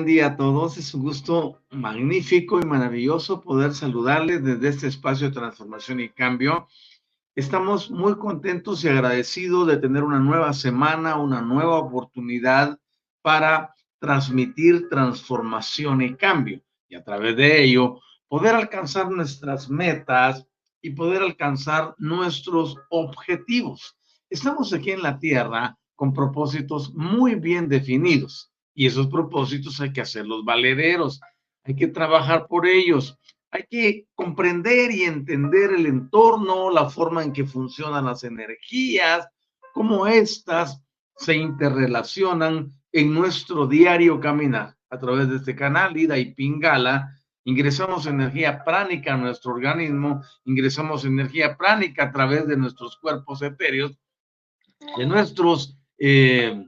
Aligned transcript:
Buen 0.00 0.06
día 0.06 0.28
a 0.28 0.36
todos. 0.36 0.78
Es 0.78 0.94
un 0.94 1.02
gusto 1.02 1.60
magnífico 1.68 2.58
y 2.58 2.64
maravilloso 2.64 3.42
poder 3.42 3.74
saludarles 3.74 4.42
desde 4.42 4.68
este 4.68 4.86
espacio 4.86 5.28
de 5.28 5.34
transformación 5.34 6.00
y 6.00 6.08
cambio. 6.08 6.68
Estamos 7.34 7.90
muy 7.90 8.16
contentos 8.16 8.82
y 8.82 8.88
agradecidos 8.88 9.66
de 9.66 9.76
tener 9.76 10.02
una 10.02 10.18
nueva 10.18 10.54
semana, 10.54 11.16
una 11.16 11.42
nueva 11.42 11.76
oportunidad 11.76 12.78
para 13.20 13.74
transmitir 13.98 14.88
transformación 14.88 16.00
y 16.00 16.14
cambio 16.14 16.62
y 16.88 16.94
a 16.94 17.04
través 17.04 17.36
de 17.36 17.62
ello 17.62 18.00
poder 18.26 18.54
alcanzar 18.54 19.10
nuestras 19.10 19.68
metas 19.68 20.46
y 20.80 20.92
poder 20.92 21.20
alcanzar 21.20 21.94
nuestros 21.98 22.74
objetivos. 22.88 23.98
Estamos 24.30 24.72
aquí 24.72 24.92
en 24.92 25.02
la 25.02 25.18
Tierra 25.18 25.76
con 25.94 26.14
propósitos 26.14 26.94
muy 26.94 27.34
bien 27.34 27.68
definidos 27.68 28.49
y 28.80 28.86
esos 28.86 29.08
propósitos 29.08 29.78
hay 29.82 29.92
que 29.92 30.00
hacerlos 30.00 30.42
valederos, 30.42 31.20
hay 31.64 31.76
que 31.76 31.88
trabajar 31.88 32.46
por 32.46 32.66
ellos, 32.66 33.14
hay 33.50 33.64
que 33.68 34.06
comprender 34.14 34.90
y 34.90 35.02
entender 35.02 35.72
el 35.74 35.84
entorno, 35.84 36.70
la 36.70 36.88
forma 36.88 37.22
en 37.22 37.34
que 37.34 37.44
funcionan 37.44 38.06
las 38.06 38.24
energías, 38.24 39.28
cómo 39.74 40.06
éstas 40.06 40.82
se 41.14 41.36
interrelacionan 41.36 42.72
en 42.90 43.12
nuestro 43.12 43.66
diario 43.66 44.18
caminar. 44.18 44.74
A 44.88 44.98
través 44.98 45.28
de 45.28 45.36
este 45.36 45.54
canal, 45.54 45.94
Ida 45.98 46.16
y 46.16 46.32
Pingala, 46.32 47.14
ingresamos 47.44 48.06
energía 48.06 48.64
pránica 48.64 49.12
a 49.12 49.18
nuestro 49.18 49.52
organismo, 49.52 50.22
ingresamos 50.46 51.04
energía 51.04 51.54
pránica 51.54 52.04
a 52.04 52.12
través 52.12 52.48
de 52.48 52.56
nuestros 52.56 52.96
cuerpos 52.96 53.42
etéreos, 53.42 54.00
de 54.96 55.04
nuestros 55.04 55.76
eh, 55.98 56.64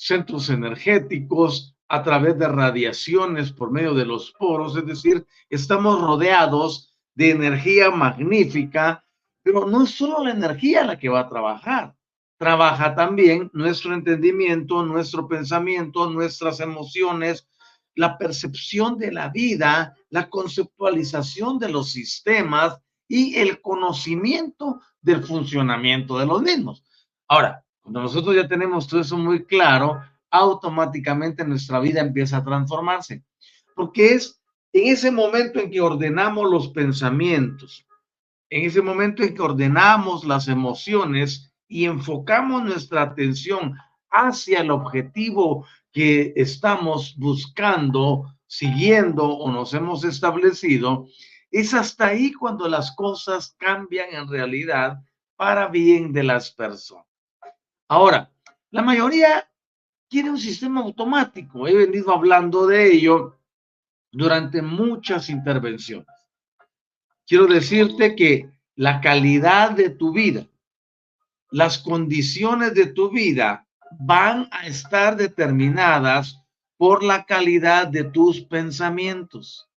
centros 0.00 0.48
energéticos, 0.48 1.76
a 1.86 2.02
través 2.02 2.38
de 2.38 2.48
radiaciones 2.48 3.52
por 3.52 3.70
medio 3.70 3.92
de 3.94 4.06
los 4.06 4.30
poros, 4.32 4.76
es 4.76 4.86
decir, 4.86 5.26
estamos 5.50 6.00
rodeados 6.00 6.96
de 7.14 7.30
energía 7.30 7.90
magnífica, 7.90 9.04
pero 9.42 9.66
no 9.66 9.82
es 9.82 9.90
solo 9.90 10.24
la 10.24 10.30
energía 10.30 10.84
la 10.84 10.98
que 10.98 11.08
va 11.08 11.20
a 11.20 11.28
trabajar, 11.28 11.94
trabaja 12.38 12.94
también 12.94 13.50
nuestro 13.52 13.92
entendimiento, 13.92 14.82
nuestro 14.84 15.28
pensamiento, 15.28 16.08
nuestras 16.08 16.60
emociones, 16.60 17.46
la 17.94 18.16
percepción 18.16 18.96
de 18.96 19.12
la 19.12 19.28
vida, 19.28 19.94
la 20.08 20.30
conceptualización 20.30 21.58
de 21.58 21.68
los 21.68 21.90
sistemas 21.90 22.78
y 23.06 23.36
el 23.36 23.60
conocimiento 23.60 24.80
del 25.02 25.24
funcionamiento 25.24 26.18
de 26.18 26.26
los 26.26 26.40
mismos. 26.40 26.84
Ahora, 27.28 27.64
cuando 27.82 28.02
nosotros 28.02 28.34
ya 28.34 28.46
tenemos 28.46 28.86
todo 28.86 29.00
eso 29.00 29.16
muy 29.16 29.44
claro, 29.44 30.00
automáticamente 30.30 31.44
nuestra 31.44 31.80
vida 31.80 32.00
empieza 32.00 32.38
a 32.38 32.44
transformarse. 32.44 33.24
Porque 33.74 34.14
es 34.14 34.40
en 34.72 34.92
ese 34.92 35.10
momento 35.10 35.58
en 35.58 35.70
que 35.70 35.80
ordenamos 35.80 36.48
los 36.50 36.68
pensamientos, 36.68 37.86
en 38.48 38.64
ese 38.64 38.82
momento 38.82 39.22
en 39.22 39.34
que 39.34 39.42
ordenamos 39.42 40.24
las 40.24 40.48
emociones 40.48 41.52
y 41.66 41.84
enfocamos 41.84 42.64
nuestra 42.64 43.02
atención 43.02 43.76
hacia 44.10 44.60
el 44.60 44.70
objetivo 44.70 45.66
que 45.92 46.32
estamos 46.36 47.14
buscando, 47.16 48.32
siguiendo 48.46 49.24
o 49.24 49.50
nos 49.50 49.74
hemos 49.74 50.04
establecido, 50.04 51.06
es 51.50 51.74
hasta 51.74 52.08
ahí 52.08 52.32
cuando 52.32 52.68
las 52.68 52.94
cosas 52.94 53.56
cambian 53.58 54.12
en 54.12 54.28
realidad 54.28 54.98
para 55.36 55.68
bien 55.68 56.12
de 56.12 56.22
las 56.22 56.50
personas. 56.52 57.09
Ahora, 57.90 58.30
la 58.70 58.82
mayoría 58.82 59.50
quiere 60.08 60.30
un 60.30 60.38
sistema 60.38 60.80
automático. 60.80 61.66
He 61.66 61.74
venido 61.74 62.12
hablando 62.12 62.68
de 62.68 62.92
ello 62.92 63.36
durante 64.12 64.62
muchas 64.62 65.28
intervenciones. 65.28 66.06
Quiero 67.26 67.48
decirte 67.48 68.14
que 68.14 68.48
la 68.76 69.00
calidad 69.00 69.72
de 69.72 69.90
tu 69.90 70.12
vida, 70.12 70.46
las 71.50 71.78
condiciones 71.78 72.74
de 72.74 72.86
tu 72.86 73.10
vida 73.10 73.66
van 73.98 74.48
a 74.52 74.68
estar 74.68 75.16
determinadas 75.16 76.40
por 76.76 77.02
la 77.02 77.24
calidad 77.24 77.88
de 77.88 78.04
tus 78.04 78.40
pensamientos. 78.40 79.68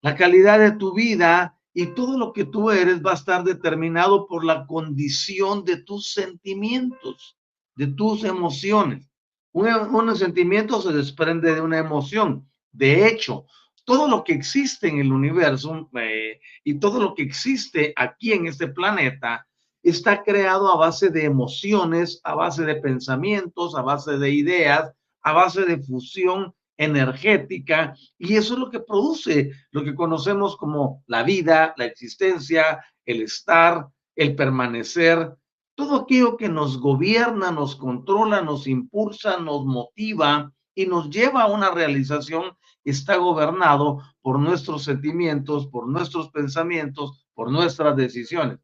La 0.00 0.16
calidad 0.16 0.60
de 0.60 0.72
tu 0.72 0.94
vida 0.94 1.60
y 1.74 1.88
todo 1.88 2.16
lo 2.16 2.32
que 2.32 2.46
tú 2.46 2.70
eres 2.70 3.04
va 3.04 3.10
a 3.10 3.16
estar 3.16 3.44
determinado 3.44 4.26
por 4.26 4.46
la 4.46 4.66
condición 4.66 5.62
de 5.66 5.76
tus 5.76 6.14
sentimientos 6.14 7.36
de 7.80 7.86
tus 7.86 8.24
emociones. 8.24 9.10
Un, 9.52 10.14
sentimiento 10.14 10.82
se 10.82 10.92
desprende 10.92 11.54
de 11.54 11.62
una 11.62 11.78
emoción. 11.78 12.46
De 12.70 13.08
hecho, 13.08 13.46
todo 13.86 14.06
lo 14.06 14.22
que 14.22 14.34
existe 14.34 14.86
en 14.86 14.98
el 14.98 15.10
universo 15.10 15.88
eh, 15.98 16.40
y 16.62 16.74
todo 16.74 17.00
lo 17.00 17.14
que 17.14 17.22
existe 17.22 17.94
aquí 17.96 18.34
en 18.34 18.46
este 18.46 18.68
planeta 18.68 19.46
está 19.82 20.22
creado 20.22 20.70
a 20.70 20.76
base 20.76 21.08
de 21.08 21.24
emociones, 21.24 22.20
a 22.22 22.34
base 22.34 22.64
de 22.64 22.74
pensamientos, 22.74 23.74
a 23.74 23.80
base 23.80 24.18
de 24.18 24.28
ideas, 24.28 24.92
a 25.22 25.32
base 25.32 25.64
de 25.64 25.78
fusión 25.78 26.54
energética 26.76 27.94
y 28.18 28.36
eso 28.36 28.52
es 28.54 28.60
lo 28.60 28.70
que 28.70 28.80
produce 28.80 29.52
lo 29.70 29.82
que 29.84 29.94
conocemos 29.94 30.54
como 30.58 31.02
la 31.06 31.22
vida, 31.22 31.72
la 31.78 31.86
existencia, 31.86 32.84
el 33.06 33.22
estar, 33.22 33.86
el 34.16 34.36
permanecer, 34.36 35.34
todo 35.80 35.96
aquello 35.96 36.36
que 36.36 36.50
nos 36.50 36.78
gobierna, 36.78 37.50
nos 37.50 37.74
controla, 37.74 38.42
nos 38.42 38.66
impulsa, 38.66 39.38
nos 39.38 39.64
motiva 39.64 40.52
y 40.74 40.84
nos 40.84 41.08
lleva 41.08 41.44
a 41.44 41.46
una 41.46 41.70
realización, 41.70 42.54
está 42.84 43.16
gobernado 43.16 44.02
por 44.20 44.38
nuestros 44.38 44.84
sentimientos, 44.84 45.68
por 45.68 45.88
nuestros 45.88 46.30
pensamientos, 46.32 47.26
por 47.32 47.50
nuestras 47.50 47.96
decisiones, 47.96 48.58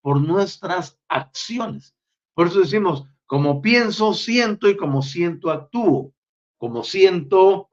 por 0.00 0.20
nuestras 0.20 0.98
acciones. 1.08 1.94
Por 2.34 2.48
eso 2.48 2.58
decimos, 2.58 3.04
como 3.26 3.62
pienso, 3.62 4.12
siento 4.12 4.68
y 4.68 4.76
como 4.76 5.02
siento, 5.02 5.52
actúo. 5.52 6.12
Como 6.56 6.82
siento, 6.82 7.68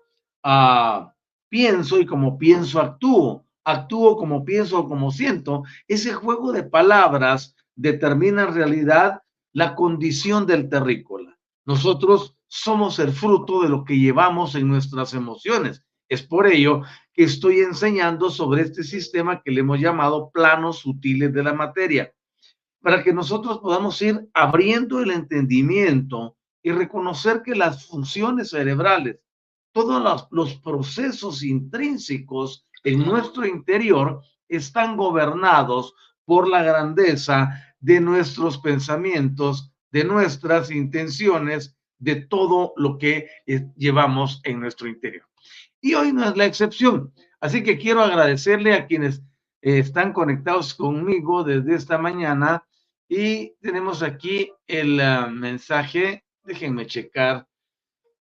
uh, 0.46 1.10
pienso 1.50 2.00
y 2.00 2.06
como 2.06 2.38
pienso, 2.38 2.80
actúo. 2.80 3.44
Actúo 3.64 4.18
como 4.18 4.46
pienso 4.46 4.82
o 4.82 4.88
como 4.88 5.10
siento. 5.10 5.64
Ese 5.88 6.14
juego 6.14 6.52
de 6.52 6.62
palabras 6.62 7.56
determina 7.76 8.44
en 8.44 8.54
realidad 8.54 9.22
la 9.52 9.76
condición 9.76 10.46
del 10.46 10.70
terrícola. 10.70 11.38
Nosotros 11.66 12.36
somos 12.48 13.00
el 13.00 13.12
fruto 13.12 13.62
de 13.62 13.70
lo 13.70 13.84
que 13.84 13.98
llevamos 13.98 14.56
en 14.56 14.68
nuestras 14.68 15.14
emociones. 15.14 15.84
Es 16.10 16.22
por 16.22 16.48
ello 16.48 16.82
que 17.14 17.24
estoy 17.24 17.62
enseñando 17.62 18.30
sobre 18.30 18.64
este 18.64 18.84
sistema 18.84 19.42
que 19.42 19.52
le 19.52 19.62
hemos 19.62 19.80
llamado 19.80 20.30
planos 20.32 20.80
sutiles 20.80 21.34
de 21.34 21.44
la 21.44 21.54
materia, 21.54 22.14
para 22.82 23.04
que 23.04 23.14
nosotros 23.14 23.60
podamos 23.60 24.02
ir 24.02 24.30
abriendo 24.34 25.00
el 25.00 25.12
entendimiento 25.12 26.38
y 26.62 26.72
reconocer 26.72 27.42
que 27.42 27.56
las 27.56 27.88
funciones 27.88 28.50
cerebrales, 28.50 29.20
todos 29.72 30.02
los, 30.04 30.28
los 30.32 30.56
procesos 30.56 31.44
intrínsecos 31.44 32.68
en 32.84 33.00
nuestro 33.00 33.46
interior 33.48 34.22
están 34.48 34.98
gobernados 34.98 35.96
por 36.26 36.48
la 36.48 36.64
grandeza 36.64 37.76
de 37.80 38.00
nuestros 38.00 38.58
pensamientos, 38.58 39.72
de 39.92 40.04
nuestras 40.04 40.72
intenciones, 40.72 41.78
de 42.00 42.16
todo 42.16 42.74
lo 42.78 42.98
que 42.98 43.30
eh, 43.46 43.66
llevamos 43.76 44.42
en 44.44 44.60
nuestro 44.60 44.88
interior. 44.88 45.26
Y 45.82 45.94
hoy 45.96 46.14
no 46.14 46.28
es 46.28 46.36
la 46.38 46.46
excepción. 46.46 47.14
Así 47.40 47.64
que 47.64 47.78
quiero 47.78 48.02
agradecerle 48.02 48.74
a 48.74 48.88
quienes 48.88 49.22
eh, 49.62 49.80
están 49.80 50.14
conectados 50.14 50.74
conmigo 50.74 51.44
desde 51.44 51.76
esta 51.76 51.98
mañana. 51.98 52.64
Y 53.08 53.56
tenemos 53.62 54.02
aquí 54.02 54.52
el 54.66 55.00
ah, 55.00 55.28
mensaje, 55.28 56.24
déjenme 56.44 56.86
checar. 56.88 57.48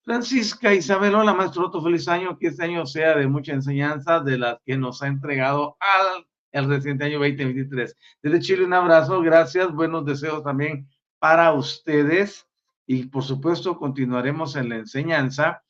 Francisca 0.04 0.74
Isabel, 0.74 1.14
hola 1.14 1.32
maestro 1.32 1.66
Otto, 1.66 1.80
feliz 1.80 2.08
año, 2.08 2.36
que 2.36 2.48
este 2.48 2.64
año 2.64 2.84
sea 2.84 3.16
de 3.16 3.28
mucha 3.28 3.52
enseñanza 3.52 4.18
de 4.18 4.38
las 4.38 4.58
que 4.64 4.76
nos 4.76 5.00
ha 5.00 5.06
entregado 5.06 5.76
al 5.78 6.26
el 6.52 6.68
reciente 6.68 7.04
año 7.04 7.18
2023. 7.18 7.96
Desde 8.22 8.40
Chile 8.40 8.64
un 8.64 8.74
abrazo, 8.74 9.20
gracias, 9.22 9.72
buenos 9.72 10.04
deseos 10.04 10.44
también 10.44 10.86
para 11.18 11.52
ustedes 11.52 12.46
y 12.86 13.06
por 13.06 13.22
supuesto 13.22 13.78
continuaremos 13.78 14.56
en 14.56 14.68
la 14.68 14.76
enseñanza. 14.76 15.62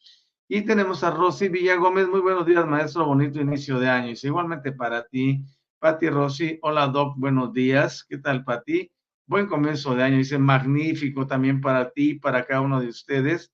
Y 0.48 0.62
tenemos 0.62 1.02
a 1.02 1.10
Rosy 1.10 1.48
Villa 1.48 1.76
Gómez, 1.76 2.08
muy 2.08 2.20
buenos 2.20 2.44
días 2.44 2.66
maestro, 2.66 3.06
bonito 3.06 3.40
inicio 3.40 3.78
de 3.78 3.88
año. 3.88 4.10
Y 4.10 4.26
igualmente 4.26 4.72
para 4.72 5.06
ti, 5.06 5.42
Pati 5.78 6.10
Rosy, 6.10 6.58
hola 6.62 6.88
Doc, 6.88 7.16
buenos 7.16 7.52
días, 7.52 8.04
¿qué 8.04 8.18
tal 8.18 8.44
Pati? 8.44 8.90
Buen 9.26 9.46
comienzo 9.46 9.94
de 9.94 10.02
año, 10.02 10.18
dice 10.18 10.36
magnífico 10.36 11.26
también 11.26 11.60
para 11.60 11.90
ti, 11.90 12.14
para 12.14 12.44
cada 12.44 12.60
uno 12.60 12.80
de 12.80 12.88
ustedes. 12.88 13.52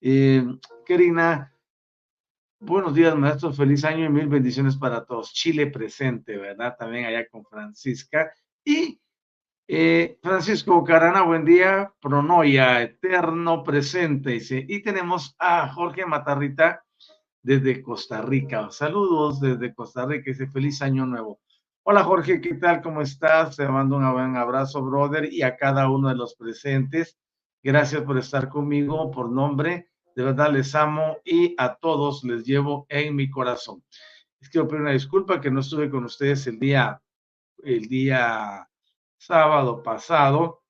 Eh, 0.00 0.44
Karina, 0.86 1.53
Buenos 2.60 2.94
días, 2.94 3.14
maestro. 3.14 3.52
Feliz 3.52 3.84
año 3.84 4.06
y 4.06 4.08
mil 4.08 4.26
bendiciones 4.28 4.76
para 4.76 5.04
todos. 5.04 5.32
Chile 5.32 5.66
presente, 5.66 6.36
¿verdad? 6.36 6.76
También 6.78 7.04
allá 7.04 7.28
con 7.28 7.44
Francisca. 7.44 8.32
Y 8.64 9.00
eh, 9.68 10.18
Francisco 10.22 10.82
Carana, 10.82 11.22
buen 11.22 11.44
día. 11.44 11.92
Pronoia, 12.00 12.80
eterno 12.80 13.62
presente. 13.62 14.38
Y 14.68 14.82
tenemos 14.82 15.36
a 15.38 15.68
Jorge 15.68 16.06
Matarrita 16.06 16.82
desde 17.42 17.82
Costa 17.82 18.22
Rica. 18.22 18.70
Saludos 18.70 19.40
desde 19.40 19.74
Costa 19.74 20.06
Rica. 20.06 20.30
Dice 20.30 20.46
feliz 20.46 20.80
año 20.80 21.04
nuevo. 21.04 21.40
Hola 21.82 22.02
Jorge, 22.02 22.40
¿qué 22.40 22.54
tal? 22.54 22.80
¿Cómo 22.80 23.02
estás? 23.02 23.56
Te 23.56 23.68
mando 23.68 23.98
un 23.98 24.10
buen 24.10 24.36
abrazo, 24.36 24.82
brother, 24.82 25.30
y 25.30 25.42
a 25.42 25.56
cada 25.56 25.90
uno 25.90 26.08
de 26.08 26.14
los 26.14 26.34
presentes. 26.34 27.18
Gracias 27.62 28.02
por 28.02 28.16
estar 28.16 28.48
conmigo 28.48 29.10
por 29.10 29.30
nombre 29.30 29.88
de 30.14 30.22
verdad 30.22 30.52
les 30.52 30.74
amo 30.74 31.18
y 31.24 31.54
a 31.58 31.74
todos 31.74 32.22
les 32.24 32.44
llevo 32.44 32.86
en 32.88 33.16
mi 33.16 33.28
corazón. 33.30 33.82
Les 34.40 34.48
quiero 34.48 34.68
pedir 34.68 34.82
una 34.82 34.92
disculpa 34.92 35.40
que 35.40 35.50
no 35.50 35.60
estuve 35.60 35.90
con 35.90 36.04
ustedes 36.04 36.46
el 36.46 36.58
día, 36.58 37.00
el 37.62 37.88
día 37.88 38.68
sábado 39.16 39.82
pasado. 39.82 40.62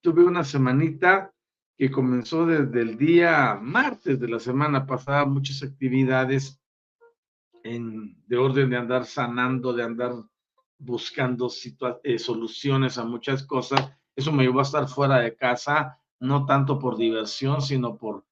Tuve 0.00 0.24
una 0.24 0.44
semanita 0.44 1.32
que 1.76 1.90
comenzó 1.90 2.46
desde 2.46 2.80
el 2.80 2.96
día 2.96 3.58
martes 3.60 4.20
de 4.20 4.28
la 4.28 4.38
semana 4.38 4.86
pasada, 4.86 5.24
muchas 5.24 5.62
actividades 5.62 6.60
en, 7.62 8.22
de 8.26 8.36
orden 8.36 8.70
de 8.70 8.76
andar 8.76 9.04
sanando, 9.04 9.72
de 9.72 9.82
andar 9.82 10.12
buscando 10.78 11.50
eh, 12.02 12.18
soluciones 12.18 12.96
a 12.98 13.04
muchas 13.04 13.44
cosas. 13.44 13.92
Eso 14.14 14.32
me 14.32 14.44
llevó 14.44 14.60
a 14.60 14.64
estar 14.64 14.86
fuera 14.88 15.18
de 15.18 15.34
casa 15.34 15.98
no 16.24 16.46
tanto 16.46 16.78
por 16.78 16.96
diversión, 16.96 17.62
sino 17.62 17.96
por, 17.96 18.24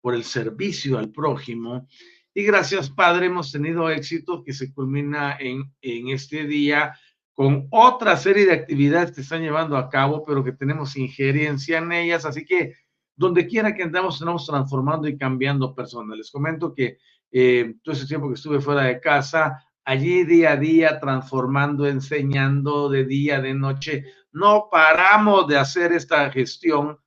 por 0.00 0.14
el 0.14 0.24
servicio 0.24 0.98
al 0.98 1.10
prójimo. 1.10 1.86
Y 2.32 2.44
gracias, 2.44 2.90
Padre, 2.90 3.26
hemos 3.26 3.50
tenido 3.50 3.90
éxito 3.90 4.42
que 4.44 4.52
se 4.52 4.72
culmina 4.72 5.36
en, 5.38 5.72
en 5.80 6.08
este 6.08 6.46
día 6.46 6.94
con 7.34 7.66
otra 7.70 8.16
serie 8.16 8.46
de 8.46 8.52
actividades 8.52 9.12
que 9.12 9.22
están 9.22 9.42
llevando 9.42 9.76
a 9.76 9.88
cabo, 9.88 10.24
pero 10.24 10.44
que 10.44 10.52
tenemos 10.52 10.96
injerencia 10.96 11.78
en 11.78 11.90
ellas. 11.92 12.24
Así 12.24 12.44
que 12.44 12.74
donde 13.16 13.46
quiera 13.46 13.74
que 13.74 13.82
andamos, 13.82 14.14
estamos 14.14 14.46
transformando 14.46 15.08
y 15.08 15.18
cambiando 15.18 15.74
personas. 15.74 16.16
Les 16.16 16.30
comento 16.30 16.72
que 16.74 16.98
eh, 17.32 17.74
todo 17.82 17.94
ese 17.94 18.06
tiempo 18.06 18.28
que 18.28 18.34
estuve 18.34 18.60
fuera 18.60 18.82
de 18.82 19.00
casa, 19.00 19.62
allí 19.84 20.24
día 20.24 20.52
a 20.52 20.56
día, 20.56 21.00
transformando, 21.00 21.86
enseñando 21.86 22.88
de 22.88 23.04
día, 23.04 23.40
de 23.40 23.54
noche, 23.54 24.04
no 24.32 24.68
paramos 24.70 25.46
de 25.48 25.58
hacer 25.58 25.92
esta 25.92 26.30
gestión 26.30 26.98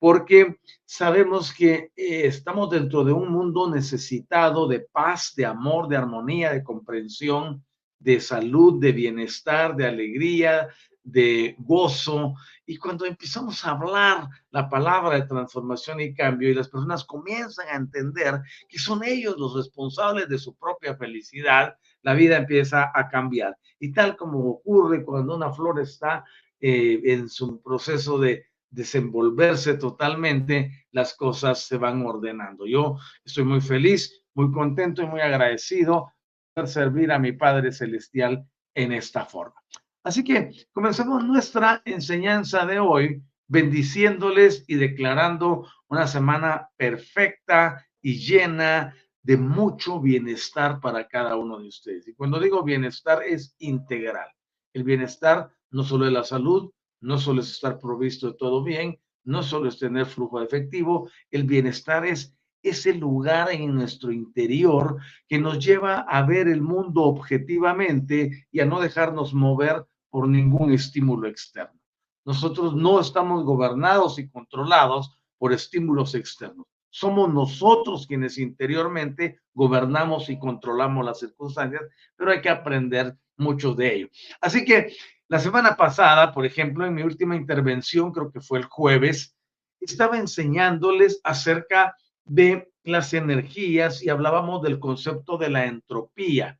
porque 0.00 0.56
sabemos 0.86 1.52
que 1.52 1.92
eh, 1.94 2.26
estamos 2.26 2.70
dentro 2.70 3.04
de 3.04 3.12
un 3.12 3.30
mundo 3.30 3.70
necesitado 3.70 4.66
de 4.66 4.80
paz, 4.80 5.34
de 5.36 5.44
amor, 5.44 5.88
de 5.88 5.98
armonía, 5.98 6.52
de 6.52 6.64
comprensión, 6.64 7.62
de 7.98 8.18
salud, 8.18 8.80
de 8.80 8.92
bienestar, 8.92 9.76
de 9.76 9.86
alegría, 9.86 10.68
de 11.02 11.54
gozo. 11.58 12.34
Y 12.64 12.78
cuando 12.78 13.04
empezamos 13.04 13.62
a 13.64 13.72
hablar 13.72 14.26
la 14.50 14.70
palabra 14.70 15.16
de 15.16 15.26
transformación 15.26 16.00
y 16.00 16.14
cambio 16.14 16.48
y 16.48 16.54
las 16.54 16.70
personas 16.70 17.04
comienzan 17.04 17.68
a 17.68 17.76
entender 17.76 18.40
que 18.70 18.78
son 18.78 19.04
ellos 19.04 19.36
los 19.36 19.54
responsables 19.54 20.30
de 20.30 20.38
su 20.38 20.56
propia 20.56 20.96
felicidad, 20.96 21.76
la 22.00 22.14
vida 22.14 22.38
empieza 22.38 22.90
a 22.94 23.06
cambiar. 23.10 23.54
Y 23.78 23.92
tal 23.92 24.16
como 24.16 24.48
ocurre 24.48 25.04
cuando 25.04 25.36
una 25.36 25.52
flor 25.52 25.78
está 25.78 26.24
eh, 26.58 27.00
en 27.04 27.28
su 27.28 27.60
proceso 27.60 28.18
de 28.18 28.49
desenvolverse 28.70 29.74
totalmente, 29.74 30.86
las 30.92 31.14
cosas 31.14 31.66
se 31.66 31.76
van 31.76 32.04
ordenando. 32.06 32.66
Yo 32.66 32.98
estoy 33.24 33.44
muy 33.44 33.60
feliz, 33.60 34.24
muy 34.34 34.50
contento 34.52 35.02
y 35.02 35.06
muy 35.06 35.20
agradecido 35.20 36.12
por 36.54 36.68
servir 36.68 37.12
a 37.12 37.18
mi 37.18 37.32
Padre 37.32 37.72
Celestial 37.72 38.46
en 38.74 38.92
esta 38.92 39.24
forma. 39.24 39.60
Así 40.02 40.24
que 40.24 40.52
comencemos 40.72 41.24
nuestra 41.24 41.82
enseñanza 41.84 42.64
de 42.64 42.78
hoy 42.78 43.22
bendiciéndoles 43.48 44.64
y 44.68 44.76
declarando 44.76 45.66
una 45.88 46.06
semana 46.06 46.70
perfecta 46.76 47.84
y 48.00 48.14
llena 48.14 48.94
de 49.22 49.36
mucho 49.36 50.00
bienestar 50.00 50.80
para 50.80 51.06
cada 51.08 51.36
uno 51.36 51.58
de 51.58 51.68
ustedes. 51.68 52.08
Y 52.08 52.14
cuando 52.14 52.40
digo 52.40 52.62
bienestar 52.62 53.22
es 53.24 53.54
integral. 53.58 54.30
El 54.72 54.84
bienestar 54.84 55.50
no 55.70 55.82
solo 55.82 56.04
de 56.04 56.12
la 56.12 56.24
salud, 56.24 56.70
no 57.00 57.18
solo 57.18 57.40
es 57.40 57.50
estar 57.50 57.78
provisto 57.78 58.28
de 58.28 58.36
todo 58.36 58.62
bien, 58.62 58.98
no 59.24 59.42
solo 59.42 59.68
es 59.68 59.78
tener 59.78 60.06
flujo 60.06 60.40
de 60.40 60.46
efectivo, 60.46 61.10
el 61.30 61.44
bienestar 61.44 62.06
es 62.06 62.36
ese 62.62 62.94
lugar 62.94 63.50
en 63.50 63.74
nuestro 63.74 64.12
interior 64.12 64.98
que 65.28 65.38
nos 65.38 65.64
lleva 65.64 66.00
a 66.00 66.22
ver 66.22 66.48
el 66.48 66.60
mundo 66.60 67.04
objetivamente 67.04 68.46
y 68.50 68.60
a 68.60 68.66
no 68.66 68.80
dejarnos 68.80 69.32
mover 69.32 69.84
por 70.10 70.28
ningún 70.28 70.72
estímulo 70.72 71.28
externo. 71.28 71.80
Nosotros 72.24 72.74
no 72.74 73.00
estamos 73.00 73.44
gobernados 73.44 74.18
y 74.18 74.28
controlados 74.28 75.16
por 75.38 75.52
estímulos 75.52 76.14
externos. 76.14 76.66
Somos 76.90 77.32
nosotros 77.32 78.06
quienes 78.06 78.36
interiormente 78.36 79.40
gobernamos 79.54 80.28
y 80.28 80.38
controlamos 80.38 81.04
las 81.04 81.20
circunstancias, 81.20 81.82
pero 82.16 82.32
hay 82.32 82.40
que 82.42 82.50
aprender 82.50 83.16
mucho 83.36 83.74
de 83.74 83.94
ello. 83.94 84.08
Así 84.40 84.64
que 84.64 84.92
la 85.30 85.38
semana 85.38 85.76
pasada, 85.76 86.32
por 86.32 86.44
ejemplo, 86.44 86.84
en 86.84 86.92
mi 86.92 87.04
última 87.04 87.36
intervención, 87.36 88.10
creo 88.10 88.32
que 88.32 88.40
fue 88.40 88.58
el 88.58 88.64
jueves, 88.64 89.36
estaba 89.80 90.18
enseñándoles 90.18 91.20
acerca 91.22 91.96
de 92.24 92.72
las 92.82 93.14
energías 93.14 94.02
y 94.02 94.08
hablábamos 94.08 94.60
del 94.60 94.80
concepto 94.80 95.38
de 95.38 95.48
la 95.48 95.66
entropía 95.66 96.58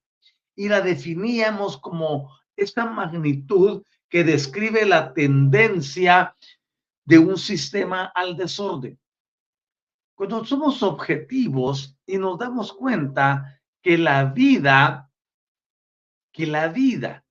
y 0.55 0.69
la 0.69 0.83
definíamos 0.83 1.79
como 1.79 2.31
esta 2.55 2.87
magnitud 2.87 3.83
que 4.09 4.23
describe 4.23 4.87
la 4.87 5.15
tendencia 5.15 6.37
de 7.05 7.19
un 7.19 7.39
sistema 7.39 8.05
al 8.15 8.37
desorden. 8.37 8.97
Cuando 10.15 10.45
somos 10.45 10.85
objetivos 10.85 11.99
y 12.07 12.19
nos 12.19 12.39
damos 12.39 12.73
cuenta 12.73 13.61
que 13.83 13.99
la 13.99 14.27
vida, 14.27 15.11
que 16.31 16.47
la 16.47 16.69
vida 16.69 17.25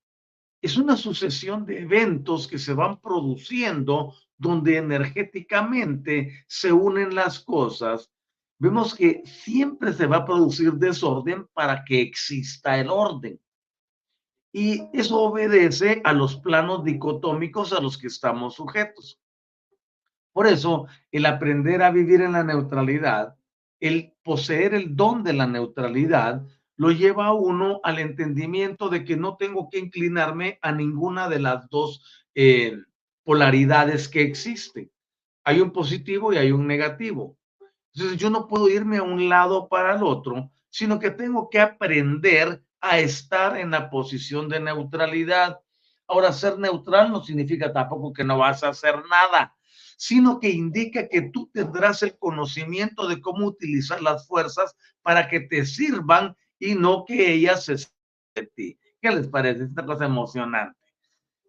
es 0.62 0.78
una 0.78 0.98
sucesión 0.98 1.66
de 1.66 1.82
eventos 1.82 2.48
que 2.48 2.60
se 2.60 2.74
van 2.74 3.00
produciendo 3.00 4.14
donde 4.38 4.78
energéticamente 4.78 6.44
se 6.48 6.72
unen 6.72 7.16
las 7.16 7.40
cosas, 7.40 8.12
vemos 8.58 8.96
que 8.96 9.24
siempre 9.26 9.94
se 9.94 10.06
va 10.06 10.18
a 10.18 10.26
producir 10.26 10.74
desorden 10.74 11.48
para 11.54 11.84
que 11.84 12.02
exista 12.02 12.80
el 12.80 12.90
orden. 12.90 13.40
Y 14.52 14.90
eso 14.94 15.22
obedece 15.22 16.02
a 16.04 16.14
los 16.14 16.38
planos 16.38 16.84
dicotómicos 16.84 17.72
a 17.72 17.82
los 17.82 17.98
que 17.98 18.08
estamos 18.08 18.56
sujetos. 18.56 19.20
Por 20.34 20.48
eso, 20.48 20.88
el 21.12 21.26
aprender 21.26 21.84
a 21.84 21.92
vivir 21.92 22.22
en 22.22 22.34
la 22.34 22.44
neutralidad, 22.44 23.36
el 23.80 24.14
poseer 24.24 24.74
el 24.74 24.96
don 24.96 25.24
de 25.24 25.34
la 25.34 25.48
neutralidad, 25.48 26.46
lo 26.80 26.92
lleva 26.92 27.26
a 27.26 27.34
uno 27.34 27.82
al 27.84 28.00
entendimiento 28.00 28.88
de 28.88 29.04
que 29.04 29.18
no 29.18 29.36
tengo 29.36 29.70
que 29.70 29.80
inclinarme 29.80 30.60
a 30.62 30.72
ninguna 30.72 31.28
de 31.28 31.40
las 31.40 31.68
dos 31.70 32.26
eh, 32.34 32.78
polaridades 33.26 34.08
que 34.08 34.22
existen. 34.22 34.90
Hay 35.44 35.60
un 35.60 35.74
positivo 35.74 36.32
y 36.32 36.38
hay 36.38 36.54
un 36.54 36.66
negativo. 36.68 37.38
Entonces 37.94 38.18
yo 38.18 38.30
no 38.30 38.48
puedo 38.48 38.70
irme 38.70 38.96
a 38.96 39.04
un 39.04 39.28
lado 39.28 39.68
para 39.68 39.98
el 39.98 40.04
otro, 40.04 40.52
sino 40.70 41.00
que 41.00 41.12
tengo 41.12 41.50
que 41.50 41.60
aprender 41.60 42.64
a 42.80 43.00
estar 43.00 43.58
en 43.58 43.72
la 43.72 43.90
posición 43.90 44.48
de 44.48 44.62
neutralidad. 44.62 45.60
Ahora, 46.08 46.32
ser 46.32 46.60
neutral 46.60 47.12
no 47.12 47.22
significa 47.22 47.74
tampoco 47.74 48.14
que 48.14 48.24
no 48.24 48.38
vas 48.38 48.64
a 48.64 48.70
hacer 48.70 48.96
nada, 49.10 49.54
sino 49.98 50.40
que 50.40 50.50
indica 50.50 51.10
que 51.10 51.24
tú 51.24 51.50
tendrás 51.54 52.04
el 52.04 52.18
conocimiento 52.18 53.06
de 53.06 53.20
cómo 53.20 53.48
utilizar 53.48 54.02
las 54.02 54.26
fuerzas 54.26 54.78
para 55.02 55.28
que 55.28 55.42
te 55.42 55.66
sirvan 55.66 56.38
y 56.60 56.76
no 56.76 57.06
que 57.06 57.34
ella 57.34 57.58
se 57.58 57.76
de 58.36 58.46
ti. 58.54 58.80
¿Qué 59.02 59.12
les 59.12 59.28
parece? 59.28 59.64
Esta 59.64 59.86
cosa 59.86 60.06
emocionante. 60.06 60.78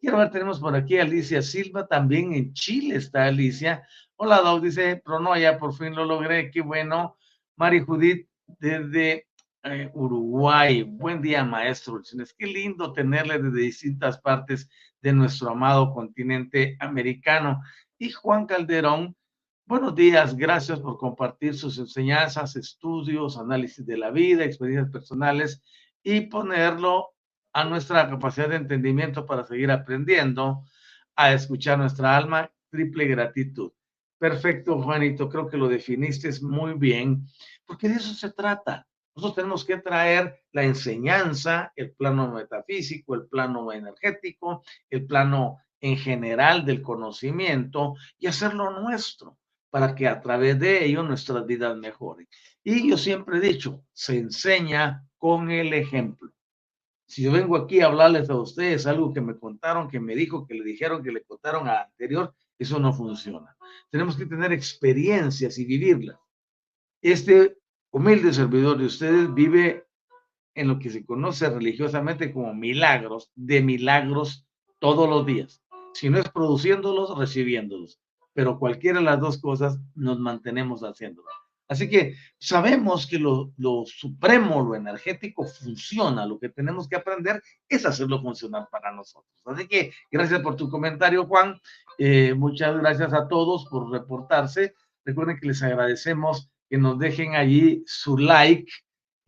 Quiero 0.01 0.19
ver, 0.19 0.31
tenemos 0.31 0.61
por 0.61 0.75
aquí 0.75 0.99
a 0.99 1.03
Alicia 1.03 1.43
Silva, 1.43 1.87
también 1.87 2.33
en 2.33 2.55
Chile 2.55 2.97
está 2.97 3.27
Alicia. 3.27 3.87
Hola, 4.17 4.41
Doc, 4.41 4.63
dice, 4.63 5.03
pero 5.05 5.21
no, 5.21 5.37
ya 5.37 5.59
por 5.59 5.75
fin 5.75 5.95
lo 5.95 6.05
logré, 6.05 6.51
qué 6.51 6.63
bueno. 6.63 7.19
Mari 7.57 7.81
Judith, 7.81 8.27
desde 8.47 9.27
eh, 9.63 9.91
Uruguay. 9.93 10.85
Buen 10.85 11.21
día, 11.21 11.45
maestro. 11.45 12.01
Qué 12.39 12.47
lindo 12.47 12.95
tenerle 12.95 13.39
desde 13.39 13.61
distintas 13.61 14.19
partes 14.19 14.71
de 15.03 15.13
nuestro 15.13 15.51
amado 15.51 15.93
continente 15.93 16.77
americano. 16.81 17.61
Y 17.99 18.11
Juan 18.11 18.47
Calderón, 18.47 19.15
Buenos 19.71 19.95
días, 19.95 20.37
gracias 20.37 20.81
por 20.81 20.99
compartir 20.99 21.55
sus 21.55 21.79
enseñanzas, 21.79 22.57
estudios, 22.57 23.39
análisis 23.39 23.87
de 23.87 23.97
la 23.97 24.11
vida, 24.11 24.45
experiencias 24.45 24.91
personales 24.91 25.63
y 26.03 26.23
ponerlo 26.23 27.11
a 27.53 27.63
nuestra 27.63 28.11
capacidad 28.11 28.49
de 28.49 28.57
entendimiento 28.57 29.25
para 29.25 29.45
seguir 29.45 29.71
aprendiendo, 29.71 30.65
a 31.15 31.33
escuchar 31.33 31.79
nuestra 31.79 32.17
alma. 32.17 32.51
Triple 32.69 33.05
gratitud. 33.05 33.71
Perfecto, 34.19 34.83
Juanito, 34.83 35.29
creo 35.29 35.47
que 35.47 35.57
lo 35.57 35.69
definiste 35.69 36.29
muy 36.43 36.75
bien, 36.75 37.29
porque 37.65 37.89
de 37.89 37.95
eso 37.95 38.13
se 38.13 38.33
trata. 38.33 38.89
Nosotros 39.15 39.37
tenemos 39.37 39.65
que 39.65 39.77
traer 39.77 40.43
la 40.51 40.65
enseñanza, 40.65 41.73
el 41.77 41.93
plano 41.93 42.33
metafísico, 42.33 43.15
el 43.15 43.29
plano 43.29 43.71
energético, 43.71 44.65
el 44.89 45.07
plano 45.07 45.59
en 45.81 45.97
general 45.97 46.65
del 46.65 46.83
conocimiento 46.83 47.95
y 48.19 48.27
hacerlo 48.27 48.73
nuestro 48.81 49.39
para 49.71 49.95
que 49.95 50.09
a 50.09 50.21
través 50.21 50.59
de 50.59 50.85
ello 50.85 51.03
nuestras 51.03 51.47
vidas 51.47 51.77
mejoren. 51.77 52.29
Y 52.63 52.89
yo 52.89 52.99
siempre 52.99 53.39
he 53.39 53.41
dicho, 53.41 53.85
se 53.93 54.19
enseña 54.19 55.07
con 55.17 55.51
el 55.51 55.73
ejemplo. 55.73 56.31
Si 57.07 57.23
yo 57.23 57.33
vengo 57.33 57.57
aquí 57.57 57.81
a 57.81 57.87
hablarles 57.87 58.29
a 58.31 58.37
ustedes 58.37 58.87
algo 58.87 59.13
que 59.13 59.21
me 59.21 59.39
contaron, 59.39 59.89
que 59.89 59.99
me 59.99 60.15
dijo, 60.15 60.47
que 60.47 60.55
le 60.55 60.65
dijeron, 60.65 61.03
que 61.03 61.11
le 61.11 61.23
contaron 61.23 61.69
a 61.69 61.83
anterior, 61.83 62.35
eso 62.59 62.79
no 62.79 62.93
funciona. 62.93 63.57
Tenemos 63.91 64.17
que 64.17 64.27
tener 64.27 64.53
experiencias 64.53 65.59
y 65.59 65.65
vivirlas. 65.65 66.19
Este 67.03 67.59
humilde 67.91 68.33
servidor 68.33 68.79
de 68.79 68.87
ustedes 68.87 69.33
vive 69.33 69.87
en 70.55 70.69
lo 70.69 70.79
que 70.79 70.91
se 70.91 71.05
conoce 71.05 71.49
religiosamente 71.49 72.33
como 72.33 72.55
milagros, 72.55 73.31
de 73.35 73.63
milagros 73.63 74.47
todos 74.79 75.09
los 75.09 75.27
días. 75.27 75.63
Si 75.95 76.11
no 76.11 76.19
es 76.19 76.29
produciéndolos, 76.29 77.17
recibiéndolos 77.17 78.01
pero 78.33 78.59
cualquiera 78.59 78.99
de 78.99 79.05
las 79.05 79.21
dos 79.21 79.39
cosas 79.39 79.79
nos 79.95 80.19
mantenemos 80.19 80.83
haciendo. 80.83 81.23
Así 81.69 81.89
que 81.89 82.17
sabemos 82.37 83.07
que 83.07 83.19
lo, 83.19 83.53
supremo, 83.87 84.61
lo 84.61 84.75
energético 84.75 85.45
funciona. 85.45 86.27
Lo 86.27 86.39
que 86.41 86.49
tenemos 86.49 86.89
que 86.89 86.97
aprender 86.97 87.41
es 87.69 87.87
hacerlo 87.87 88.21
funcionar 88.21 88.69
para 88.73 88.93
nosotros. 88.93 89.41
Así 89.45 89.69
que 89.69 89.93
gracias 90.11 90.41
por 90.41 90.57
tu 90.57 90.69
comentario, 90.69 91.27
Juan. 91.27 91.61
Eh, 91.97 92.35
muchas 92.35 92.77
gracias 92.77 93.13
a 93.13 93.29
todos 93.29 93.67
por 93.67 93.89
reportarse. 93.89 94.75
Recuerden 95.05 95.39
que 95.39 95.47
les 95.47 95.63
agradecemos 95.63 96.51
que 96.69 96.79
nos 96.79 96.99
dejen 96.99 97.35
allí 97.35 97.85
su 97.87 98.19
like, 98.19 98.73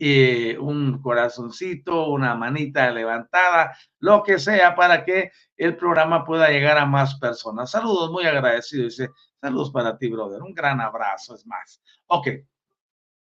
eh, 0.04 0.59
un 0.59 1.00
corazoncito, 1.00 2.09
una 2.09 2.35
manita 2.35 2.90
levantada, 2.90 3.76
lo 4.00 4.25
que 4.25 4.40
sea 4.40 4.75
para 4.75 5.04
que 5.04 5.30
el 5.56 5.76
programa 5.76 6.25
pueda 6.25 6.49
llegar 6.49 6.76
a 6.76 6.85
más 6.85 7.14
personas. 7.21 7.71
Saludos, 7.71 8.11
muy 8.11 8.25
agradecido. 8.25 8.82
Dice, 8.82 9.11
saludos 9.40 9.71
para 9.71 9.97
ti, 9.97 10.09
brother. 10.09 10.42
Un 10.42 10.54
gran 10.54 10.80
abrazo, 10.80 11.37
es 11.37 11.47
más. 11.47 11.80
Ok, 12.09 12.26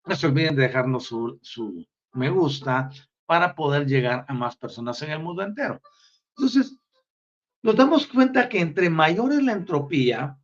no 0.08 0.16
se 0.16 0.26
olviden 0.26 0.56
de 0.56 0.64
dejarnos 0.64 1.06
su, 1.06 1.38
su 1.44 1.86
me 2.14 2.32
gusta 2.32 2.90
para 3.28 3.54
poder 3.54 3.86
llegar 3.86 4.26
a 4.28 4.34
más 4.34 4.56
personas 4.58 5.00
en 5.04 5.12
el 5.12 5.20
mundo 5.20 5.44
entero. 5.44 5.80
Entonces, 6.36 6.76
nos 7.62 7.76
damos 7.76 8.08
cuenta 8.08 8.50
que 8.50 8.60
entre 8.60 8.90
mayor 8.90 9.34
es 9.34 9.44
la 9.44 9.52
entropía, 9.52 10.36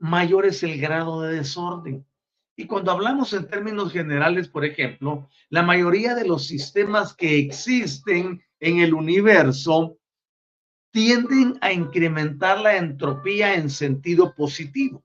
mayor 0.00 0.44
es 0.44 0.62
el 0.64 0.78
grado 0.78 1.22
de 1.22 1.36
desorden. 1.36 2.06
Y 2.56 2.66
cuando 2.66 2.92
hablamos 2.92 3.32
en 3.32 3.48
términos 3.48 3.92
generales, 3.92 4.48
por 4.48 4.64
ejemplo, 4.64 5.28
la 5.48 5.62
mayoría 5.62 6.14
de 6.14 6.26
los 6.26 6.46
sistemas 6.46 7.14
que 7.14 7.38
existen 7.38 8.42
en 8.60 8.78
el 8.78 8.92
universo 8.92 9.96
tienden 10.92 11.56
a 11.62 11.72
incrementar 11.72 12.60
la 12.60 12.76
entropía 12.76 13.54
en 13.54 13.70
sentido 13.70 14.34
positivo. 14.34 15.02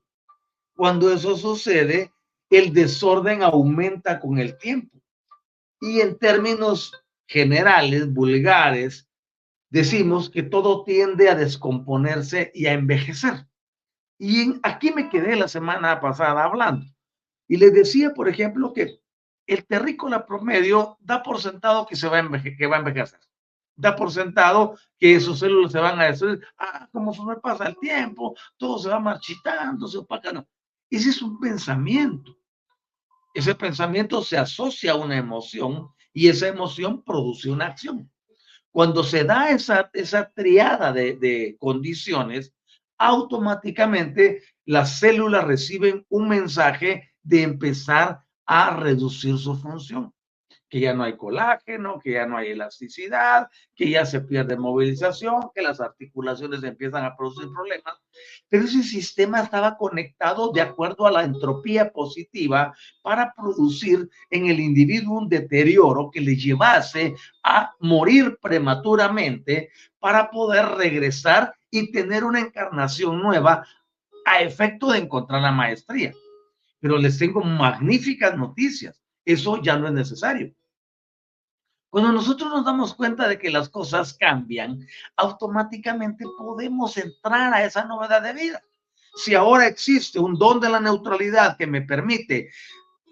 Cuando 0.74 1.12
eso 1.12 1.36
sucede, 1.36 2.12
el 2.50 2.72
desorden 2.72 3.42
aumenta 3.42 4.20
con 4.20 4.38
el 4.38 4.58
tiempo. 4.58 5.00
Y 5.80 6.00
en 6.00 6.18
términos 6.18 6.92
generales, 7.26 8.12
vulgares, 8.12 9.08
decimos 9.70 10.28
que 10.30 10.42
todo 10.42 10.84
tiende 10.84 11.30
a 11.30 11.34
descomponerse 11.34 12.50
y 12.54 12.66
a 12.66 12.74
envejecer. 12.74 13.46
Y 14.18 14.54
aquí 14.62 14.92
me 14.92 15.08
quedé 15.08 15.36
la 15.36 15.48
semana 15.48 16.00
pasada 16.00 16.44
hablando. 16.44 16.86
Y 17.48 17.56
les 17.56 17.72
decía, 17.72 18.14
por 18.14 18.28
ejemplo, 18.28 18.72
que 18.72 19.00
el 19.46 19.66
terrícola 19.66 20.26
promedio 20.26 20.98
da 21.00 21.22
por 21.22 21.40
sentado 21.40 21.86
que, 21.86 21.96
se 21.96 22.06
va, 22.06 22.18
a 22.18 22.42
que 22.42 22.66
va 22.66 22.76
a 22.76 22.80
envejecer 22.80 23.18
da 23.78 23.94
por 23.94 24.10
sentado 24.10 24.76
que 24.98 25.18
sus 25.20 25.38
células 25.38 25.72
se 25.72 25.78
van 25.78 26.00
a 26.00 26.06
destruir. 26.06 26.44
Ah, 26.58 26.88
como 26.92 27.12
me 27.24 27.36
pasa 27.36 27.68
el 27.68 27.78
tiempo, 27.78 28.36
todo 28.56 28.78
se 28.78 28.88
va 28.88 28.98
marchitando, 28.98 29.86
se 29.86 29.98
opaca. 29.98 30.32
No. 30.32 30.46
Ese 30.90 31.10
es 31.10 31.22
un 31.22 31.38
pensamiento. 31.38 32.36
Ese 33.32 33.54
pensamiento 33.54 34.22
se 34.22 34.36
asocia 34.36 34.92
a 34.92 34.96
una 34.96 35.16
emoción 35.16 35.88
y 36.12 36.28
esa 36.28 36.48
emoción 36.48 37.02
produce 37.04 37.50
una 37.50 37.66
acción. 37.66 38.10
Cuando 38.72 39.04
se 39.04 39.24
da 39.24 39.50
esa, 39.50 39.88
esa 39.92 40.28
triada 40.30 40.92
de, 40.92 41.16
de 41.16 41.56
condiciones, 41.58 42.52
automáticamente 42.98 44.42
las 44.64 44.98
células 44.98 45.44
reciben 45.44 46.04
un 46.08 46.28
mensaje 46.28 47.12
de 47.28 47.42
empezar 47.42 48.22
a 48.46 48.74
reducir 48.76 49.36
su 49.36 49.54
función 49.56 50.12
que 50.68 50.80
ya 50.80 50.92
no 50.92 51.04
hay 51.04 51.16
colágeno, 51.16 51.98
que 51.98 52.12
ya 52.12 52.26
no 52.26 52.36
hay 52.36 52.50
elasticidad, 52.50 53.48
que 53.74 53.88
ya 53.88 54.04
se 54.04 54.20
pierde 54.20 54.56
movilización, 54.56 55.50
que 55.54 55.62
las 55.62 55.80
articulaciones 55.80 56.62
empiezan 56.62 57.04
a 57.04 57.16
producir 57.16 57.48
problemas. 57.50 57.94
Pero 58.48 58.64
ese 58.64 58.82
sistema 58.82 59.40
estaba 59.40 59.76
conectado 59.76 60.52
de 60.52 60.60
acuerdo 60.60 61.06
a 61.06 61.10
la 61.10 61.24
entropía 61.24 61.90
positiva 61.90 62.74
para 63.02 63.32
producir 63.34 64.08
en 64.30 64.46
el 64.46 64.60
individuo 64.60 65.18
un 65.18 65.28
deterioro 65.28 66.10
que 66.10 66.20
le 66.20 66.36
llevase 66.36 67.14
a 67.42 67.74
morir 67.80 68.38
prematuramente 68.40 69.70
para 69.98 70.30
poder 70.30 70.66
regresar 70.76 71.54
y 71.70 71.90
tener 71.92 72.24
una 72.24 72.40
encarnación 72.40 73.20
nueva 73.20 73.66
a 74.24 74.40
efecto 74.42 74.92
de 74.92 74.98
encontrar 74.98 75.40
la 75.40 75.52
maestría. 75.52 76.12
Pero 76.80 76.98
les 76.98 77.18
tengo 77.18 77.40
magníficas 77.42 78.36
noticias. 78.36 79.00
Eso 79.24 79.60
ya 79.60 79.76
no 79.76 79.88
es 79.88 79.92
necesario 79.92 80.54
Cuando 81.90 82.12
nosotros 82.12 82.50
nos 82.50 82.64
damos 82.64 82.94
cuenta 82.94 83.28
de 83.28 83.38
que 83.38 83.50
las 83.50 83.68
cosas 83.68 84.14
cambian, 84.14 84.86
automáticamente 85.16 86.24
podemos 86.38 86.96
entrar 86.96 87.52
a 87.52 87.64
esa 87.64 87.84
novedad 87.84 88.22
de 88.22 88.32
vida. 88.32 88.62
Si 89.16 89.34
ahora 89.34 89.66
existe 89.66 90.18
un 90.18 90.38
don 90.38 90.60
de 90.60 90.70
la 90.70 90.80
neutralidad 90.80 91.56
que 91.56 91.66
me 91.66 91.82
permite 91.82 92.50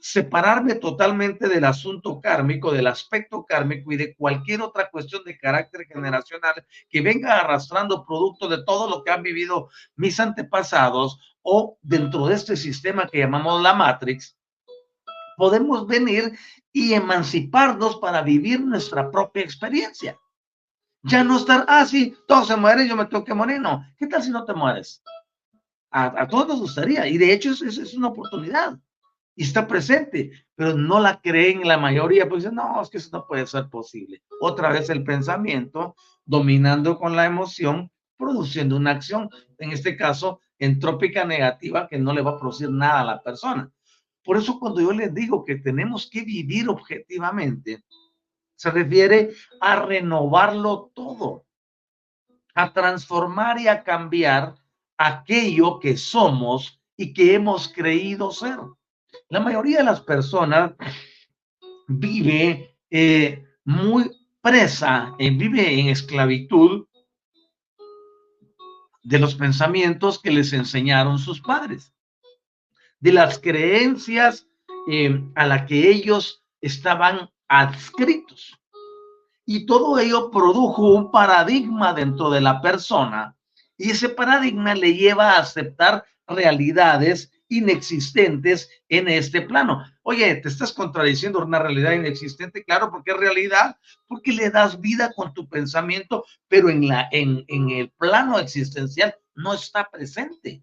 separarme 0.07 0.77
totalmente 0.77 1.49
del 1.49 1.65
asunto 1.65 2.21
kármico, 2.21 2.71
del 2.71 2.87
aspecto 2.87 3.45
kármico 3.45 3.91
y 3.91 3.97
de 3.97 4.15
cualquier 4.15 4.63
otra 4.63 4.89
cuestión 4.89 5.25
de 5.25 5.37
carácter 5.37 5.85
generacional 5.87 6.65
que 6.89 7.01
venga 7.01 7.41
arrastrando 7.41 8.07
producto 8.07 8.49
de 8.49 8.63
todo 8.63 8.89
lo 8.89 9.03
que 9.03 9.11
han 9.11 9.25
vivido 9.25 9.69
mis 9.97 10.21
antepasados 10.21 11.19
o 11.43 11.77
dentro 11.83 12.29
de 12.29 12.37
este 12.37 12.57
sistema 12.57 13.09
que 13.09 13.19
llamamos 13.19 13.61
la 13.61 13.75
Matrix, 13.75 14.39
podemos 15.37 15.89
venir 15.89 16.39
y 16.73 16.95
emanciparnos 16.95 17.97
para 17.97 18.23
vivir 18.23 18.61
nuestra 18.61 19.11
propia 19.11 19.43
experiencia. 19.43 20.17
Ya 21.03 21.25
no 21.25 21.37
estar, 21.39 21.65
ah, 21.67 21.85
sí, 21.85 22.17
todos 22.29 22.47
se 22.47 22.57
mueren, 22.57 22.89
yo 22.89 22.95
me 22.95 23.07
tengo 23.07 23.25
que 23.25 23.35
morir. 23.35 23.61
No, 23.61 23.85
¿qué 23.97 24.07
tal 24.07 24.23
si 24.23 24.31
no 24.31 24.45
te 24.45 24.55
mueres? 24.55 25.03
A, 25.91 26.29
todos 26.29 26.47
nos 26.47 26.61
gustaría, 26.61 27.09
y 27.09 27.19
de 27.19 27.33
hecho 27.33 27.51
es, 27.51 27.63
es, 27.63 27.95
una 27.95 28.09
oportunidad, 28.09 28.79
y 29.37 29.43
está 29.43 29.69
presente, 29.69 30.33
pero 30.55 30.75
no 30.75 30.99
la 30.99 31.21
creen 31.21 31.69
la 31.69 31.77
mayoría, 31.77 32.27
pues 32.27 32.43
dicen, 32.43 32.57
no, 32.57 32.81
es 32.81 32.89
que 32.89 32.97
eso 32.97 33.11
no 33.13 33.27
puede 33.27 33.47
ser 33.47 33.69
posible. 33.69 34.23
Otra 34.41 34.71
vez 34.71 34.89
el 34.89 35.05
pensamiento 35.05 35.95
dominando 36.25 36.99
con 36.99 37.15
la 37.15 37.27
emoción, 37.27 37.91
produciendo 38.17 38.77
una 38.77 38.93
acción, 38.93 39.29
en 39.59 39.73
este 39.73 39.95
caso, 39.95 40.41
entrópica 40.59 41.27
negativa, 41.27 41.87
que 41.87 41.99
no 41.99 42.15
le 42.15 42.23
va 42.23 42.33
a 42.33 42.39
producir 42.41 42.71
nada 42.71 43.03
a 43.03 43.05
la 43.05 43.23
persona. 43.23 43.71
Por 44.25 44.39
eso 44.39 44.59
cuando 44.59 44.81
yo 44.81 44.93
les 44.93 45.15
digo 45.15 45.45
que 45.45 45.57
tenemos 45.57 46.09
que 46.11 46.23
vivir 46.23 46.71
objetivamente, 46.71 47.85
se 48.57 48.71
refiere 48.71 49.33
a 49.61 49.77
renovarlo 49.85 50.91
todo, 50.95 51.45
a 52.55 52.73
transformar 52.73 53.61
y 53.61 53.69
a 53.69 53.85
cambiar 53.85 54.55
aquello 54.97 55.79
que 55.79 55.99
somos 55.99 56.81
y 56.97 57.13
que 57.13 57.35
hemos 57.35 57.69
creído 57.69 58.33
ser. 58.33 58.59
La 59.29 59.41
mayoría 59.41 59.79
de 59.79 59.85
las 59.85 60.01
personas 60.01 60.73
vive 61.89 62.77
eh, 62.91 63.45
muy 63.65 64.11
presa, 64.41 65.15
eh, 65.19 65.31
vive 65.31 65.81
en 65.81 65.89
esclavitud 65.89 66.87
de 69.03 69.19
los 69.19 69.35
pensamientos 69.35 70.21
que 70.21 70.31
les 70.31 70.53
enseñaron 70.53 71.19
sus 71.19 71.41
padres 71.41 71.93
de 73.01 73.13
las 73.13 73.39
creencias 73.39 74.47
eh, 74.89 75.23
a 75.35 75.47
las 75.47 75.67
que 75.67 75.91
ellos 75.91 76.45
estaban 76.61 77.31
adscritos. 77.49 78.59
Y 79.45 79.67
todo 79.67 79.99
ello 79.99 80.31
produjo 80.31 80.95
un 80.95 81.11
paradigma 81.11 81.95
dentro 81.95 82.31
de 82.31 82.41
la 82.41 82.61
persona 82.61 83.37
y 83.79 83.91
ese 83.91 84.09
paradigma 84.09 84.75
le 84.75 84.95
lleva 84.95 85.33
a 85.33 85.39
aceptar 85.39 86.05
realidades 86.27 87.31
inexistentes 87.49 88.69
en 88.89 89.09
este 89.09 89.43
plano. 89.43 89.85
Oye, 90.03 90.35
te 90.37 90.49
estás 90.49 90.73
contradiciendo 90.73 91.45
una 91.45 91.59
realidad 91.59 91.93
inexistente, 91.93 92.65
claro, 92.65 92.91
porque 92.91 93.13
es 93.13 93.17
realidad, 93.17 93.77
porque 94.07 94.33
le 94.33 94.51
das 94.51 94.81
vida 94.81 95.13
con 95.15 95.33
tu 95.35 95.49
pensamiento, 95.49 96.25
pero 96.49 96.71
en, 96.71 96.89
la, 96.89 97.09
en, 97.13 97.45
en 97.49 97.71
el 97.71 97.91
plano 97.91 98.39
existencial 98.39 99.15
no 99.35 99.55
está 99.55 99.89
presente. 99.91 100.63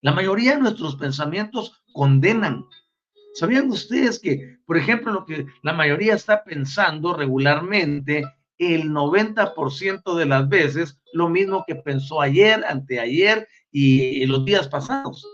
La 0.00 0.12
mayoría 0.12 0.54
de 0.54 0.60
nuestros 0.60 0.96
pensamientos 0.96 1.82
condenan. 1.92 2.66
¿Sabían 3.34 3.70
ustedes 3.70 4.20
que, 4.20 4.58
por 4.66 4.76
ejemplo, 4.76 5.12
lo 5.12 5.24
que 5.24 5.46
la 5.62 5.72
mayoría 5.72 6.14
está 6.14 6.44
pensando 6.44 7.14
regularmente, 7.14 8.22
el 8.58 8.90
90% 8.90 10.14
de 10.14 10.26
las 10.26 10.48
veces, 10.48 11.00
lo 11.12 11.28
mismo 11.28 11.64
que 11.66 11.74
pensó 11.74 12.20
ayer, 12.20 12.64
anteayer 12.64 13.48
y 13.72 14.24
los 14.26 14.44
días 14.44 14.68
pasados? 14.68 15.26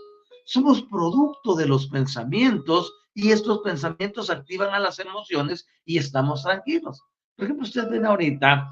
Somos 0.51 0.81
producto 0.81 1.55
de 1.55 1.65
los 1.65 1.87
pensamientos 1.87 2.93
y 3.13 3.31
estos 3.31 3.59
pensamientos 3.59 4.29
activan 4.29 4.73
a 4.73 4.79
las 4.79 4.99
emociones 4.99 5.65
y 5.85 5.97
estamos 5.97 6.43
tranquilos. 6.43 7.01
Por 7.37 7.45
ejemplo, 7.45 7.63
ustedes 7.63 7.89
ven 7.89 8.05
ahorita 8.05 8.69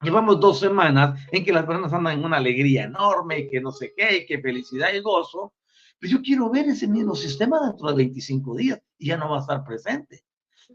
Llevamos 0.00 0.38
dos 0.38 0.60
semanas 0.60 1.20
en 1.32 1.44
que 1.44 1.52
las 1.52 1.66
personas 1.66 1.92
andan 1.92 2.20
en 2.20 2.24
una 2.24 2.36
alegría 2.36 2.84
enorme, 2.84 3.48
que 3.48 3.60
no 3.60 3.72
sé 3.72 3.92
qué, 3.96 4.24
que 4.26 4.40
felicidad 4.40 4.92
y 4.92 5.00
gozo. 5.00 5.54
Pero 5.98 6.12
yo 6.12 6.22
quiero 6.22 6.50
ver 6.50 6.68
ese 6.68 6.86
mismo 6.86 7.16
sistema 7.16 7.58
dentro 7.66 7.88
de 7.88 7.96
25 7.96 8.54
días 8.54 8.80
y 8.96 9.08
ya 9.08 9.16
no 9.16 9.28
va 9.28 9.38
a 9.38 9.40
estar 9.40 9.64
presente. 9.64 10.22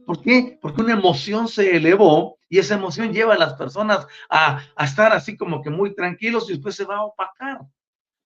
¿Por 0.05 0.21
qué? 0.21 0.59
Porque 0.61 0.81
una 0.81 0.91
emoción 0.91 1.47
se 1.47 1.77
elevó 1.77 2.37
y 2.49 2.59
esa 2.59 2.75
emoción 2.75 3.13
lleva 3.13 3.35
a 3.35 3.37
las 3.37 3.53
personas 3.53 4.05
a, 4.29 4.59
a 4.75 4.83
estar 4.83 5.13
así 5.13 5.37
como 5.37 5.61
que 5.61 5.69
muy 5.69 5.95
tranquilos 5.95 6.49
y 6.49 6.53
después 6.55 6.75
se 6.75 6.83
va 6.83 6.97
a 6.97 7.05
opacar. 7.05 7.61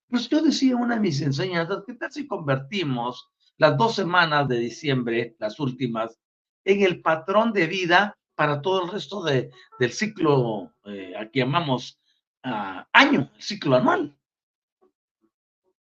Pues 0.08 0.28
yo 0.28 0.40
decía 0.40 0.76
una 0.76 0.94
de 0.94 1.00
mis 1.00 1.20
enseñanzas, 1.20 1.82
¿qué 1.86 1.94
tal 1.94 2.10
si 2.10 2.26
convertimos 2.26 3.30
las 3.58 3.76
dos 3.76 3.94
semanas 3.94 4.48
de 4.48 4.58
diciembre, 4.58 5.36
las 5.38 5.60
últimas, 5.60 6.18
en 6.64 6.82
el 6.82 7.02
patrón 7.02 7.52
de 7.52 7.66
vida 7.66 8.16
para 8.34 8.62
todo 8.62 8.84
el 8.84 8.90
resto 8.90 9.22
de, 9.22 9.50
del 9.78 9.92
ciclo, 9.92 10.72
eh, 10.84 11.12
aquí 11.18 11.40
llamamos 11.40 12.00
ah, 12.44 12.88
año, 12.92 13.30
el 13.34 13.42
ciclo 13.42 13.76
anual. 13.76 14.16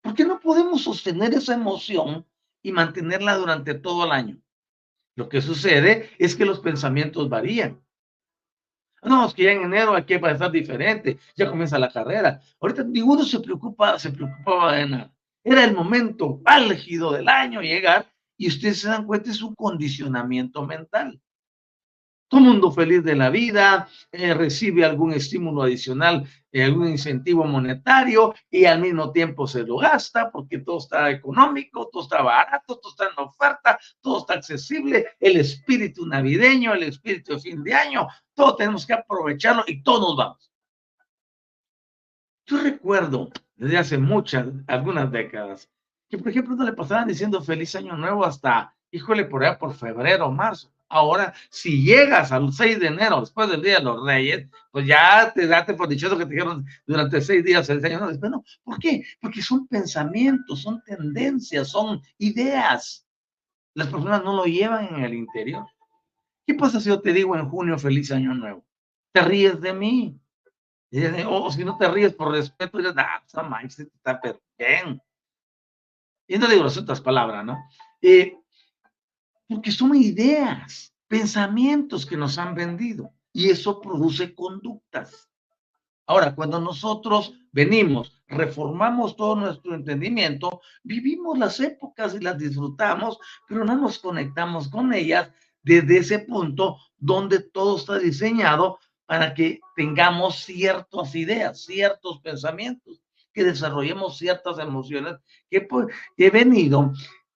¿Por 0.02 0.14
qué 0.14 0.24
no 0.24 0.40
podemos 0.40 0.82
sostener 0.82 1.32
esa 1.34 1.54
emoción 1.54 2.26
y 2.62 2.72
mantenerla 2.72 3.36
durante 3.36 3.74
todo 3.74 4.04
el 4.04 4.10
año? 4.10 4.42
Lo 5.14 5.28
que 5.28 5.40
sucede 5.40 6.10
es 6.18 6.34
que 6.34 6.44
los 6.44 6.60
pensamientos 6.60 7.28
varían. 7.28 7.80
No, 9.02 9.26
es 9.26 9.34
que 9.34 9.44
ya 9.44 9.52
en 9.52 9.62
enero 9.62 9.94
aquí 9.96 10.16
va 10.16 10.28
a 10.28 10.32
estar 10.32 10.50
diferente, 10.50 11.18
ya 11.36 11.48
comienza 11.48 11.78
la 11.78 11.90
carrera. 11.90 12.40
Ahorita 12.60 12.84
ninguno 12.84 13.24
se 13.24 13.40
preocupa, 13.40 13.98
se 13.98 14.10
preocupaba 14.10 14.76
de 14.76 14.88
nada. 14.88 15.12
Era 15.44 15.64
el 15.64 15.74
momento 15.74 16.40
álgido 16.44 17.12
del 17.12 17.28
año 17.28 17.60
llegar 17.60 18.06
y 18.36 18.48
ustedes 18.48 18.80
se 18.80 18.88
dan 18.88 19.04
cuenta 19.04 19.30
de 19.30 19.36
su 19.36 19.54
condicionamiento 19.54 20.64
mental 20.64 21.20
todo 22.32 22.40
mundo 22.40 22.72
feliz 22.72 23.04
de 23.04 23.14
la 23.14 23.28
vida, 23.28 23.90
eh, 24.10 24.32
recibe 24.32 24.86
algún 24.86 25.12
estímulo 25.12 25.64
adicional, 25.64 26.26
eh, 26.50 26.64
algún 26.64 26.88
incentivo 26.88 27.44
monetario 27.44 28.34
y 28.48 28.64
al 28.64 28.80
mismo 28.80 29.12
tiempo 29.12 29.46
se 29.46 29.64
lo 29.64 29.76
gasta 29.76 30.30
porque 30.30 30.60
todo 30.60 30.78
está 30.78 31.10
económico, 31.10 31.90
todo 31.92 32.04
está 32.04 32.22
barato, 32.22 32.78
todo 32.78 32.90
está 32.90 33.04
en 33.04 33.22
oferta, 33.22 33.78
todo 34.00 34.20
está 34.20 34.32
accesible, 34.32 35.08
el 35.20 35.36
espíritu 35.36 36.06
navideño, 36.06 36.72
el 36.72 36.84
espíritu 36.84 37.34
de 37.34 37.40
fin 37.40 37.62
de 37.62 37.74
año, 37.74 38.08
todo 38.32 38.56
tenemos 38.56 38.86
que 38.86 38.94
aprovecharlo 38.94 39.64
y 39.66 39.82
todos 39.82 40.16
vamos. 40.16 40.50
Yo 42.46 42.62
recuerdo 42.62 43.28
desde 43.56 43.76
hace 43.76 43.98
muchas, 43.98 44.46
algunas 44.68 45.12
décadas, 45.12 45.70
que 46.08 46.16
por 46.16 46.30
ejemplo 46.30 46.56
no 46.56 46.64
le 46.64 46.72
pasaban 46.72 47.08
diciendo 47.08 47.42
feliz 47.42 47.76
año 47.76 47.94
nuevo 47.94 48.24
hasta, 48.24 48.74
híjole, 48.90 49.26
por 49.26 49.44
allá 49.44 49.58
por 49.58 49.74
febrero 49.74 50.30
marzo. 50.32 50.71
Ahora, 50.92 51.32
si 51.48 51.82
llegas 51.82 52.32
al 52.32 52.52
6 52.52 52.78
de 52.78 52.88
enero, 52.88 53.20
después 53.20 53.48
del 53.48 53.62
Día 53.62 53.78
de 53.78 53.84
los 53.84 54.04
Reyes, 54.04 54.46
pues 54.70 54.86
ya 54.86 55.32
te 55.32 55.46
date 55.46 55.72
por 55.72 55.88
dichoso 55.88 56.18
que 56.18 56.26
te 56.26 56.32
dijeron 56.32 56.66
durante 56.86 57.18
seis 57.22 57.42
días, 57.42 57.66
seis 57.66 57.82
años 57.82 58.08
después. 58.08 58.30
No, 58.30 58.44
¿por 58.62 58.78
qué? 58.78 59.02
Porque 59.18 59.40
son 59.40 59.66
pensamientos, 59.68 60.60
son 60.60 60.82
tendencias, 60.84 61.68
son 61.68 62.02
ideas. 62.18 63.06
Las 63.72 63.88
personas 63.88 64.22
no 64.22 64.36
lo 64.36 64.44
llevan 64.44 64.94
en 64.94 65.02
el 65.02 65.14
interior. 65.14 65.64
¿Qué 66.46 66.52
pasa 66.52 66.78
si 66.78 66.90
yo 66.90 67.00
te 67.00 67.14
digo 67.14 67.34
en 67.38 67.48
junio 67.48 67.78
feliz 67.78 68.12
año 68.12 68.34
nuevo? 68.34 68.62
Te 69.12 69.22
ríes 69.22 69.62
de 69.62 69.72
mí. 69.72 70.20
O 71.26 71.50
si 71.50 71.64
no 71.64 71.78
te 71.78 71.88
ríes 71.88 72.12
por 72.12 72.32
respeto, 72.32 72.76
dices, 72.76 72.92
ah, 72.98 73.22
pues 73.22 73.32
no 73.42 73.48
manches, 73.48 73.78
está 73.80 74.20
bien. 74.58 75.00
Y 76.26 76.36
no 76.36 76.46
digo 76.48 76.64
las 76.64 76.76
otras 76.76 77.00
palabras, 77.00 77.46
¿no? 77.46 77.64
Eh, 78.02 78.36
porque 79.52 79.70
son 79.70 79.94
ideas, 79.94 80.94
pensamientos 81.08 82.06
que 82.06 82.16
nos 82.16 82.38
han 82.38 82.54
vendido 82.54 83.12
y 83.34 83.50
eso 83.50 83.82
produce 83.82 84.34
conductas. 84.34 85.28
Ahora, 86.06 86.34
cuando 86.34 86.58
nosotros 86.58 87.34
venimos, 87.52 88.22
reformamos 88.28 89.14
todo 89.14 89.36
nuestro 89.36 89.74
entendimiento, 89.74 90.62
vivimos 90.82 91.38
las 91.38 91.60
épocas 91.60 92.14
y 92.14 92.20
las 92.20 92.38
disfrutamos, 92.38 93.18
pero 93.46 93.62
no 93.62 93.76
nos 93.76 93.98
conectamos 93.98 94.68
con 94.68 94.94
ellas 94.94 95.30
desde 95.62 95.98
ese 95.98 96.20
punto 96.20 96.78
donde 96.96 97.40
todo 97.40 97.76
está 97.76 97.98
diseñado 97.98 98.78
para 99.04 99.34
que 99.34 99.60
tengamos 99.76 100.44
ciertas 100.44 101.14
ideas, 101.14 101.62
ciertos 101.62 102.20
pensamientos, 102.20 103.02
que 103.34 103.44
desarrollemos 103.44 104.16
ciertas 104.16 104.58
emociones 104.58 105.16
que, 105.50 105.60
pues, 105.60 105.88
he 106.16 106.30
venido 106.30 106.92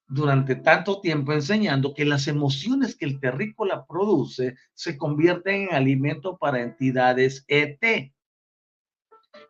durante 0.09 0.55
tanto 0.57 1.01
tiempo 1.01 1.33
enseñando 1.33 1.93
que 1.93 2.05
las 2.05 2.29
emociones 2.29 2.95
que 2.95 3.07
el 3.07 3.19
terrícola 3.19 3.87
produce 3.87 4.57
se 4.73 4.97
convierten 4.97 5.69
en 5.69 5.75
alimento 5.75 6.37
para 6.37 6.63
entidades 6.63 7.45
ET. 7.49 8.13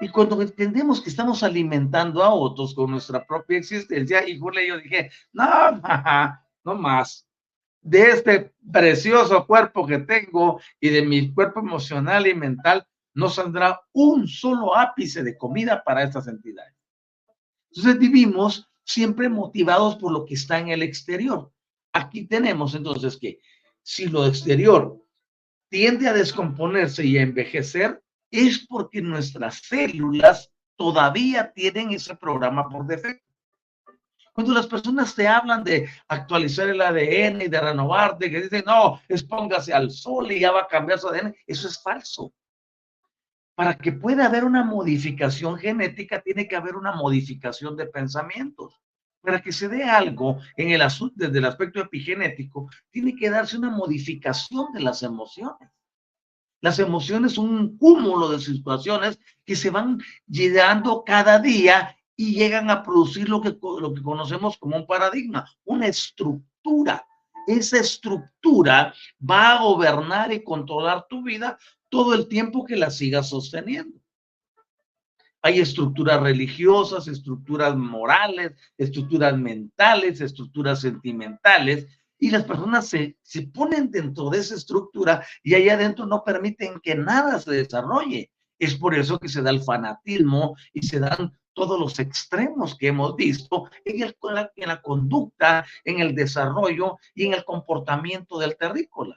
Y 0.00 0.08
cuando 0.08 0.40
entendemos 0.40 1.00
que 1.00 1.10
estamos 1.10 1.42
alimentando 1.42 2.22
a 2.22 2.32
otros 2.32 2.74
con 2.74 2.90
nuestra 2.90 3.24
propia 3.24 3.58
existencia, 3.58 4.26
y 4.28 4.38
yo 4.38 4.78
dije, 4.78 5.10
no, 5.32 5.80
no 6.64 6.74
más. 6.74 7.26
de 7.80 8.02
este 8.10 8.54
precioso 8.72 9.46
cuerpo 9.46 9.86
que 9.86 9.98
tengo 9.98 10.60
y 10.80 10.88
de 10.88 11.02
mi 11.02 11.32
cuerpo 11.32 11.60
emocional 11.60 12.26
y 12.26 12.34
mental, 12.34 12.84
no 13.14 13.28
saldrá 13.28 13.80
un 13.92 14.26
solo 14.26 14.76
ápice 14.76 15.22
de 15.22 15.38
comida 15.38 15.82
para 15.84 16.02
estas 16.02 16.26
entidades. 16.26 16.74
Entonces 17.70 17.98
vivimos 17.98 18.68
siempre 18.87 19.29
motivados 19.29 19.96
por 19.96 20.12
lo 20.12 20.25
que 20.25 20.35
está 20.35 20.59
en 20.59 20.68
el 20.68 20.83
exterior. 20.83 21.53
Aquí 21.92 22.27
tenemos 22.27 22.75
entonces 22.75 23.18
que 23.18 23.40
si 23.83 24.07
lo 24.07 24.27
exterior 24.27 25.03
tiende 25.68 26.09
a 26.09 26.12
descomponerse 26.12 27.05
y 27.05 27.18
a 27.18 27.22
envejecer, 27.22 28.03
es 28.31 28.66
porque 28.66 29.03
nuestras 29.03 29.62
células 29.62 30.53
todavía 30.77 31.53
tienen 31.53 31.90
ese 31.90 32.14
programa 32.16 32.68
por 32.68 32.87
defecto. 32.87 33.25
Cuando 34.33 34.53
las 34.53 34.66
personas 34.66 35.14
te 35.14 35.27
hablan 35.27 35.64
de 35.64 35.88
actualizar 36.09 36.68
el 36.68 36.81
ADN 36.81 37.42
y 37.42 37.49
de 37.49 37.61
renovarte, 37.61 38.31
que 38.31 38.42
dicen, 38.42 38.64
no, 38.66 39.01
expóngase 39.09 39.72
al 39.72 39.90
sol 39.90 40.31
y 40.31 40.40
ya 40.40 40.53
va 40.53 40.62
a 40.62 40.68
cambiar 40.68 40.99
su 40.99 41.09
ADN, 41.09 41.35
eso 41.46 41.66
es 41.66 41.83
falso. 41.83 42.33
Para 43.56 43.78
que 43.78 43.90
pueda 43.90 44.26
haber 44.26 44.44
una 44.44 44.62
modificación 44.62 45.56
genética, 45.56 46.20
tiene 46.20 46.46
que 46.46 46.56
haber 46.56 46.76
una 46.76 46.92
modificación 46.92 47.74
de 47.74 47.86
pensamientos. 47.86 48.78
Para 49.22 49.40
que 49.40 49.50
se 49.50 49.68
dé 49.68 49.82
algo 49.82 50.38
en 50.58 50.70
el 50.70 50.82
desde 51.14 51.38
el 51.38 51.44
aspecto 51.46 51.80
epigenético, 51.80 52.68
tiene 52.90 53.16
que 53.16 53.30
darse 53.30 53.56
una 53.56 53.70
modificación 53.70 54.72
de 54.74 54.80
las 54.80 55.02
emociones. 55.02 55.70
Las 56.60 56.78
emociones 56.78 57.32
son 57.32 57.48
un 57.48 57.78
cúmulo 57.78 58.28
de 58.28 58.40
situaciones 58.40 59.18
que 59.44 59.56
se 59.56 59.70
van 59.70 60.00
llegando 60.26 61.02
cada 61.02 61.38
día 61.38 61.96
y 62.14 62.34
llegan 62.34 62.68
a 62.70 62.82
producir 62.82 63.26
lo 63.28 63.40
que, 63.40 63.56
lo 63.80 63.94
que 63.94 64.02
conocemos 64.02 64.58
como 64.58 64.76
un 64.76 64.86
paradigma, 64.86 65.50
una 65.64 65.86
estructura. 65.86 67.06
Esa 67.46 67.78
estructura 67.78 68.94
va 69.18 69.52
a 69.52 69.62
gobernar 69.62 70.32
y 70.32 70.42
controlar 70.42 71.06
tu 71.09 71.22
vida 71.22 71.59
todo 71.88 72.14
el 72.14 72.28
tiempo 72.28 72.64
que 72.64 72.76
la 72.76 72.90
sigas 72.90 73.28
sosteniendo. 73.28 73.98
Hay 75.42 75.61
estructuras 75.61 76.20
religiosas, 76.20 77.06
estructuras 77.06 77.76
morales, 77.76 78.52
estructuras 78.76 79.38
mentales, 79.38 80.20
estructuras 80.20 80.80
sentimentales, 80.80 81.87
y 82.18 82.30
las 82.30 82.44
personas 82.44 82.88
se, 82.88 83.16
se 83.22 83.42
ponen 83.42 83.90
dentro 83.90 84.30
de 84.30 84.38
esa 84.38 84.54
estructura 84.54 85.24
y 85.42 85.54
ahí 85.54 85.68
adentro 85.68 86.06
no 86.06 86.24
permiten 86.24 86.80
que 86.80 86.94
nada 86.94 87.38
se 87.38 87.52
desarrolle. 87.52 88.32
Es 88.59 88.74
por 88.74 88.94
eso 88.94 89.18
que 89.18 89.28
se 89.28 89.42
da 89.42 89.50
el 89.50 89.62
fanatismo 89.62 90.56
y 90.72 90.82
se 90.82 90.98
dan 90.98 91.37
todos 91.56 91.80
los 91.80 91.98
extremos 91.98 92.76
que 92.76 92.88
hemos 92.88 93.16
visto 93.16 93.70
en, 93.84 94.02
el, 94.02 94.16
en 94.56 94.68
la 94.68 94.82
conducta, 94.82 95.66
en 95.84 96.00
el 96.00 96.14
desarrollo 96.14 96.98
y 97.14 97.24
en 97.24 97.32
el 97.32 97.44
comportamiento 97.44 98.38
del 98.38 98.56
terrícola. 98.58 99.16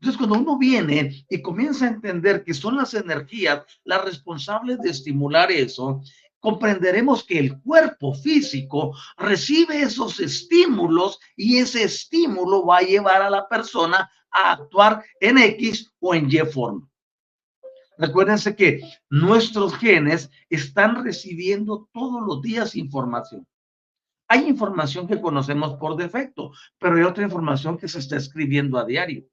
Entonces, 0.00 0.18
cuando 0.18 0.36
uno 0.36 0.58
viene 0.58 1.24
y 1.30 1.40
comienza 1.40 1.86
a 1.86 1.90
entender 1.90 2.42
que 2.44 2.52
son 2.52 2.76
las 2.76 2.92
energías 2.92 3.64
las 3.84 4.04
responsables 4.04 4.80
de 4.80 4.90
estimular 4.90 5.50
eso, 5.52 6.02
comprenderemos 6.40 7.22
que 7.22 7.38
el 7.38 7.62
cuerpo 7.62 8.12
físico 8.14 8.92
recibe 9.16 9.80
esos 9.80 10.18
estímulos 10.18 11.20
y 11.36 11.58
ese 11.58 11.84
estímulo 11.84 12.66
va 12.66 12.78
a 12.78 12.82
llevar 12.82 13.22
a 13.22 13.30
la 13.30 13.48
persona 13.48 14.10
a 14.30 14.52
actuar 14.52 15.04
en 15.20 15.38
X 15.38 15.94
o 16.00 16.14
en 16.14 16.28
Y 16.28 16.40
forma. 16.40 16.90
Recuérdense 17.98 18.56
que 18.56 18.80
nuestros 19.10 19.76
genes 19.76 20.30
están 20.48 21.04
recibiendo 21.04 21.88
todos 21.92 22.22
los 22.26 22.42
días 22.42 22.76
información. 22.76 23.46
Hay 24.28 24.48
información 24.48 25.06
que 25.06 25.20
conocemos 25.20 25.74
por 25.74 25.96
defecto, 25.96 26.52
pero 26.78 26.96
hay 26.96 27.02
otra 27.02 27.24
información 27.24 27.78
que 27.78 27.88
se 27.88 27.98
está 27.98 28.16
escribiendo 28.16 28.78
a 28.78 28.84
diario. 28.84 29.24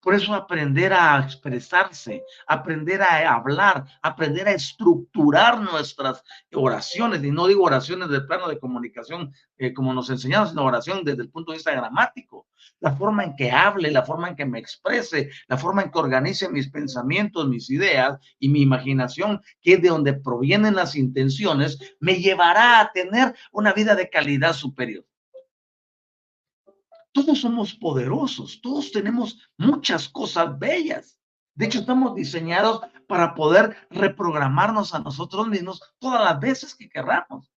Por 0.00 0.14
eso 0.14 0.32
aprender 0.32 0.92
a 0.92 1.18
expresarse, 1.18 2.22
aprender 2.46 3.02
a 3.02 3.34
hablar, 3.34 3.84
aprender 4.00 4.46
a 4.46 4.52
estructurar 4.52 5.60
nuestras 5.60 6.22
oraciones, 6.52 7.22
y 7.24 7.30
no 7.30 7.48
digo 7.48 7.64
oraciones 7.64 8.08
del 8.08 8.26
plano 8.26 8.48
de 8.48 8.58
comunicación 8.58 9.32
eh, 9.56 9.74
como 9.74 9.92
nos 9.92 10.08
enseñaron, 10.08 10.48
sino 10.48 10.64
oración 10.64 11.02
desde 11.04 11.22
el 11.22 11.30
punto 11.30 11.50
de 11.50 11.58
vista 11.58 11.72
gramático, 11.72 12.46
la 12.80 12.94
forma 12.94 13.24
en 13.24 13.34
que 13.34 13.50
hable, 13.50 13.90
la 13.90 14.04
forma 14.04 14.28
en 14.28 14.36
que 14.36 14.46
me 14.46 14.60
exprese, 14.60 15.30
la 15.48 15.58
forma 15.58 15.82
en 15.82 15.90
que 15.90 15.98
organice 15.98 16.48
mis 16.48 16.70
pensamientos, 16.70 17.48
mis 17.48 17.68
ideas 17.70 18.18
y 18.38 18.48
mi 18.48 18.62
imaginación, 18.62 19.40
que 19.60 19.74
es 19.74 19.82
de 19.82 19.88
donde 19.88 20.14
provienen 20.14 20.76
las 20.76 20.94
intenciones, 20.94 21.96
me 21.98 22.14
llevará 22.14 22.80
a 22.80 22.92
tener 22.92 23.34
una 23.50 23.72
vida 23.72 23.94
de 23.96 24.08
calidad 24.08 24.52
superior. 24.52 25.04
Todos 27.18 27.40
somos 27.40 27.74
poderosos, 27.74 28.60
todos 28.60 28.92
tenemos 28.92 29.50
muchas 29.56 30.08
cosas 30.08 30.56
bellas. 30.56 31.18
De 31.56 31.66
hecho, 31.66 31.80
estamos 31.80 32.14
diseñados 32.14 32.80
para 33.08 33.34
poder 33.34 33.76
reprogramarnos 33.90 34.94
a 34.94 35.00
nosotros 35.00 35.48
mismos 35.48 35.82
todas 35.98 36.22
las 36.22 36.38
veces 36.38 36.76
que 36.76 36.88
querramos. 36.88 37.50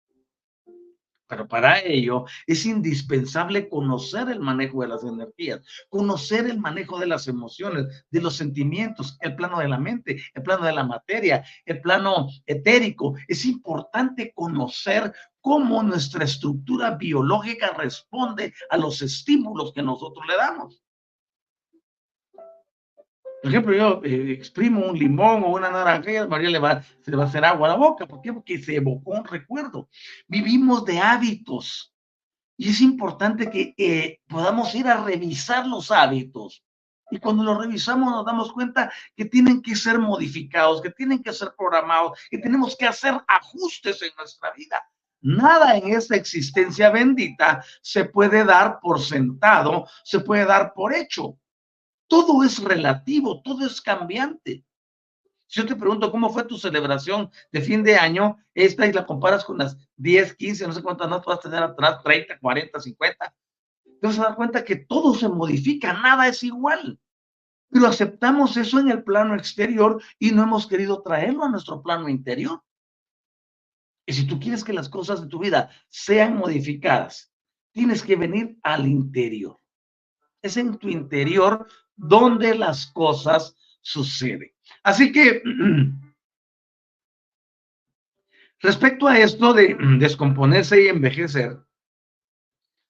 Pero 1.26 1.48
para 1.48 1.80
ello 1.80 2.24
es 2.46 2.64
indispensable 2.66 3.68
conocer 3.68 4.30
el 4.30 4.38
manejo 4.38 4.82
de 4.82 4.88
las 4.88 5.02
energías, 5.02 5.60
conocer 5.88 6.46
el 6.46 6.60
manejo 6.60 6.98
de 7.00 7.06
las 7.06 7.26
emociones, 7.26 8.06
de 8.10 8.20
los 8.20 8.36
sentimientos, 8.36 9.18
el 9.20 9.34
plano 9.34 9.58
de 9.58 9.68
la 9.68 9.78
mente, 9.78 10.22
el 10.34 10.42
plano 10.44 10.66
de 10.66 10.72
la 10.72 10.84
materia, 10.84 11.44
el 11.66 11.80
plano 11.80 12.28
etérico. 12.46 13.16
Es 13.26 13.44
importante 13.44 14.32
conocer 14.34 15.12
cómo 15.48 15.82
nuestra 15.82 16.24
estructura 16.24 16.90
biológica 16.90 17.72
responde 17.72 18.52
a 18.68 18.76
los 18.76 19.00
estímulos 19.00 19.72
que 19.72 19.82
nosotros 19.82 20.26
le 20.26 20.36
damos. 20.36 20.84
Por 23.40 23.50
ejemplo, 23.50 23.74
yo 23.74 24.02
eh, 24.04 24.32
exprimo 24.32 24.84
un 24.84 24.98
limón 24.98 25.42
o 25.44 25.48
una 25.48 25.70
naranja 25.70 26.12
y 26.12 26.16
a 26.16 26.26
María 26.26 26.50
le 26.50 26.58
va, 26.58 26.82
se 26.82 27.16
va 27.16 27.22
a 27.22 27.26
hacer 27.28 27.46
agua 27.46 27.66
a 27.66 27.70
la 27.70 27.76
boca. 27.78 28.06
¿Por 28.06 28.20
qué? 28.20 28.30
Porque 28.30 28.62
se 28.62 28.76
evocó 28.76 29.12
un 29.12 29.24
recuerdo. 29.24 29.88
Vivimos 30.26 30.84
de 30.84 30.98
hábitos. 30.98 31.94
Y 32.58 32.68
es 32.68 32.82
importante 32.82 33.48
que 33.48 33.74
eh, 33.78 34.20
podamos 34.28 34.74
ir 34.74 34.86
a 34.86 35.02
revisar 35.02 35.66
los 35.66 35.90
hábitos. 35.90 36.62
Y 37.10 37.20
cuando 37.20 37.42
los 37.42 37.56
revisamos 37.56 38.10
nos 38.10 38.26
damos 38.26 38.52
cuenta 38.52 38.92
que 39.16 39.24
tienen 39.24 39.62
que 39.62 39.74
ser 39.74 39.98
modificados, 39.98 40.82
que 40.82 40.90
tienen 40.90 41.22
que 41.22 41.32
ser 41.32 41.54
programados, 41.56 42.18
que 42.28 42.36
tenemos 42.36 42.76
que 42.76 42.84
hacer 42.84 43.14
ajustes 43.26 44.02
en 44.02 44.10
nuestra 44.18 44.52
vida. 44.52 44.84
Nada 45.20 45.76
en 45.76 45.92
esta 45.94 46.16
existencia 46.16 46.90
bendita 46.90 47.64
se 47.82 48.04
puede 48.04 48.44
dar 48.44 48.78
por 48.80 49.00
sentado, 49.00 49.86
se 50.04 50.20
puede 50.20 50.44
dar 50.44 50.72
por 50.74 50.94
hecho. 50.94 51.38
Todo 52.06 52.44
es 52.44 52.62
relativo, 52.62 53.42
todo 53.42 53.66
es 53.66 53.80
cambiante. 53.80 54.64
Si 55.46 55.60
yo 55.60 55.66
te 55.66 55.76
pregunto 55.76 56.10
cómo 56.10 56.30
fue 56.30 56.44
tu 56.44 56.58
celebración 56.58 57.30
de 57.50 57.62
fin 57.62 57.82
de 57.82 57.96
año, 57.96 58.36
esta 58.54 58.86
y 58.86 58.92
la 58.92 59.06
comparas 59.06 59.44
con 59.44 59.58
las 59.58 59.76
10, 59.96 60.34
15, 60.34 60.66
no 60.66 60.72
sé 60.74 60.82
cuántas 60.82 61.08
notas 61.08 61.26
vas 61.26 61.38
a 61.38 61.42
tener 61.48 61.62
atrás, 61.62 62.02
30, 62.04 62.38
40, 62.38 62.80
50, 62.80 63.34
te 64.00 64.06
vas 64.06 64.18
a 64.18 64.24
dar 64.24 64.36
cuenta 64.36 64.64
que 64.64 64.76
todo 64.76 65.14
se 65.14 65.28
modifica, 65.28 65.94
nada 65.94 66.28
es 66.28 66.42
igual. 66.42 67.00
Pero 67.70 67.86
aceptamos 67.86 68.56
eso 68.56 68.78
en 68.78 68.90
el 68.90 69.02
plano 69.02 69.34
exterior 69.34 70.02
y 70.18 70.30
no 70.30 70.42
hemos 70.42 70.66
querido 70.66 71.02
traerlo 71.02 71.44
a 71.44 71.48
nuestro 71.48 71.82
plano 71.82 72.08
interior. 72.08 72.62
Y 74.08 74.14
si 74.14 74.26
tú 74.26 74.40
quieres 74.40 74.64
que 74.64 74.72
las 74.72 74.88
cosas 74.88 75.20
de 75.20 75.28
tu 75.28 75.38
vida 75.38 75.70
sean 75.90 76.38
modificadas, 76.38 77.30
tienes 77.72 78.02
que 78.02 78.16
venir 78.16 78.56
al 78.62 78.86
interior. 78.86 79.60
Es 80.40 80.56
en 80.56 80.78
tu 80.78 80.88
interior 80.88 81.68
donde 81.94 82.54
las 82.54 82.86
cosas 82.86 83.54
suceden. 83.82 84.50
Así 84.82 85.12
que, 85.12 85.42
respecto 88.60 89.08
a 89.08 89.18
esto 89.18 89.52
de 89.52 89.76
descomponerse 89.98 90.84
y 90.84 90.88
envejecer, 90.88 91.62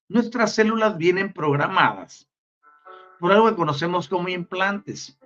nuestras 0.09 0.55
células 0.55 0.97
vienen 0.97 1.33
programadas 1.33 2.31
por 3.19 3.33
algo 3.33 3.49
que 3.49 3.57
conocemos 3.57 4.07
como 4.07 4.29
implantes. 4.29 5.19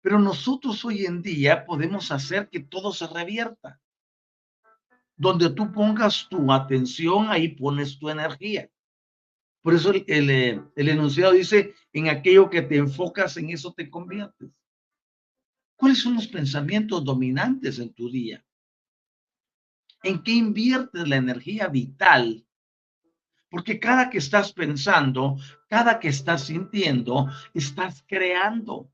Pero 0.00 0.18
nosotros 0.18 0.84
hoy 0.84 1.06
en 1.06 1.22
día 1.22 1.64
podemos 1.66 2.10
hacer 2.10 2.50
que 2.50 2.58
todo 2.58 2.92
se 2.92 3.06
revierta. 3.06 3.80
Donde 5.16 5.50
tú 5.50 5.72
pongas 5.72 6.28
tu 6.28 6.52
atención, 6.52 7.28
ahí 7.30 7.48
pones 7.48 7.98
tu 7.98 8.08
energía. 8.08 8.68
Por 9.62 9.74
eso 9.74 9.92
el, 9.92 10.04
eh, 10.30 10.62
el, 10.76 10.88
enunciado 10.88 11.32
dice, 11.32 11.74
en 11.92 12.08
aquello 12.08 12.50
que 12.50 12.62
te 12.62 12.76
enfocas, 12.76 13.36
en 13.36 13.50
eso 13.50 13.72
te 13.72 13.88
conviertes. 13.88 14.50
¿Cuáles 15.76 16.02
son 16.02 16.14
los 16.14 16.26
pensamientos 16.26 17.04
dominantes 17.04 17.78
en 17.78 17.92
tu 17.94 18.10
día? 18.10 18.44
¿En 20.02 20.22
qué 20.22 20.32
inviertes 20.32 21.08
la 21.08 21.16
energía 21.16 21.68
vital? 21.68 22.46
Porque 23.48 23.80
cada 23.80 24.10
que 24.10 24.18
estás 24.18 24.52
pensando, 24.52 25.38
cada 25.68 25.98
que 25.98 26.08
estás 26.08 26.44
sintiendo, 26.44 27.30
estás 27.54 28.04
creando. 28.06 28.90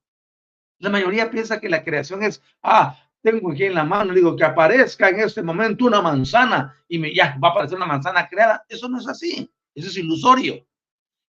La 0.78 0.88
mayoría 0.88 1.30
piensa 1.30 1.61
que 1.61 1.68
la 1.68 1.83
creación 1.83 2.22
es, 2.22 2.40
ah, 2.62 3.10
tengo 3.22 3.52
aquí 3.52 3.64
en 3.64 3.74
la 3.74 3.85
mano, 3.85 4.14
digo 4.14 4.35
que 4.37 4.44
aparezca 4.44 5.09
en 5.09 5.20
este 5.20 5.42
momento 5.42 5.87
una 5.87 6.00
manzana 6.00 6.74
y 6.88 6.98
me, 6.98 7.14
ya 7.14 7.37
va 7.42 7.48
a 7.48 7.50
aparecer 7.52 7.76
una 7.76 7.87
manzana 7.87 8.28
creada. 8.28 8.64
Eso 8.68 8.88
no 8.88 8.98
es 8.98 9.06
así. 9.06 9.50
Eso 9.74 9.88
es 9.88 9.96
ilusorio. 9.96 10.66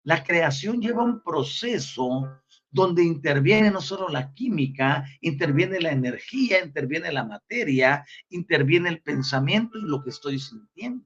La 0.04 0.24
creación 0.24 0.80
lleva 0.80 1.02
un 1.02 1.22
proceso 1.22 2.28
donde 2.70 3.02
interviene 3.02 3.70
no 3.70 3.80
solo 3.80 4.08
la 4.08 4.32
química, 4.32 5.04
interviene 5.20 5.80
la 5.80 5.90
energía, 5.90 6.64
interviene 6.64 7.12
la 7.12 7.24
materia, 7.24 8.04
interviene 8.28 8.88
el 8.88 9.02
pensamiento 9.02 9.78
y 9.78 9.82
lo 9.82 10.02
que 10.02 10.10
estoy 10.10 10.38
sintiendo. 10.38 11.04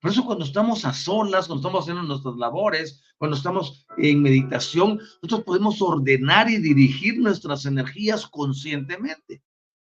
Por 0.00 0.10
eso 0.10 0.24
cuando 0.24 0.44
estamos 0.44 0.84
a 0.84 0.92
solas, 0.92 1.46
cuando 1.46 1.60
estamos 1.60 1.84
haciendo 1.84 2.02
nuestras 2.02 2.36
labores, 2.36 3.02
cuando 3.18 3.36
estamos 3.36 3.86
en 3.96 4.22
meditación, 4.22 4.98
nosotros 5.22 5.44
podemos 5.44 5.80
ordenar 5.80 6.50
y 6.50 6.58
dirigir 6.58 7.18
nuestras 7.18 7.64
energías 7.64 8.26
conscientemente. 8.26 9.42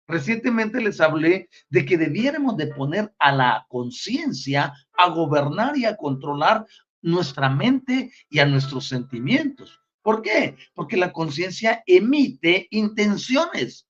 Recientemente 0.07 0.81
les 0.81 0.99
hablé 0.99 1.49
de 1.69 1.85
que 1.85 1.95
debiéramos 1.95 2.57
de 2.57 2.67
poner 2.67 3.13
a 3.19 3.31
la 3.31 3.67
conciencia 3.69 4.73
a 4.93 5.09
gobernar 5.09 5.77
y 5.77 5.85
a 5.85 5.95
controlar 5.95 6.65
nuestra 7.01 7.47
mente 7.47 8.11
y 8.27 8.39
a 8.39 8.45
nuestros 8.45 8.87
sentimientos. 8.87 9.79
¿Por 10.01 10.23
qué? 10.23 10.57
Porque 10.73 10.97
la 10.97 11.13
conciencia 11.13 11.83
emite 11.85 12.67
intenciones. 12.71 13.87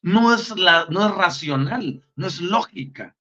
No 0.00 0.32
es, 0.32 0.56
la, 0.56 0.86
no 0.90 1.08
es 1.08 1.14
racional, 1.14 2.04
no 2.14 2.26
es 2.28 2.40
lógica. 2.40 3.16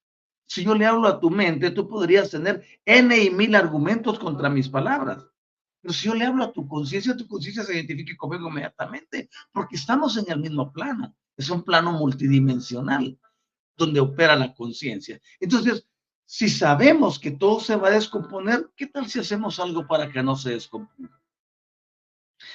Si 0.48 0.64
yo 0.64 0.74
le 0.74 0.86
hablo 0.86 1.08
a 1.08 1.20
tu 1.20 1.30
mente, 1.30 1.72
tú 1.72 1.88
podrías 1.88 2.32
tener 2.32 2.66
N 2.86 3.16
y 3.16 3.30
mil 3.30 3.54
argumentos 3.54 4.18
contra 4.18 4.50
mis 4.50 4.70
palabras. 4.70 5.26
Pero 5.82 5.94
si 5.94 6.08
yo 6.08 6.16
le 6.16 6.26
hablo 6.26 6.46
a 6.46 6.52
tu 6.52 6.68
conciencia, 6.68 7.16
tu 7.16 7.28
conciencia 7.28 7.64
se 7.64 7.76
identifique 7.76 8.18
conmigo 8.18 8.50
inmediatamente, 8.50 9.30
porque 9.52 9.76
estamos 9.76 10.18
en 10.18 10.26
el 10.32 10.40
mismo 10.40 10.72
plano. 10.72 11.14
Es 11.36 11.50
un 11.50 11.64
plano 11.64 11.92
multidimensional 11.92 13.20
donde 13.76 14.00
opera 14.00 14.36
la 14.36 14.54
conciencia. 14.56 15.20
Entonces, 15.40 15.86
si 16.26 16.50
sabemos 16.50 17.20
que 17.20 17.32
todo 17.32 17.60
se 17.60 17.76
va 17.76 17.90
a 17.90 17.92
descomponer, 17.92 18.70
¿qué 18.76 18.88
tal 18.88 19.08
si 19.08 19.20
hacemos 19.20 19.60
algo 19.60 19.86
para 19.86 20.12
que 20.12 20.24
no 20.24 20.36
se 20.36 20.52
descomponga? 20.52 21.22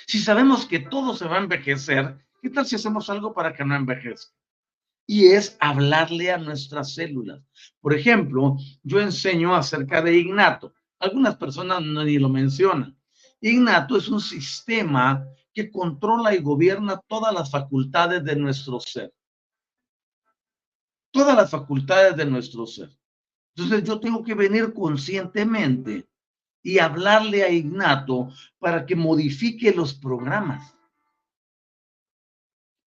Si 0.06 0.18
sabemos 0.18 0.66
que 0.66 0.80
todo 0.80 1.14
se 1.14 1.26
va 1.26 1.36
a 1.36 1.42
envejecer, 1.42 2.18
¿qué 2.40 2.50
tal 2.50 2.66
si 2.66 2.76
hacemos 2.76 3.08
algo 3.08 3.32
para 3.32 3.54
que 3.54 3.64
no 3.64 3.74
envejezca? 3.74 4.34
Y 5.06 5.26
es 5.26 5.56
hablarle 5.60 6.30
a 6.30 6.38
nuestras 6.38 6.94
células. 6.94 7.42
Por 7.80 7.94
ejemplo, 7.94 8.56
yo 8.82 9.00
enseño 9.00 9.54
acerca 9.54 10.00
de 10.00 10.16
Ignato. 10.16 10.72
Algunas 10.98 11.36
personas 11.36 11.82
no 11.82 12.04
ni 12.04 12.18
lo 12.18 12.28
mencionan. 12.28 12.96
Ignato 13.40 13.96
es 13.96 14.08
un 14.08 14.20
sistema 14.20 15.26
que 15.52 15.70
controla 15.70 16.34
y 16.34 16.38
gobierna 16.38 17.00
todas 17.08 17.34
las 17.34 17.50
facultades 17.50 18.24
de 18.24 18.36
nuestro 18.36 18.80
ser. 18.80 19.12
Todas 21.10 21.36
las 21.36 21.50
facultades 21.50 22.16
de 22.16 22.24
nuestro 22.24 22.66
ser. 22.66 22.90
Entonces 23.54 23.84
yo 23.84 24.00
tengo 24.00 24.22
que 24.22 24.34
venir 24.34 24.72
conscientemente 24.72 26.08
y 26.62 26.78
hablarle 26.78 27.42
a 27.42 27.50
Ignato 27.50 28.30
para 28.58 28.86
que 28.86 28.96
modifique 28.96 29.74
los 29.74 29.92
programas. 29.92 30.74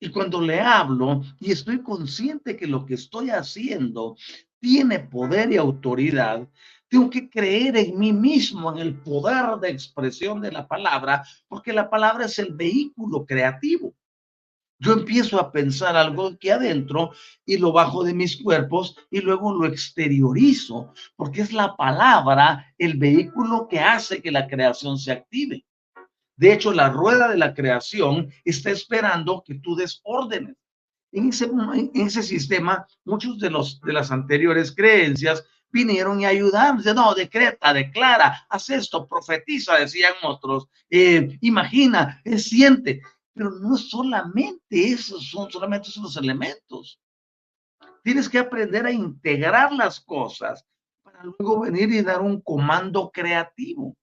Y 0.05 0.11
cuando 0.11 0.39
le 0.39 0.59
hablo 0.61 1.23
y 1.39 1.51
estoy 1.51 1.81
consciente 1.81 2.55
que 2.55 2.67
lo 2.67 2.85
que 2.85 2.93
estoy 2.93 3.31
haciendo 3.31 4.15
tiene 4.59 4.99
poder 4.99 5.51
y 5.51 5.57
autoridad, 5.57 6.47
tengo 6.87 7.09
que 7.09 7.27
creer 7.27 7.75
en 7.75 7.97
mí 7.97 8.13
mismo, 8.13 8.71
en 8.71 8.77
el 8.77 8.93
poder 8.93 9.59
de 9.59 9.71
expresión 9.71 10.41
de 10.41 10.51
la 10.51 10.67
palabra, 10.67 11.23
porque 11.47 11.73
la 11.73 11.89
palabra 11.89 12.25
es 12.25 12.37
el 12.37 12.53
vehículo 12.53 13.25
creativo. 13.25 13.95
Yo 14.77 14.93
empiezo 14.93 15.39
a 15.39 15.51
pensar 15.51 15.97
algo 15.97 16.27
aquí 16.27 16.51
adentro 16.51 17.09
y 17.43 17.57
lo 17.57 17.71
bajo 17.71 18.03
de 18.03 18.13
mis 18.13 18.39
cuerpos 18.39 18.95
y 19.09 19.21
luego 19.21 19.55
lo 19.55 19.65
exteriorizo, 19.65 20.93
porque 21.15 21.41
es 21.41 21.51
la 21.51 21.75
palabra 21.75 22.75
el 22.77 22.95
vehículo 22.99 23.67
que 23.67 23.79
hace 23.79 24.21
que 24.21 24.29
la 24.29 24.45
creación 24.45 24.99
se 24.99 25.13
active. 25.13 25.65
De 26.37 26.51
hecho, 26.51 26.73
la 26.73 26.89
rueda 26.89 27.29
de 27.29 27.37
la 27.37 27.53
creación 27.53 28.31
está 28.43 28.71
esperando 28.71 29.43
que 29.45 29.55
tú 29.55 29.75
des 29.75 30.01
órdenes. 30.03 30.55
En 31.11 31.29
ese, 31.29 31.45
en 31.45 31.91
ese 31.95 32.23
sistema, 32.23 32.85
muchos 33.05 33.39
de, 33.39 33.49
los, 33.49 33.79
de 33.79 33.93
las 33.93 34.11
anteriores 34.11 34.75
creencias 34.75 35.45
vinieron 35.71 36.21
y 36.21 36.25
ayudaron. 36.25 36.81
no, 36.95 37.13
decreta, 37.13 37.73
declara, 37.73 38.45
haz 38.49 38.69
esto, 38.69 39.07
profetiza, 39.07 39.77
decían 39.77 40.13
otros, 40.23 40.67
eh, 40.89 41.37
imagina, 41.41 42.21
eh, 42.23 42.37
siente. 42.37 43.01
Pero 43.33 43.51
no 43.51 43.77
solamente 43.77 44.87
esos 44.87 45.29
son 45.29 45.51
solamente 45.51 45.89
esos 45.89 46.03
los 46.03 46.17
elementos. 46.17 46.99
Tienes 48.03 48.29
que 48.29 48.39
aprender 48.39 48.85
a 48.85 48.91
integrar 48.91 49.73
las 49.73 49.99
cosas 49.99 50.65
para 51.03 51.23
luego 51.23 51.61
venir 51.61 51.91
y 51.91 52.01
dar 52.01 52.21
un 52.21 52.39
comando 52.41 53.09
creativo. 53.11 53.95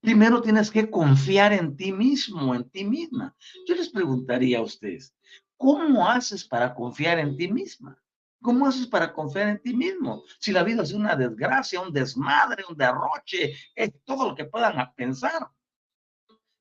Primero 0.00 0.40
tienes 0.40 0.70
que 0.70 0.88
confiar 0.88 1.52
en 1.52 1.76
ti 1.76 1.92
mismo, 1.92 2.54
en 2.54 2.68
ti 2.70 2.84
misma. 2.84 3.34
Yo 3.66 3.74
les 3.74 3.88
preguntaría 3.88 4.58
a 4.58 4.62
ustedes, 4.62 5.14
¿cómo 5.56 6.08
haces 6.08 6.44
para 6.44 6.74
confiar 6.74 7.18
en 7.18 7.36
ti 7.36 7.50
misma? 7.50 7.98
¿Cómo 8.40 8.66
haces 8.66 8.86
para 8.86 9.12
confiar 9.12 9.48
en 9.48 9.60
ti 9.60 9.74
mismo? 9.74 10.22
Si 10.38 10.52
la 10.52 10.62
vida 10.62 10.84
es 10.84 10.92
una 10.92 11.16
desgracia, 11.16 11.80
un 11.80 11.92
desmadre, 11.92 12.64
un 12.68 12.76
derroche, 12.76 13.54
es 13.74 13.92
todo 14.04 14.28
lo 14.28 14.36
que 14.36 14.44
puedan 14.44 14.76
pensar. 14.94 15.50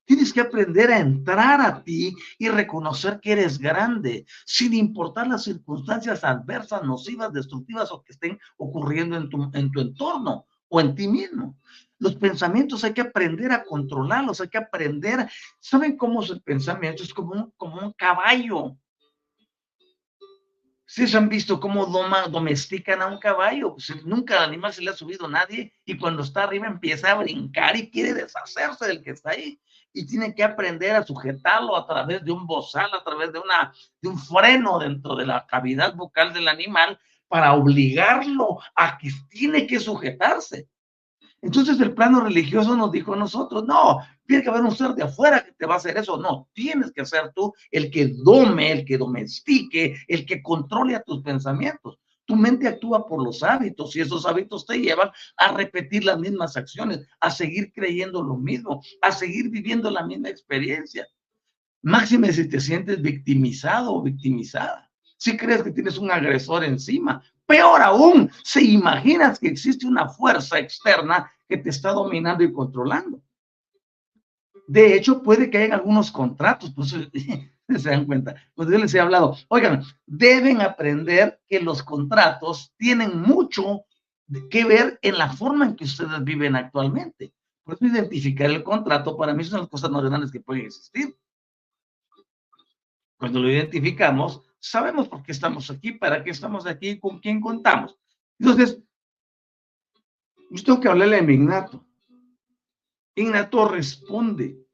Tienes 0.03 0.33
que 0.33 0.41
aprender 0.41 0.89
a 0.89 0.99
entrar 0.99 1.61
a 1.61 1.83
ti 1.83 2.15
y 2.39 2.49
reconocer 2.49 3.19
que 3.19 3.33
eres 3.33 3.59
grande, 3.59 4.25
sin 4.45 4.73
importar 4.73 5.27
las 5.27 5.43
circunstancias 5.43 6.23
adversas, 6.23 6.81
nocivas, 6.83 7.33
destructivas 7.33 7.91
o 7.91 8.01
que 8.01 8.13
estén 8.13 8.39
ocurriendo 8.57 9.17
en 9.17 9.29
tu, 9.29 9.51
en 9.53 9.69
tu 9.69 9.81
entorno 9.81 10.47
o 10.69 10.81
en 10.81 10.95
ti 10.95 11.07
mismo. 11.07 11.57
Los 11.99 12.15
pensamientos 12.15 12.83
hay 12.83 12.93
que 12.93 13.01
aprender 13.01 13.51
a 13.51 13.63
controlarlos, 13.63 14.41
hay 14.41 14.49
que 14.49 14.57
aprender. 14.57 15.29
¿Saben 15.59 15.97
cómo 15.97 16.21
es 16.21 16.29
el 16.29 16.41
pensamiento? 16.41 17.03
Es 17.03 17.13
como 17.13 17.33
un, 17.33 17.51
como 17.57 17.81
un 17.81 17.93
caballo. 17.93 18.77
¿Ustedes 20.87 21.15
han 21.15 21.27
visto 21.27 21.59
cómo 21.59 21.85
domestican 21.85 23.01
a 23.01 23.07
un 23.07 23.19
caballo? 23.19 23.73
Pues 23.73 24.05
nunca 24.05 24.37
al 24.37 24.45
animal 24.45 24.71
se 24.71 24.81
le 24.81 24.91
ha 24.91 24.93
subido 24.93 25.27
nadie 25.27 25.73
y 25.83 25.97
cuando 25.97 26.23
está 26.23 26.43
arriba 26.43 26.67
empieza 26.67 27.11
a 27.11 27.15
brincar 27.15 27.75
y 27.75 27.91
quiere 27.91 28.13
deshacerse 28.13 28.87
del 28.87 29.03
que 29.03 29.11
está 29.11 29.31
ahí 29.31 29.59
y 29.91 30.05
tiene 30.05 30.33
que 30.33 30.43
aprender 30.43 30.95
a 30.95 31.03
sujetarlo 31.03 31.75
a 31.75 31.85
través 31.85 32.23
de 32.23 32.31
un 32.31 32.47
bozal, 32.47 32.89
a 32.93 33.03
través 33.03 33.33
de, 33.33 33.39
una, 33.39 33.73
de 34.01 34.07
un 34.07 34.17
freno 34.17 34.79
dentro 34.79 35.15
de 35.15 35.25
la 35.25 35.45
cavidad 35.45 35.93
bucal 35.93 36.33
del 36.33 36.47
animal 36.47 36.97
para 37.27 37.53
obligarlo 37.53 38.59
a 38.75 38.97
que 38.97 39.11
tiene 39.29 39.67
que 39.67 39.79
sujetarse. 39.79 40.67
Entonces 41.41 41.79
el 41.79 41.93
plano 41.93 42.21
religioso 42.21 42.75
nos 42.75 42.91
dijo 42.91 43.13
a 43.13 43.17
nosotros, 43.17 43.63
no, 43.65 43.99
tiene 44.25 44.43
que 44.43 44.49
haber 44.49 44.63
un 44.63 44.75
ser 44.75 44.93
de 44.93 45.03
afuera 45.03 45.43
que 45.43 45.53
te 45.53 45.65
va 45.65 45.75
a 45.75 45.77
hacer 45.77 45.97
eso. 45.97 46.17
No, 46.17 46.49
tienes 46.53 46.91
que 46.91 47.05
ser 47.05 47.31
tú 47.33 47.53
el 47.71 47.91
que 47.91 48.07
dome, 48.23 48.71
el 48.71 48.85
que 48.85 48.97
domestique, 48.97 49.95
el 50.07 50.25
que 50.25 50.41
controle 50.41 50.95
a 50.95 51.03
tus 51.03 51.21
pensamientos. 51.21 51.99
Tu 52.25 52.35
mente 52.35 52.67
actúa 52.67 53.07
por 53.07 53.23
los 53.23 53.41
hábitos 53.43 53.95
y 53.95 54.01
esos 54.01 54.25
hábitos 54.25 54.65
te 54.65 54.79
llevan 54.79 55.09
a 55.37 55.53
repetir 55.53 56.03
las 56.03 56.19
mismas 56.19 56.57
acciones, 56.57 57.07
a 57.21 57.31
seguir 57.31 57.71
creyendo 57.71 58.21
lo 58.21 58.35
mismo, 58.35 58.81
a 59.01 59.11
seguir 59.11 59.49
viviendo 59.49 59.89
la 59.89 60.05
misma 60.05 60.29
experiencia. 60.29 61.07
Máxime 61.83 62.33
si 62.33 62.49
te 62.49 62.59
sientes 62.59 63.01
victimizado 63.01 63.95
o 63.95 64.01
victimizada. 64.01 64.86
Si 65.17 65.35
crees 65.35 65.63
que 65.63 65.71
tienes 65.71 65.97
un 65.97 66.11
agresor 66.11 66.63
encima, 66.63 67.21
peor 67.45 67.81
aún, 67.81 68.31
si 68.43 68.73
imaginas 68.73 69.39
que 69.39 69.47
existe 69.47 69.87
una 69.87 70.07
fuerza 70.09 70.59
externa 70.59 71.31
que 71.47 71.57
te 71.57 71.69
está 71.69 71.91
dominando 71.91 72.43
y 72.43 72.53
controlando. 72.53 73.21
De 74.67 74.95
hecho, 74.95 75.23
puede 75.23 75.49
que 75.49 75.57
haya 75.57 75.75
algunos 75.75 76.11
contratos, 76.11 76.73
pues 76.75 76.89
se 77.81 77.89
dan 77.89 78.05
cuenta. 78.05 78.35
Pues 78.53 78.69
yo 78.69 78.77
les 78.77 78.93
he 78.93 78.99
hablado, 78.99 79.37
oigan, 79.47 79.83
deben 80.05 80.61
aprender 80.61 81.41
que 81.47 81.59
los 81.61 81.81
contratos 81.83 82.73
tienen 82.77 83.21
mucho 83.21 83.85
que 84.49 84.65
ver 84.65 84.99
en 85.01 85.17
la 85.17 85.31
forma 85.31 85.65
en 85.65 85.75
que 85.75 85.85
ustedes 85.85 86.23
viven 86.23 86.55
actualmente. 86.55 87.33
Por 87.63 87.75
eso 87.75 87.85
identificar 87.85 88.49
el 88.49 88.63
contrato 88.63 89.17
para 89.17 89.33
mí 89.33 89.43
son 89.43 89.61
las 89.61 89.69
cosas 89.69 89.89
más 89.89 90.03
grandes 90.03 90.31
que 90.31 90.41
pueden 90.41 90.65
existir. 90.65 91.17
Cuando 93.17 93.39
lo 93.39 93.49
identificamos, 93.49 94.41
sabemos 94.59 95.07
por 95.07 95.23
qué 95.23 95.31
estamos 95.31 95.69
aquí, 95.69 95.91
para 95.91 96.23
qué 96.23 96.31
estamos 96.31 96.65
aquí, 96.65 96.99
con 96.99 97.19
quién 97.19 97.39
contamos. 97.39 97.97
Entonces, 98.39 98.79
yo 100.49 100.63
tengo 100.63 100.79
que 100.79 100.89
hablarle 100.89 101.17
a 101.17 101.21
mi 101.21 101.33
Ignato. 101.33 101.85
Ignato 103.15 103.67
responde 103.67 104.67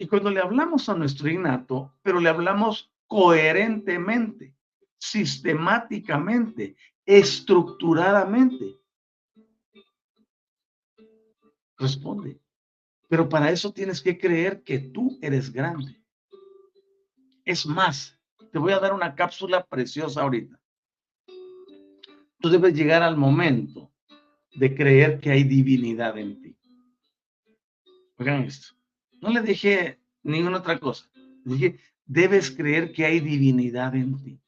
y 0.00 0.06
cuando 0.06 0.30
le 0.30 0.40
hablamos 0.40 0.88
a 0.88 0.94
nuestro 0.94 1.28
innato, 1.28 1.94
pero 2.00 2.20
le 2.20 2.30
hablamos 2.30 2.90
coherentemente, 3.06 4.56
sistemáticamente, 4.96 6.74
estructuradamente, 7.04 8.80
responde. 11.76 12.40
Pero 13.08 13.28
para 13.28 13.50
eso 13.50 13.74
tienes 13.74 14.00
que 14.00 14.16
creer 14.16 14.62
que 14.62 14.78
tú 14.78 15.18
eres 15.20 15.52
grande. 15.52 15.99
Es 17.50 17.66
más, 17.66 18.16
te 18.52 18.60
voy 18.60 18.72
a 18.72 18.78
dar 18.78 18.92
una 18.92 19.12
cápsula 19.16 19.66
preciosa 19.66 20.20
ahorita. 20.20 20.56
Tú 22.38 22.48
debes 22.48 22.74
llegar 22.74 23.02
al 23.02 23.16
momento 23.16 23.92
de 24.54 24.72
creer 24.72 25.18
que 25.18 25.32
hay 25.32 25.42
divinidad 25.42 26.16
en 26.16 26.40
ti. 26.40 26.56
Oigan 28.18 28.44
esto. 28.44 28.68
No 29.20 29.30
le 29.30 29.40
dije 29.42 29.98
ninguna 30.22 30.58
otra 30.58 30.78
cosa. 30.78 31.10
dije, 31.44 31.80
debes 32.04 32.52
creer 32.52 32.92
que 32.92 33.04
hay 33.04 33.18
divinidad 33.18 33.96
en 33.96 34.22
ti. 34.22 34.40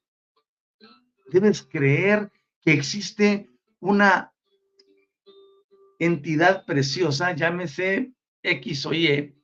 Debes 1.32 1.60
creer 1.60 2.30
que 2.60 2.72
existe 2.72 3.50
una 3.80 4.32
entidad 5.98 6.64
preciosa, 6.66 7.34
llámese 7.34 8.12
X 8.44 8.86
o 8.86 8.94
Y, 8.94 9.34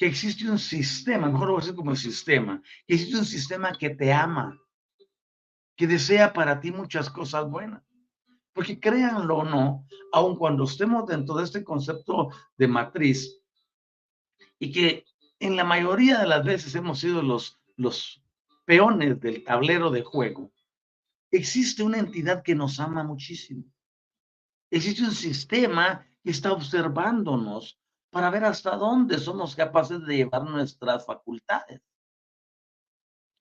que 0.00 0.06
existe 0.06 0.50
un 0.50 0.58
sistema, 0.58 1.28
mejor 1.28 1.48
lo 1.48 1.52
voy 1.52 1.60
a 1.60 1.64
decir 1.64 1.76
como 1.76 1.94
sistema, 1.94 2.62
que 2.86 2.94
existe 2.94 3.18
un 3.18 3.26
sistema 3.26 3.76
que 3.76 3.90
te 3.90 4.10
ama, 4.10 4.58
que 5.76 5.86
desea 5.86 6.32
para 6.32 6.58
ti 6.58 6.72
muchas 6.72 7.10
cosas 7.10 7.50
buenas. 7.50 7.82
Porque 8.54 8.80
créanlo 8.80 9.36
o 9.36 9.44
no, 9.44 9.86
aun 10.10 10.36
cuando 10.36 10.64
estemos 10.64 11.06
dentro 11.06 11.34
de 11.34 11.44
este 11.44 11.62
concepto 11.62 12.30
de 12.56 12.66
matriz, 12.66 13.42
y 14.58 14.72
que 14.72 15.04
en 15.38 15.54
la 15.54 15.64
mayoría 15.64 16.18
de 16.20 16.28
las 16.28 16.46
veces 16.46 16.74
hemos 16.74 16.98
sido 16.98 17.20
los, 17.20 17.60
los 17.76 18.24
peones 18.64 19.20
del 19.20 19.44
tablero 19.44 19.90
de 19.90 20.02
juego, 20.02 20.50
existe 21.30 21.82
una 21.82 21.98
entidad 21.98 22.42
que 22.42 22.54
nos 22.54 22.80
ama 22.80 23.04
muchísimo. 23.04 23.64
Existe 24.70 25.02
un 25.02 25.12
sistema 25.12 26.06
que 26.24 26.30
está 26.30 26.52
observándonos 26.52 27.79
para 28.10 28.30
ver 28.30 28.44
hasta 28.44 28.76
dónde 28.76 29.18
somos 29.18 29.54
capaces 29.54 30.04
de 30.04 30.16
llevar 30.16 30.44
nuestras 30.48 31.06
facultades. 31.06 31.80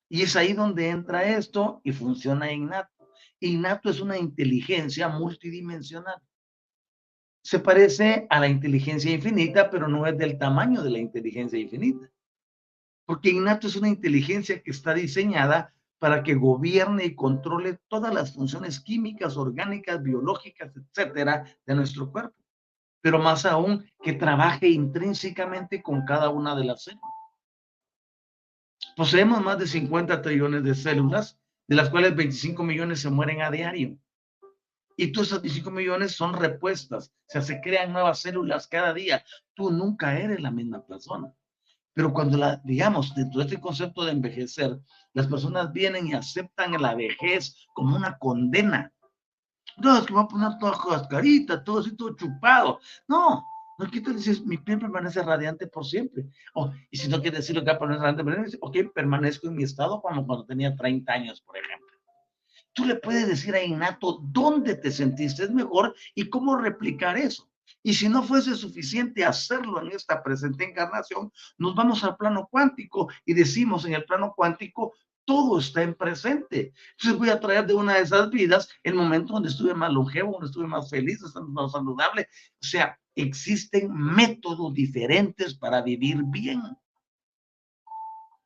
Y 0.10 0.24
es 0.24 0.36
ahí 0.36 0.54
donde 0.54 0.90
entra 0.90 1.24
esto 1.24 1.82
y 1.84 1.92
funciona 1.92 2.52
innato. 2.52 3.12
Innato 3.40 3.90
es 3.90 4.00
una 4.00 4.18
inteligencia 4.18 5.08
multidimensional. 5.08 6.22
Se 7.42 7.60
parece 7.60 8.28
a 8.30 8.40
la 8.40 8.48
inteligencia 8.48 9.12
infinita, 9.12 9.70
pero 9.70 9.88
no 9.88 10.06
es 10.06 10.18
del 10.18 10.38
tamaño 10.38 10.82
de 10.82 10.90
la 10.90 11.00
inteligencia 11.00 11.58
infinita. 11.58 12.12
Porque 13.06 13.30
innato 13.30 13.68
es 13.68 13.76
una 13.76 13.88
inteligencia 13.88 14.62
que 14.62 14.72
está 14.72 14.94
diseñada 14.94 15.74
para 16.00 16.24
que 16.24 16.36
gobierne 16.36 17.06
y 17.06 17.16
controle 17.16 17.80
todas 17.88 18.14
las 18.14 18.34
funciones 18.34 18.80
químicas, 18.80 19.36
orgánicas, 19.38 20.02
biológicas, 20.02 20.72
etcétera, 20.76 21.46
de 21.66 21.76
nuestro 21.76 22.12
cuerpo. 22.12 22.39
Pero 23.02 23.20
más 23.20 23.46
aún, 23.46 23.90
que 24.02 24.14
trabaje 24.14 24.68
intrínsecamente 24.68 25.82
con 25.82 26.06
cada 26.06 26.30
una 26.30 26.56
de 26.56 26.66
las 26.66 26.84
células. 26.84 27.12
Poseemos 28.96 29.42
más 29.42 29.58
de 29.58 29.68
50 29.68 30.22
trillones 30.22 30.64
de 30.64 30.76
células, 30.76 31.40
de 31.68 31.76
las 31.76 31.90
cuales 31.90 32.16
25 32.16 32.64
millones 32.64 33.00
se 33.00 33.10
mueren 33.10 33.42
a 33.42 33.52
diario. 33.52 33.98
Y 34.98 35.14
todos 35.14 35.28
esos 35.28 35.42
25 35.42 35.72
millones 35.72 36.12
son 36.12 36.34
repuestas, 36.34 37.08
o 37.08 37.32
sea, 37.32 37.42
se 37.42 37.62
crean 37.62 37.94
nuevas 37.94 38.20
células 38.20 38.68
cada 38.68 38.94
día. 38.94 39.24
Tú 39.54 39.72
nunca 39.72 40.20
eres 40.20 40.42
la 40.42 40.52
misma 40.52 40.86
persona. 40.86 41.34
Pero 41.94 42.14
cuando 42.14 42.38
la, 42.38 42.62
digamos, 42.66 43.16
dentro 43.16 43.40
de 43.40 43.46
este 43.46 43.62
concepto 43.62 44.04
de 44.04 44.12
envejecer, 44.12 44.78
las 45.14 45.28
personas 45.28 45.72
vienen 45.72 46.08
y 46.08 46.14
aceptan 46.14 46.82
la 46.82 46.96
vejez 46.96 47.56
como 47.74 47.96
una 47.96 48.18
condena. 48.18 48.92
No, 49.82 49.98
es 49.98 50.06
que 50.06 50.14
me 50.14 50.20
voy 50.20 50.26
a 50.26 50.28
poner 50.28 50.58
toda 50.60 50.78
cascarita, 50.78 51.64
todo 51.64 51.80
así, 51.80 51.96
todo 51.96 52.16
chupado. 52.16 52.80
No, 53.08 53.46
no 53.78 53.90
quiero 53.90 54.14
decir, 54.14 54.42
mi 54.46 54.58
piel 54.58 54.80
permanece 54.80 55.24
radiante 55.24 55.68
por 55.68 55.86
siempre. 55.86 56.26
Oh, 56.54 56.72
y 56.92 56.98
si 56.98 57.08
no 57.08 57.22
quiere 57.22 57.38
decir 57.38 57.56
lo 57.56 57.64
que 57.64 57.74
permanecer 57.74 58.26
radiante, 58.26 58.58
ok, 58.60 58.94
permanezco 58.94 59.48
en 59.48 59.56
mi 59.56 59.64
estado 59.64 60.02
como 60.02 60.26
cuando 60.28 60.46
tenía 60.46 60.76
30 60.76 61.12
años, 61.14 61.42
por 61.42 61.58
ejemplo. 61.58 61.88
Tú 62.74 62.86
le 62.86 62.96
puedes 62.96 63.28
decir 63.28 63.56
a 63.56 63.64
Innato 63.64 64.20
dónde 64.22 64.76
te 64.76 64.92
sentiste 64.92 65.48
mejor 65.50 65.96
y 66.14 66.30
cómo 66.30 66.58
replicar 66.58 67.18
eso. 67.18 67.50
Y 67.82 67.94
si 67.94 68.10
no 68.10 68.24
fuese 68.24 68.56
suficiente 68.56 69.24
hacerlo 69.24 69.82
en 69.82 69.92
esta 69.94 70.22
presente 70.22 70.66
encarnación, 70.66 71.32
nos 71.58 71.76
vamos 71.76 72.04
al 72.04 72.18
plano 72.18 72.48
cuántico 72.52 73.10
y 73.26 73.34
decimos 73.34 73.86
en 73.86 73.94
el 73.94 74.06
plano 74.06 74.34
cuántico, 74.36 74.94
todo 75.30 75.60
está 75.60 75.84
en 75.84 75.94
presente. 75.94 76.74
Entonces 76.94 77.20
voy 77.20 77.30
a 77.30 77.40
traer 77.40 77.68
de 77.68 77.76
una 77.76 77.94
de 77.94 78.02
esas 78.02 78.32
vidas 78.32 78.68
el 78.82 78.96
momento 78.96 79.34
donde 79.34 79.50
estuve 79.50 79.76
más 79.76 79.94
longevo, 79.94 80.32
donde 80.32 80.48
estuve 80.48 80.66
más 80.66 80.90
feliz, 80.90 81.24
más 81.50 81.72
saludable. 81.72 82.28
O 82.60 82.66
sea, 82.66 83.00
existen 83.14 83.94
métodos 83.94 84.74
diferentes 84.74 85.54
para 85.54 85.84
vivir 85.84 86.18
bien. 86.24 86.60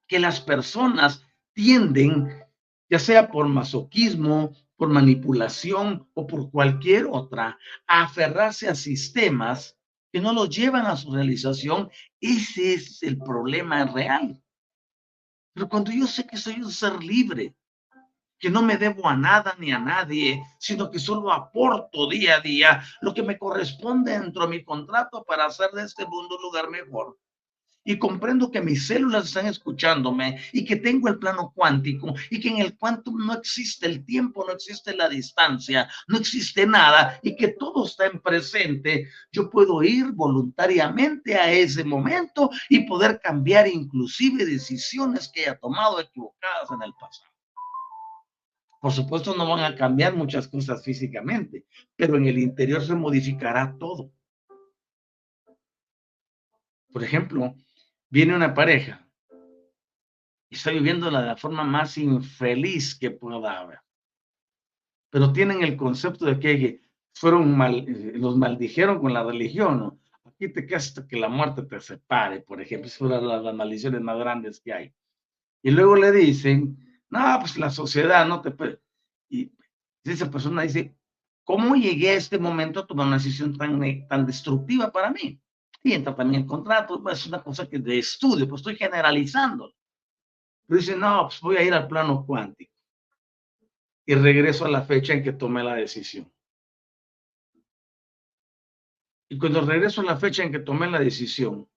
Que 0.09 0.19
las 0.19 0.41
personas 0.41 1.25
tienden, 1.53 2.43
ya 2.89 2.99
sea 2.99 3.31
por 3.31 3.47
masoquismo, 3.47 4.53
por 4.75 4.89
manipulación 4.89 6.09
o 6.13 6.27
por 6.27 6.51
cualquier 6.51 7.07
otra, 7.09 7.57
a 7.87 8.03
aferrarse 8.03 8.67
a 8.67 8.75
sistemas 8.75 9.77
que 10.11 10.19
no 10.19 10.33
los 10.33 10.49
llevan 10.49 10.85
a 10.87 10.97
su 10.97 11.13
realización, 11.13 11.89
ese 12.19 12.73
es 12.73 13.01
el 13.03 13.19
problema 13.19 13.85
real. 13.85 14.42
Pero 15.53 15.69
cuando 15.69 15.91
yo 15.91 16.07
sé 16.07 16.25
que 16.25 16.37
soy 16.37 16.61
un 16.61 16.71
ser 16.71 17.03
libre, 17.03 17.55
que 18.39 18.49
no 18.49 18.61
me 18.61 18.77
debo 18.77 19.07
a 19.07 19.15
nada 19.15 19.55
ni 19.57 19.71
a 19.71 19.79
nadie, 19.79 20.43
sino 20.59 20.91
que 20.91 20.99
solo 20.99 21.31
aporto 21.31 22.09
día 22.09 22.37
a 22.37 22.41
día 22.41 22.83
lo 22.99 23.13
que 23.13 23.23
me 23.23 23.37
corresponde 23.37 24.19
dentro 24.19 24.43
de 24.43 24.49
mi 24.49 24.63
contrato 24.65 25.23
para 25.23 25.45
hacer 25.45 25.71
de 25.71 25.83
este 25.83 26.05
mundo 26.05 26.35
un 26.35 26.41
lugar 26.41 26.69
mejor, 26.69 27.17
y 27.83 27.97
comprendo 27.97 28.49
que 28.51 28.61
mis 28.61 28.87
células 28.87 29.25
están 29.25 29.47
escuchándome 29.47 30.39
y 30.51 30.63
que 30.65 30.77
tengo 30.77 31.09
el 31.09 31.19
plano 31.19 31.51
cuántico 31.53 32.13
y 32.29 32.39
que 32.39 32.49
en 32.49 32.57
el 32.57 32.77
cuántico 32.77 33.17
no 33.17 33.33
existe 33.33 33.85
el 33.87 34.05
tiempo, 34.05 34.45
no 34.45 34.53
existe 34.53 34.95
la 34.95 35.09
distancia, 35.09 35.89
no 36.07 36.17
existe 36.17 36.65
nada 36.65 37.19
y 37.21 37.35
que 37.35 37.49
todo 37.49 37.85
está 37.85 38.05
en 38.05 38.19
presente, 38.19 39.09
yo 39.31 39.49
puedo 39.49 39.83
ir 39.83 40.11
voluntariamente 40.11 41.35
a 41.35 41.51
ese 41.51 41.83
momento 41.83 42.49
y 42.69 42.81
poder 42.81 43.19
cambiar 43.21 43.67
inclusive 43.67 44.45
decisiones 44.45 45.29
que 45.33 45.41
haya 45.41 45.57
tomado 45.57 45.99
equivocadas 45.99 46.71
en 46.71 46.81
el 46.83 46.93
pasado. 46.93 47.33
Por 48.83 48.91
supuesto, 48.91 49.33
no 49.33 49.47
van 49.47 49.63
a 49.63 49.77
cambiar 49.77 50.13
muchas 50.13 50.45
cosas 50.45 50.83
físicamente, 50.83 51.65
pero 51.95 52.17
en 52.17 52.27
el 52.27 52.37
interior 52.37 52.85
se 52.85 52.93
modificará 52.93 53.77
todo. 53.79 54.11
Por 56.91 57.01
ejemplo, 57.01 57.55
viene 58.13 58.35
una 58.35 58.53
pareja 58.53 59.03
y 60.47 60.55
está 60.55 60.69
viviendo 60.69 61.07
de 61.07 61.13
la 61.13 61.35
forma 61.35 61.63
más 61.63 61.97
infeliz 61.97 62.93
que 62.93 63.09
pueda 63.09 63.59
haber. 63.59 63.79
Pero 65.09 65.33
tienen 65.33 65.63
el 65.63 65.75
concepto 65.75 66.25
de 66.25 66.39
que 66.39 66.81
fueron 67.11 67.57
mal, 67.57 67.73
eh, 67.73 68.11
los 68.13 68.37
maldijeron 68.37 68.99
con 68.99 69.13
la 69.13 69.23
religión, 69.23 69.79
¿no? 69.79 69.99
Aquí 70.25 70.47
te 70.47 70.75
hasta 70.75 71.07
que 71.07 71.17
la 71.17 71.27
muerte 71.27 71.63
te 71.63 71.79
separe, 71.79 72.41
por 72.41 72.61
ejemplo, 72.61 72.85
es 72.85 73.01
una 73.01 73.19
de 73.19 73.25
las 73.25 73.55
maldiciones 73.55 74.01
más 74.01 74.19
grandes 74.19 74.61
que 74.61 74.73
hay. 74.73 74.93
Y 75.63 75.71
luego 75.71 75.95
le 75.95 76.11
dicen, 76.11 76.77
no, 77.09 77.37
pues 77.39 77.57
la 77.57 77.71
sociedad 77.71 78.27
no 78.27 78.41
te 78.41 78.51
puede. 78.51 78.79
Y 79.27 79.51
esa 80.03 80.29
persona 80.29 80.61
dice, 80.61 80.95
¿cómo 81.43 81.75
llegué 81.75 82.11
a 82.11 82.17
este 82.17 82.37
momento 82.37 82.81
a 82.81 82.85
tomar 82.85 83.07
una 83.07 83.17
decisión 83.17 83.57
tan, 83.57 84.07
tan 84.07 84.27
destructiva 84.27 84.91
para 84.91 85.09
mí? 85.09 85.41
Y 85.83 85.93
entra 85.93 86.15
también 86.15 86.43
el 86.43 86.47
contrato, 86.47 87.03
pues, 87.03 87.19
es 87.19 87.27
una 87.27 87.43
cosa 87.43 87.67
que 87.67 87.77
de 87.77 87.99
estudio, 87.99 88.47
pues 88.47 88.61
estoy 88.61 88.77
generalizando. 88.77 89.75
Pero 90.65 90.79
dice, 90.79 90.95
no, 90.95 91.27
pues 91.27 91.41
voy 91.41 91.57
a 91.57 91.63
ir 91.63 91.73
al 91.73 91.87
plano 91.87 92.25
cuántico. 92.25 92.73
Y 94.05 94.15
regreso 94.15 94.65
a 94.65 94.69
la 94.69 94.83
fecha 94.83 95.13
en 95.13 95.23
que 95.23 95.33
tomé 95.33 95.61
la 95.61 95.75
decisión. 95.75 96.31
Y 99.29 99.37
cuando 99.37 99.61
regreso 99.61 100.01
a 100.01 100.05
la 100.05 100.17
fecha 100.17 100.43
en 100.43 100.51
que 100.51 100.59
tomé 100.59 100.89
la 100.89 100.99
decisión, 100.99 101.69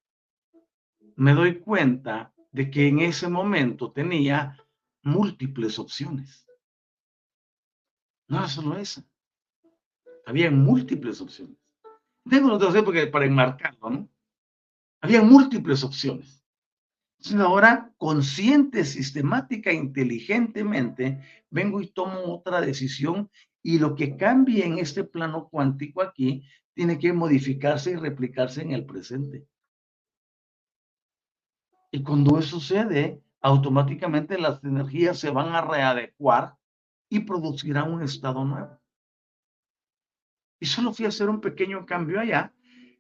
me 1.16 1.34
doy 1.34 1.58
cuenta 1.58 2.32
de 2.52 2.70
que 2.70 2.86
en 2.86 3.00
ese 3.00 3.28
momento 3.28 3.90
tenía 3.90 4.56
múltiples 5.02 5.78
opciones. 5.78 6.46
No 8.28 8.38
era 8.38 8.48
solo 8.48 8.76
esa. 8.76 9.04
Había 10.26 10.50
múltiples 10.50 11.20
opciones. 11.20 11.65
Tengo 12.28 12.46
una 12.46 12.56
opción 12.56 12.84
porque 12.84 13.06
para 13.06 13.26
enmarcarlo, 13.26 13.90
¿no? 13.90 14.08
Había 15.00 15.22
múltiples 15.22 15.84
opciones. 15.84 16.42
Entonces 17.18 17.40
ahora, 17.40 17.92
consciente, 17.96 18.84
sistemática, 18.84 19.72
inteligentemente, 19.72 21.20
vengo 21.50 21.80
y 21.80 21.88
tomo 21.88 22.34
otra 22.34 22.60
decisión 22.60 23.30
y 23.62 23.78
lo 23.78 23.94
que 23.94 24.16
cambie 24.16 24.64
en 24.64 24.78
este 24.78 25.04
plano 25.04 25.48
cuántico 25.48 26.02
aquí 26.02 26.44
tiene 26.74 26.98
que 26.98 27.12
modificarse 27.12 27.92
y 27.92 27.96
replicarse 27.96 28.62
en 28.62 28.72
el 28.72 28.84
presente. 28.84 29.46
Y 31.90 32.02
cuando 32.02 32.38
eso 32.38 32.60
sucede, 32.60 33.22
automáticamente 33.40 34.38
las 34.38 34.62
energías 34.62 35.18
se 35.18 35.30
van 35.30 35.54
a 35.54 35.62
readecuar 35.62 36.56
y 37.08 37.20
producirán 37.20 37.92
un 37.92 38.02
estado 38.02 38.44
nuevo. 38.44 38.78
Y 40.60 40.66
solo 40.66 40.92
fui 40.92 41.04
a 41.04 41.08
hacer 41.08 41.28
un 41.28 41.40
pequeño 41.40 41.84
cambio 41.84 42.20
allá 42.20 42.52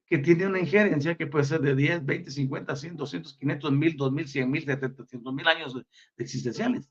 que 0.06 0.18
tiene 0.18 0.46
una 0.46 0.60
injerencia 0.60 1.16
que 1.16 1.26
puede 1.26 1.44
ser 1.44 1.60
de 1.60 1.74
10, 1.74 2.04
20, 2.04 2.30
50, 2.30 2.76
100, 2.76 2.96
200, 2.96 3.34
500, 3.38 3.72
1000, 3.72 3.96
2000, 3.96 4.28
100 4.28 4.50
mil, 4.50 4.64
700 4.64 5.34
mil 5.34 5.48
años 5.48 5.74
existenciales. 6.16 6.88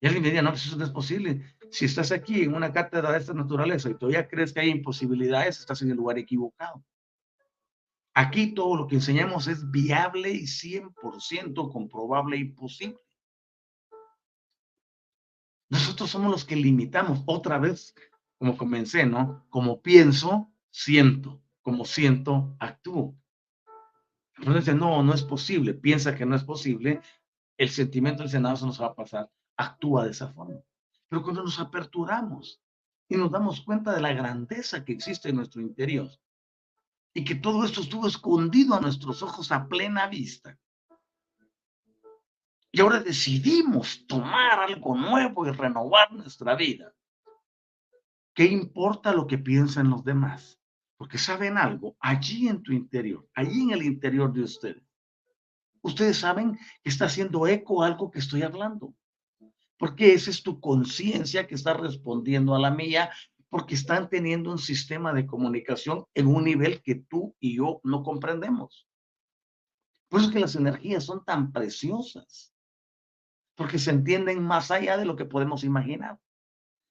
Y 0.00 0.06
alguien 0.06 0.22
me 0.22 0.28
diría, 0.28 0.42
no, 0.42 0.50
pues 0.50 0.64
eso 0.66 0.76
no 0.76 0.84
es 0.84 0.90
posible. 0.90 1.42
Si 1.70 1.84
estás 1.84 2.12
aquí 2.12 2.42
en 2.42 2.54
una 2.54 2.72
cátedra 2.72 3.12
de 3.12 3.18
esta 3.18 3.34
naturaleza 3.34 3.90
y 3.90 3.94
todavía 3.94 4.28
crees 4.28 4.52
que 4.52 4.60
hay 4.60 4.70
imposibilidades, 4.70 5.58
estás 5.58 5.82
en 5.82 5.90
el 5.90 5.96
lugar 5.96 6.18
equivocado. 6.18 6.84
Aquí 8.14 8.54
todo 8.54 8.76
lo 8.76 8.86
que 8.86 8.96
enseñamos 8.96 9.46
es 9.46 9.70
viable 9.70 10.30
y 10.30 10.44
100% 10.44 11.72
comprobable 11.72 12.36
y 12.36 12.44
posible. 12.44 12.98
Nosotros 15.68 16.10
somos 16.10 16.30
los 16.30 16.44
que 16.44 16.56
limitamos 16.56 17.22
otra 17.26 17.58
vez, 17.58 17.94
como 18.40 18.56
comencé, 18.56 19.04
¿no? 19.04 19.44
Como 19.50 19.82
pienso, 19.82 20.50
siento, 20.70 21.42
como 21.60 21.84
siento, 21.84 22.56
actúo. 22.58 23.14
Entonces, 24.38 24.74
no, 24.74 25.02
no 25.02 25.12
es 25.12 25.22
posible, 25.22 25.74
piensa 25.74 26.16
que 26.16 26.24
no 26.24 26.34
es 26.34 26.42
posible, 26.42 27.02
el 27.58 27.68
sentimiento 27.68 28.22
del 28.22 28.32
Senado 28.32 28.56
se 28.56 28.64
nos 28.64 28.80
va 28.80 28.86
a 28.86 28.94
pasar, 28.94 29.30
actúa 29.58 30.04
de 30.04 30.12
esa 30.12 30.28
forma. 30.32 30.58
Pero 31.10 31.22
cuando 31.22 31.42
nos 31.42 31.60
aperturamos 31.60 32.62
y 33.10 33.16
nos 33.18 33.30
damos 33.30 33.60
cuenta 33.60 33.94
de 33.94 34.00
la 34.00 34.14
grandeza 34.14 34.86
que 34.86 34.94
existe 34.94 35.28
en 35.28 35.36
nuestro 35.36 35.60
interior 35.60 36.08
y 37.12 37.24
que 37.24 37.34
todo 37.34 37.62
esto 37.62 37.82
estuvo 37.82 38.08
escondido 38.08 38.74
a 38.74 38.80
nuestros 38.80 39.22
ojos 39.22 39.52
a 39.52 39.68
plena 39.68 40.06
vista, 40.06 40.58
y 42.72 42.80
ahora 42.80 43.00
decidimos 43.00 44.06
tomar 44.06 44.60
algo 44.60 44.96
nuevo 44.96 45.46
y 45.46 45.50
renovar 45.50 46.10
nuestra 46.12 46.54
vida. 46.54 46.94
¿Qué 48.40 48.46
importa 48.46 49.12
lo 49.12 49.26
que 49.26 49.36
piensan 49.36 49.90
los 49.90 50.02
demás? 50.02 50.58
Porque 50.96 51.18
saben 51.18 51.58
algo, 51.58 51.98
allí 52.00 52.48
en 52.48 52.62
tu 52.62 52.72
interior, 52.72 53.28
allí 53.34 53.64
en 53.64 53.72
el 53.72 53.82
interior 53.82 54.32
de 54.32 54.44
ustedes. 54.44 54.82
Ustedes 55.82 56.16
saben 56.16 56.58
que 56.82 56.88
está 56.88 57.04
haciendo 57.04 57.46
eco 57.46 57.82
algo 57.82 58.10
que 58.10 58.18
estoy 58.18 58.40
hablando. 58.40 58.94
Porque 59.76 60.14
esa 60.14 60.30
es 60.30 60.42
tu 60.42 60.58
conciencia 60.58 61.46
que 61.46 61.54
está 61.54 61.74
respondiendo 61.74 62.54
a 62.54 62.58
la 62.58 62.70
mía, 62.70 63.10
porque 63.50 63.74
están 63.74 64.08
teniendo 64.08 64.50
un 64.50 64.58
sistema 64.58 65.12
de 65.12 65.26
comunicación 65.26 66.06
en 66.14 66.26
un 66.26 66.44
nivel 66.44 66.80
que 66.80 66.94
tú 66.94 67.36
y 67.40 67.56
yo 67.56 67.82
no 67.84 68.02
comprendemos. 68.02 68.88
Por 70.08 70.20
eso 70.20 70.30
es 70.30 70.32
que 70.32 70.40
las 70.40 70.56
energías 70.56 71.04
son 71.04 71.26
tan 71.26 71.52
preciosas, 71.52 72.54
porque 73.54 73.78
se 73.78 73.90
entienden 73.90 74.42
más 74.42 74.70
allá 74.70 74.96
de 74.96 75.04
lo 75.04 75.14
que 75.14 75.26
podemos 75.26 75.62
imaginar. 75.62 76.18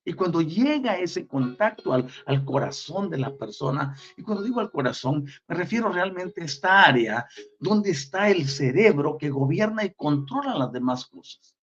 Y 0.09 0.13
cuando 0.13 0.41
llega 0.41 0.97
ese 0.97 1.27
contacto 1.27 1.93
al, 1.93 2.43
corazón 2.43 3.11
de 3.11 3.19
la 3.19 3.37
persona, 3.37 3.95
y 4.17 4.23
cuando 4.23 4.43
digo 4.43 4.59
al 4.59 4.71
corazón, 4.71 5.29
me 5.47 5.53
refiero 5.55 5.91
realmente 5.91 6.41
a 6.41 6.45
esta 6.45 6.81
área 6.81 7.27
donde 7.59 7.91
está 7.91 8.27
el 8.27 8.47
cerebro 8.47 9.19
que 9.19 9.29
gobierna 9.29 9.85
y 9.85 9.93
controla 9.93 10.57
las 10.57 10.71
demás 10.71 11.05
cosas. 11.05 11.55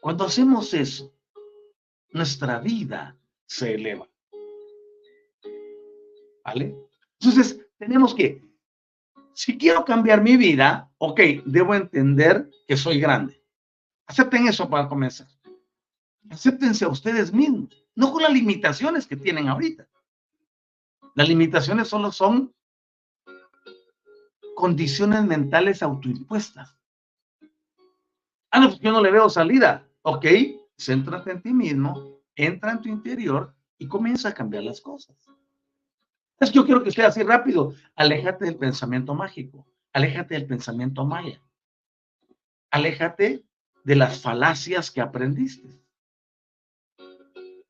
Cuando 0.00 0.26
hacemos 0.26 0.72
eso, 0.74 1.12
nuestra 2.10 2.60
vida 2.60 3.18
se 3.44 3.74
eleva. 3.74 4.08
¿Vale? 6.44 6.76
Entonces, 7.18 7.66
tenemos 7.76 8.14
que, 8.14 8.44
si 9.34 9.58
quiero 9.58 9.84
cambiar 9.84 10.22
mi 10.22 10.36
vida, 10.36 10.88
ok, 10.98 11.20
debo 11.46 11.74
entender 11.74 12.48
que 12.68 12.76
soy 12.76 13.00
grande. 13.00 13.42
Acepten 14.06 14.46
eso 14.46 14.70
para 14.70 14.88
comenzar. 14.88 15.31
Acéptense 16.30 16.84
a 16.84 16.88
ustedes 16.88 17.32
mismos, 17.32 17.84
no 17.94 18.12
con 18.12 18.22
las 18.22 18.32
limitaciones 18.32 19.06
que 19.06 19.16
tienen 19.16 19.48
ahorita. 19.48 19.86
Las 21.14 21.28
limitaciones 21.28 21.88
solo 21.88 22.10
son 22.10 22.54
condiciones 24.54 25.24
mentales 25.24 25.82
autoimpuestas. 25.82 26.76
Ah, 28.50 28.60
no, 28.60 28.68
pues 28.68 28.80
yo 28.80 28.92
no 28.92 29.00
le 29.00 29.10
veo 29.10 29.28
salida. 29.28 29.86
Ok, 30.02 30.26
céntrate 30.76 31.32
en 31.32 31.42
ti 31.42 31.52
mismo, 31.52 32.20
entra 32.36 32.72
en 32.72 32.80
tu 32.80 32.88
interior 32.88 33.54
y 33.78 33.88
comienza 33.88 34.28
a 34.28 34.34
cambiar 34.34 34.64
las 34.64 34.80
cosas. 34.80 35.16
Es 36.38 36.50
que 36.50 36.56
yo 36.56 36.64
quiero 36.64 36.82
que 36.82 36.90
sea 36.90 37.08
así 37.08 37.22
rápido. 37.22 37.74
Aléjate 37.94 38.44
del 38.44 38.56
pensamiento 38.56 39.14
mágico, 39.14 39.66
aléjate 39.92 40.34
del 40.34 40.46
pensamiento 40.46 41.04
maya, 41.04 41.40
aléjate 42.70 43.44
de 43.84 43.96
las 43.96 44.20
falacias 44.20 44.90
que 44.90 45.00
aprendiste. 45.00 45.81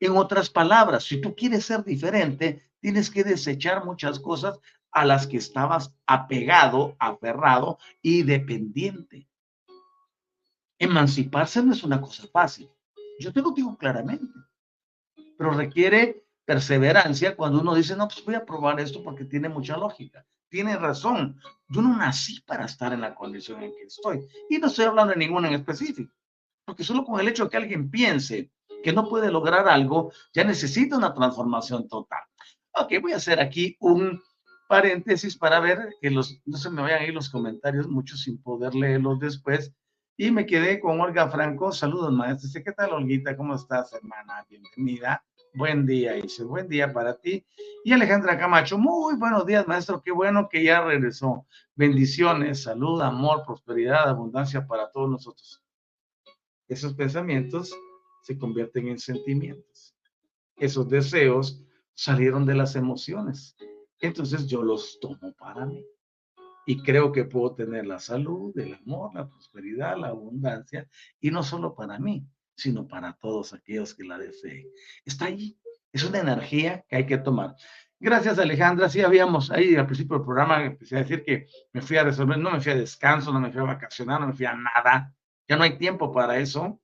En 0.03 0.17
otras 0.17 0.49
palabras, 0.49 1.05
si 1.05 1.21
tú 1.21 1.33
quieres 1.33 1.65
ser 1.65 1.81
diferente, 1.85 2.61
tienes 2.81 3.09
que 3.09 3.23
desechar 3.23 3.85
muchas 3.85 4.19
cosas 4.19 4.59
a 4.91 5.05
las 5.05 5.25
que 5.25 5.37
estabas 5.37 5.95
apegado, 6.05 6.97
aferrado 6.99 7.77
y 8.01 8.23
dependiente. 8.23 9.29
Emanciparse 10.77 11.63
no 11.63 11.71
es 11.71 11.85
una 11.85 12.01
cosa 12.01 12.27
fácil. 12.27 12.69
Yo 13.17 13.31
te 13.31 13.41
lo 13.41 13.51
digo 13.51 13.77
claramente. 13.77 14.27
Pero 15.37 15.51
requiere 15.51 16.25
perseverancia 16.43 17.37
cuando 17.37 17.61
uno 17.61 17.73
dice, 17.73 17.95
no, 17.95 18.09
pues 18.09 18.25
voy 18.25 18.35
a 18.35 18.43
probar 18.43 18.81
esto 18.81 19.01
porque 19.01 19.23
tiene 19.23 19.47
mucha 19.47 19.77
lógica. 19.77 20.25
Tiene 20.49 20.75
razón. 20.75 21.39
Yo 21.69 21.81
no 21.81 21.95
nací 21.95 22.41
para 22.41 22.65
estar 22.65 22.91
en 22.91 22.99
la 22.99 23.15
condición 23.15 23.63
en 23.63 23.71
que 23.71 23.83
estoy. 23.83 24.27
Y 24.49 24.57
no 24.57 24.67
estoy 24.67 24.83
hablando 24.83 25.13
de 25.13 25.19
ninguna 25.19 25.47
en 25.47 25.53
específico. 25.53 26.13
Porque 26.65 26.83
solo 26.83 27.05
con 27.05 27.21
el 27.21 27.29
hecho 27.29 27.45
de 27.45 27.51
que 27.51 27.57
alguien 27.57 27.89
piense 27.89 28.51
que 28.83 28.93
no 28.93 29.09
puede 29.09 29.31
lograr 29.31 29.67
algo, 29.67 30.11
ya 30.33 30.43
necesita 30.43 30.97
una 30.97 31.13
transformación 31.13 31.87
total. 31.87 32.21
Ok, 32.73 32.93
voy 33.01 33.13
a 33.13 33.17
hacer 33.17 33.39
aquí 33.39 33.77
un 33.79 34.21
paréntesis 34.67 35.37
para 35.37 35.59
ver 35.59 35.89
que 36.01 36.11
los, 36.11 36.41
no 36.45 36.57
se 36.57 36.69
me 36.69 36.81
vayan 36.81 37.01
a 37.01 37.05
ir 37.05 37.13
los 37.13 37.29
comentarios 37.29 37.87
mucho 37.87 38.17
sin 38.17 38.41
poder 38.41 38.75
leerlos 38.75 39.19
después. 39.19 39.73
Y 40.17 40.29
me 40.29 40.45
quedé 40.45 40.79
con 40.79 40.99
Olga 41.01 41.27
Franco. 41.29 41.71
Saludos, 41.71 42.11
maestro. 42.11 42.61
¿Qué 42.63 42.71
tal, 42.71 42.93
Olguita? 42.93 43.35
¿Cómo 43.35 43.55
estás, 43.55 43.93
hermana? 43.93 44.45
Bienvenida. 44.49 45.23
Buen 45.55 45.85
día, 45.85 46.13
dice. 46.13 46.43
Buen 46.43 46.67
día 46.67 46.91
para 46.91 47.15
ti. 47.15 47.45
Y 47.83 47.93
Alejandra 47.93 48.37
Camacho. 48.37 48.77
Muy 48.77 49.15
buenos 49.15 49.45
días, 49.45 49.67
maestro. 49.67 50.01
Qué 50.01 50.11
bueno 50.11 50.49
que 50.49 50.63
ya 50.63 50.81
regresó. 50.81 51.45
Bendiciones, 51.75 52.63
salud, 52.63 53.01
amor, 53.01 53.43
prosperidad, 53.45 54.09
abundancia 54.09 54.67
para 54.67 54.91
todos 54.91 55.09
nosotros. 55.09 55.63
Esos 56.67 56.93
pensamientos 56.93 57.75
se 58.23 58.37
convierten 58.37 58.87
en 58.87 58.97
sentimientos. 58.97 59.95
Esos 60.55 60.89
deseos 60.89 61.61
salieron 61.93 62.45
de 62.45 62.55
las 62.55 62.75
emociones. 62.75 63.55
Entonces 63.99 64.47
yo 64.47 64.63
los 64.63 64.97
tomo 65.01 65.33
para 65.33 65.65
mí. 65.65 65.85
Y 66.65 66.81
creo 66.81 67.11
que 67.11 67.25
puedo 67.25 67.53
tener 67.53 67.85
la 67.85 67.99
salud, 67.99 68.57
el 68.57 68.75
amor, 68.75 69.13
la 69.13 69.27
prosperidad, 69.27 69.97
la 69.97 70.07
abundancia, 70.07 70.87
y 71.19 71.29
no 71.29 71.43
solo 71.43 71.75
para 71.75 71.99
mí, 71.99 72.25
sino 72.55 72.87
para 72.87 73.11
todos 73.13 73.53
aquellos 73.53 73.93
que 73.93 74.05
la 74.05 74.17
deseen. 74.17 74.69
Está 75.03 75.25
ahí. 75.25 75.59
Es 75.91 76.05
una 76.05 76.19
energía 76.19 76.85
que 76.87 76.95
hay 76.95 77.05
que 77.05 77.17
tomar. 77.17 77.55
Gracias, 77.99 78.39
Alejandra. 78.39 78.87
Sí, 78.87 79.01
habíamos 79.01 79.51
ahí 79.51 79.75
al 79.75 79.85
principio 79.85 80.15
del 80.17 80.25
programa, 80.25 80.63
empecé 80.63 80.95
a 80.95 80.99
decir 80.99 81.25
que 81.25 81.47
me 81.73 81.81
fui 81.81 81.97
a 81.97 82.05
resolver, 82.05 82.37
no 82.37 82.51
me 82.51 82.61
fui 82.61 82.71
a 82.71 82.75
descanso, 82.75 83.33
no 83.33 83.41
me 83.41 83.51
fui 83.51 83.59
a 83.59 83.65
vacacionar, 83.65 84.21
no 84.21 84.27
me 84.27 84.33
fui 84.33 84.45
a 84.45 84.55
nada. 84.55 85.13
Ya 85.49 85.57
no 85.57 85.63
hay 85.63 85.77
tiempo 85.77 86.13
para 86.13 86.37
eso 86.37 86.79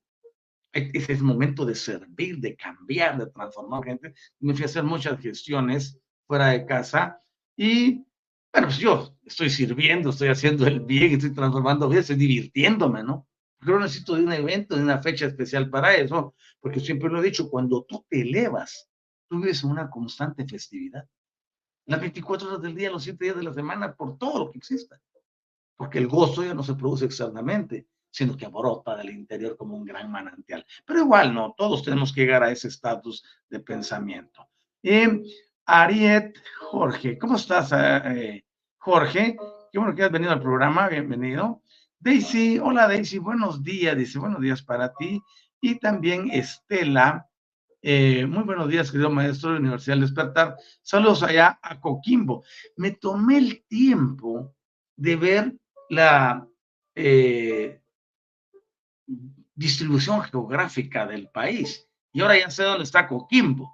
ese 0.72 1.12
es 1.12 1.22
momento 1.22 1.64
de 1.64 1.74
servir, 1.74 2.38
de 2.38 2.56
cambiar, 2.56 3.18
de 3.18 3.26
transformar 3.26 3.84
gente. 3.84 4.14
Me 4.38 4.54
fui 4.54 4.62
a 4.62 4.66
hacer 4.66 4.84
muchas 4.84 5.20
gestiones 5.20 5.98
fuera 6.26 6.48
de 6.48 6.64
casa 6.64 7.20
y, 7.56 8.06
bueno, 8.52 8.68
pues 8.68 8.78
yo 8.78 9.16
estoy 9.24 9.50
sirviendo, 9.50 10.10
estoy 10.10 10.28
haciendo 10.28 10.66
el 10.66 10.80
bien, 10.80 11.12
estoy 11.12 11.34
transformando 11.34 11.88
vidas, 11.88 12.10
estoy 12.10 12.16
divirtiéndome, 12.26 13.02
¿no? 13.02 13.26
Pero 13.58 13.78
necesito 13.78 14.14
de 14.14 14.24
un 14.24 14.32
evento, 14.32 14.76
de 14.76 14.82
una 14.82 15.02
fecha 15.02 15.26
especial 15.26 15.68
para 15.68 15.94
eso, 15.94 16.34
porque 16.60 16.80
siempre 16.80 17.10
lo 17.10 17.20
he 17.20 17.24
dicho, 17.24 17.50
cuando 17.50 17.84
tú 17.84 18.06
te 18.08 18.22
elevas, 18.22 18.88
tú 19.28 19.38
vives 19.38 19.62
en 19.64 19.70
una 19.70 19.90
constante 19.90 20.46
festividad. 20.46 21.06
Las 21.86 22.00
24 22.00 22.48
horas 22.48 22.62
del 22.62 22.74
día, 22.74 22.90
los 22.90 23.02
7 23.02 23.22
días 23.22 23.36
de 23.36 23.42
la 23.42 23.52
semana, 23.52 23.94
por 23.94 24.16
todo 24.16 24.38
lo 24.38 24.50
que 24.50 24.58
exista. 24.58 25.00
Porque 25.76 25.98
el 25.98 26.06
gozo 26.06 26.44
ya 26.44 26.54
no 26.54 26.62
se 26.62 26.74
produce 26.74 27.06
externamente, 27.06 27.86
sino 28.10 28.36
que 28.36 28.48
brota 28.48 28.96
del 28.96 29.10
interior 29.10 29.56
como 29.56 29.76
un 29.76 29.84
gran 29.84 30.10
manantial. 30.10 30.64
Pero 30.84 31.00
igual 31.00 31.32
no, 31.32 31.54
todos 31.56 31.82
tenemos 31.82 32.12
que 32.12 32.22
llegar 32.22 32.42
a 32.42 32.50
ese 32.50 32.68
estatus 32.68 33.24
de 33.48 33.60
pensamiento. 33.60 34.48
Y 34.82 35.02
Ariet 35.64 36.34
Jorge, 36.58 37.18
¿cómo 37.18 37.36
estás, 37.36 37.70
eh, 37.72 38.44
Jorge? 38.78 39.36
Qué 39.70 39.78
bueno 39.78 39.94
que 39.94 40.02
has 40.02 40.10
venido 40.10 40.32
al 40.32 40.40
programa, 40.40 40.88
bienvenido. 40.88 41.62
Daisy, 41.98 42.58
hola 42.58 42.88
Daisy, 42.88 43.18
buenos 43.18 43.62
días, 43.62 43.96
dice, 43.96 44.18
buenos 44.18 44.40
días 44.40 44.62
para 44.62 44.92
ti. 44.94 45.22
Y 45.60 45.78
también 45.78 46.30
Estela, 46.30 47.28
eh, 47.82 48.26
muy 48.26 48.42
buenos 48.42 48.68
días, 48.68 48.90
querido 48.90 49.10
maestro 49.10 49.52
de 49.52 49.58
Universidad 49.58 49.96
del 49.96 50.06
Despertar. 50.06 50.56
Saludos 50.82 51.22
allá 51.22 51.58
a 51.62 51.78
Coquimbo. 51.78 52.42
Me 52.76 52.92
tomé 52.92 53.38
el 53.38 53.64
tiempo 53.66 54.54
de 54.96 55.16
ver 55.16 55.54
la, 55.88 56.46
eh, 56.94 57.79
distribución 59.54 60.22
geográfica 60.22 61.06
del 61.06 61.28
país. 61.28 61.86
Y 62.12 62.20
ahora 62.20 62.38
ya 62.38 62.50
sé 62.50 62.64
dónde 62.64 62.84
está 62.84 63.06
Coquimbo. 63.06 63.70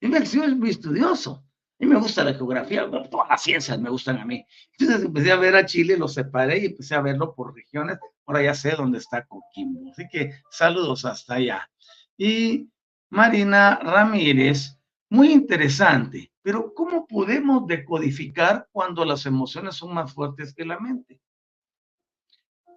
Es 0.00 0.34
muy 0.36 0.70
estudioso. 0.70 1.44
Y 1.78 1.86
me 1.86 1.96
gusta 1.96 2.22
la 2.24 2.34
geografía, 2.34 2.88
todas 2.88 3.28
las 3.28 3.42
ciencias 3.42 3.78
me 3.80 3.90
gustan 3.90 4.18
a 4.18 4.24
mí. 4.24 4.44
Entonces 4.78 5.04
empecé 5.06 5.32
a 5.32 5.36
ver 5.36 5.56
a 5.56 5.66
Chile, 5.66 5.96
lo 5.96 6.08
separé 6.08 6.58
y 6.58 6.66
empecé 6.66 6.94
a 6.94 7.00
verlo 7.00 7.34
por 7.34 7.54
regiones. 7.54 7.98
Ahora 8.26 8.42
ya 8.42 8.54
sé 8.54 8.70
dónde 8.72 8.98
está 8.98 9.26
Coquimbo. 9.26 9.90
Así 9.90 10.06
que 10.10 10.32
saludos 10.50 11.04
hasta 11.04 11.34
allá. 11.34 11.68
Y 12.16 12.68
Marina 13.10 13.80
Ramírez, 13.82 14.78
muy 15.10 15.32
interesante, 15.32 16.32
pero 16.42 16.72
¿cómo 16.74 17.06
podemos 17.06 17.66
decodificar 17.66 18.68
cuando 18.72 19.04
las 19.04 19.26
emociones 19.26 19.74
son 19.74 19.94
más 19.94 20.12
fuertes 20.12 20.54
que 20.54 20.64
la 20.64 20.78
mente? 20.78 21.20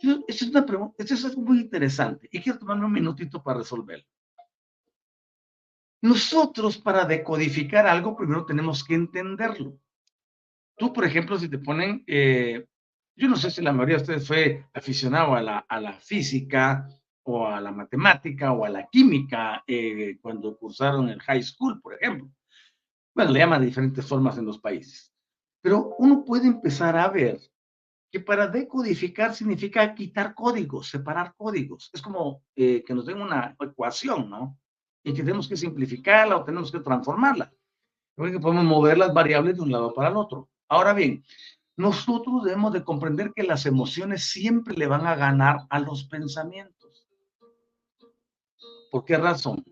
Esa 0.02 0.46
es 0.46 0.52
una 0.52 0.66
pregunta, 0.66 1.04
eso 1.04 1.14
es 1.16 1.26
algo 1.26 1.42
muy 1.42 1.62
interesante 1.62 2.28
y 2.32 2.42
quiero 2.42 2.60
tomarme 2.60 2.86
un 2.86 2.92
minutito 2.92 3.42
para 3.42 3.60
resolverlo. 3.60 4.06
Nosotros 6.02 6.78
para 6.78 7.06
decodificar 7.06 7.88
algo 7.88 8.16
primero 8.16 8.46
tenemos 8.46 8.84
que 8.84 8.94
entenderlo. 8.94 9.80
Tú, 10.78 10.94
por 10.94 11.06
ejemplo, 11.06 11.40
si 11.40 11.50
te 11.50 11.58
ponen, 11.58 12.04
eh, 12.06 12.68
yo 13.16 13.28
no 13.28 13.36
sé 13.36 13.50
si 13.50 13.64
la 13.64 13.74
mayoría 13.74 13.96
de 13.98 14.02
ustedes 14.04 14.28
fue 14.28 14.66
aficionado 14.74 15.34
a 15.34 15.42
la, 15.42 15.58
a 15.60 15.82
la 15.82 15.94
física 15.94 16.88
o 17.24 17.48
a 17.48 17.60
la 17.60 17.72
matemática 17.72 18.54
o 18.54 18.64
a 18.64 18.70
la 18.70 18.88
química 18.88 19.64
eh, 19.66 20.18
cuando 20.22 20.56
cursaron 20.58 21.10
el 21.10 21.20
high 21.22 21.42
school, 21.42 21.82
por 21.82 21.96
ejemplo. 21.96 22.30
Bueno, 23.16 23.32
le 23.32 23.40
llaman 23.40 23.62
de 23.62 23.68
diferentes 23.68 24.06
formas 24.06 24.38
en 24.38 24.46
los 24.46 24.60
países. 24.60 25.12
Pero 25.62 25.96
uno 25.98 26.24
puede 26.24 26.46
empezar 26.46 26.96
a 26.96 27.10
ver 27.10 27.40
que 28.12 28.20
para 28.20 28.48
decodificar 28.48 29.34
significa 29.36 29.94
quitar 29.94 30.34
códigos, 30.34 30.90
separar 30.90 31.34
códigos. 31.36 31.90
Es 31.94 32.02
como 32.02 32.44
eh, 32.56 32.84
que 32.86 32.94
nos 32.94 33.06
den 33.06 33.22
una 33.22 33.56
ecuación, 33.60 34.30
¿no? 34.30 34.58
Y 35.04 35.14
que 35.14 35.24
tenemos 35.24 35.48
que 35.48 35.58
simplificarla 35.58 36.38
o 36.38 36.44
tenemos 36.44 36.72
que 36.72 36.80
transformarla. 36.80 37.52
Que 38.16 38.40
podemos 38.40 38.64
mover 38.64 38.98
las 38.98 39.14
variables 39.14 39.58
de 39.58 39.62
un 39.62 39.72
lado 39.72 39.94
para 39.94 40.10
el 40.10 40.18
otro. 40.18 40.50
Ahora 40.70 40.94
bien, 40.94 41.24
nosotros 41.76 42.44
debemos 42.44 42.74
de 42.74 42.84
comprender 42.84 43.34
que 43.34 43.44
las 43.44 43.66
emociones 43.66 44.24
siempre 44.24 44.76
le 44.76 44.88
van 44.88 45.06
a 45.06 45.16
ganar 45.16 45.68
a 45.70 45.80
los 45.80 46.06
pensamientos. 46.06 47.08
¿Por 48.92 49.06
qué 49.06 49.18
razón? 49.18 49.64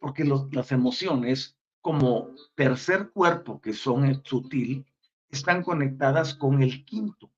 Porque 0.00 0.24
las 0.24 0.72
emociones, 0.72 1.58
como 1.82 2.30
tercer 2.54 3.10
cuerpo 3.10 3.60
que 3.60 3.74
son 3.74 4.22
sutil, 4.24 4.86
están 5.28 5.62
conectadas 5.62 6.34
con 6.34 6.62
el 6.62 6.84
quinto. 6.84 7.29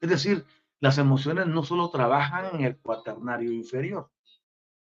Es 0.00 0.10
decir, 0.10 0.44
las 0.80 0.98
emociones 0.98 1.46
no 1.46 1.62
solo 1.62 1.88
trabajan 1.90 2.54
en 2.54 2.64
el 2.64 2.76
cuaternario 2.78 3.50
inferior, 3.50 4.10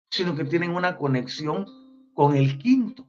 sino 0.09 0.35
que 0.35 0.45
tienen 0.45 0.71
una 0.71 0.97
conexión 0.97 1.65
con 2.13 2.35
el 2.35 2.57
quinto. 2.57 3.07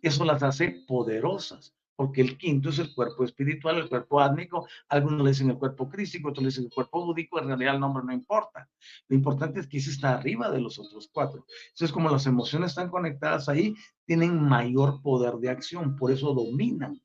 Eso 0.00 0.24
las 0.24 0.42
hace 0.42 0.84
poderosas, 0.86 1.74
porque 1.96 2.20
el 2.20 2.38
quinto 2.38 2.68
es 2.68 2.78
el 2.78 2.94
cuerpo 2.94 3.24
espiritual, 3.24 3.78
el 3.78 3.88
cuerpo 3.88 4.20
átmico. 4.20 4.66
Algunos 4.88 5.22
le 5.22 5.30
dicen 5.30 5.50
el 5.50 5.58
cuerpo 5.58 5.88
crístico, 5.88 6.28
otros 6.28 6.42
le 6.42 6.48
dicen 6.48 6.64
el 6.64 6.72
cuerpo 6.72 7.04
búdico. 7.04 7.38
En 7.38 7.48
realidad 7.48 7.74
el 7.74 7.80
nombre 7.80 8.04
no 8.04 8.12
importa. 8.12 8.68
Lo 9.08 9.16
importante 9.16 9.60
es 9.60 9.66
que 9.66 9.78
ese 9.78 9.90
está 9.90 10.14
arriba 10.14 10.50
de 10.50 10.60
los 10.60 10.78
otros 10.78 11.10
cuatro. 11.12 11.44
Entonces, 11.68 11.92
como 11.92 12.10
las 12.10 12.26
emociones 12.26 12.70
están 12.70 12.90
conectadas 12.90 13.48
ahí, 13.48 13.74
tienen 14.04 14.40
mayor 14.40 15.02
poder 15.02 15.34
de 15.34 15.50
acción. 15.50 15.96
Por 15.96 16.12
eso 16.12 16.32
dominan 16.34 17.00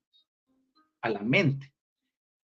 a 1.01 1.09
la 1.09 1.21
mente. 1.21 1.73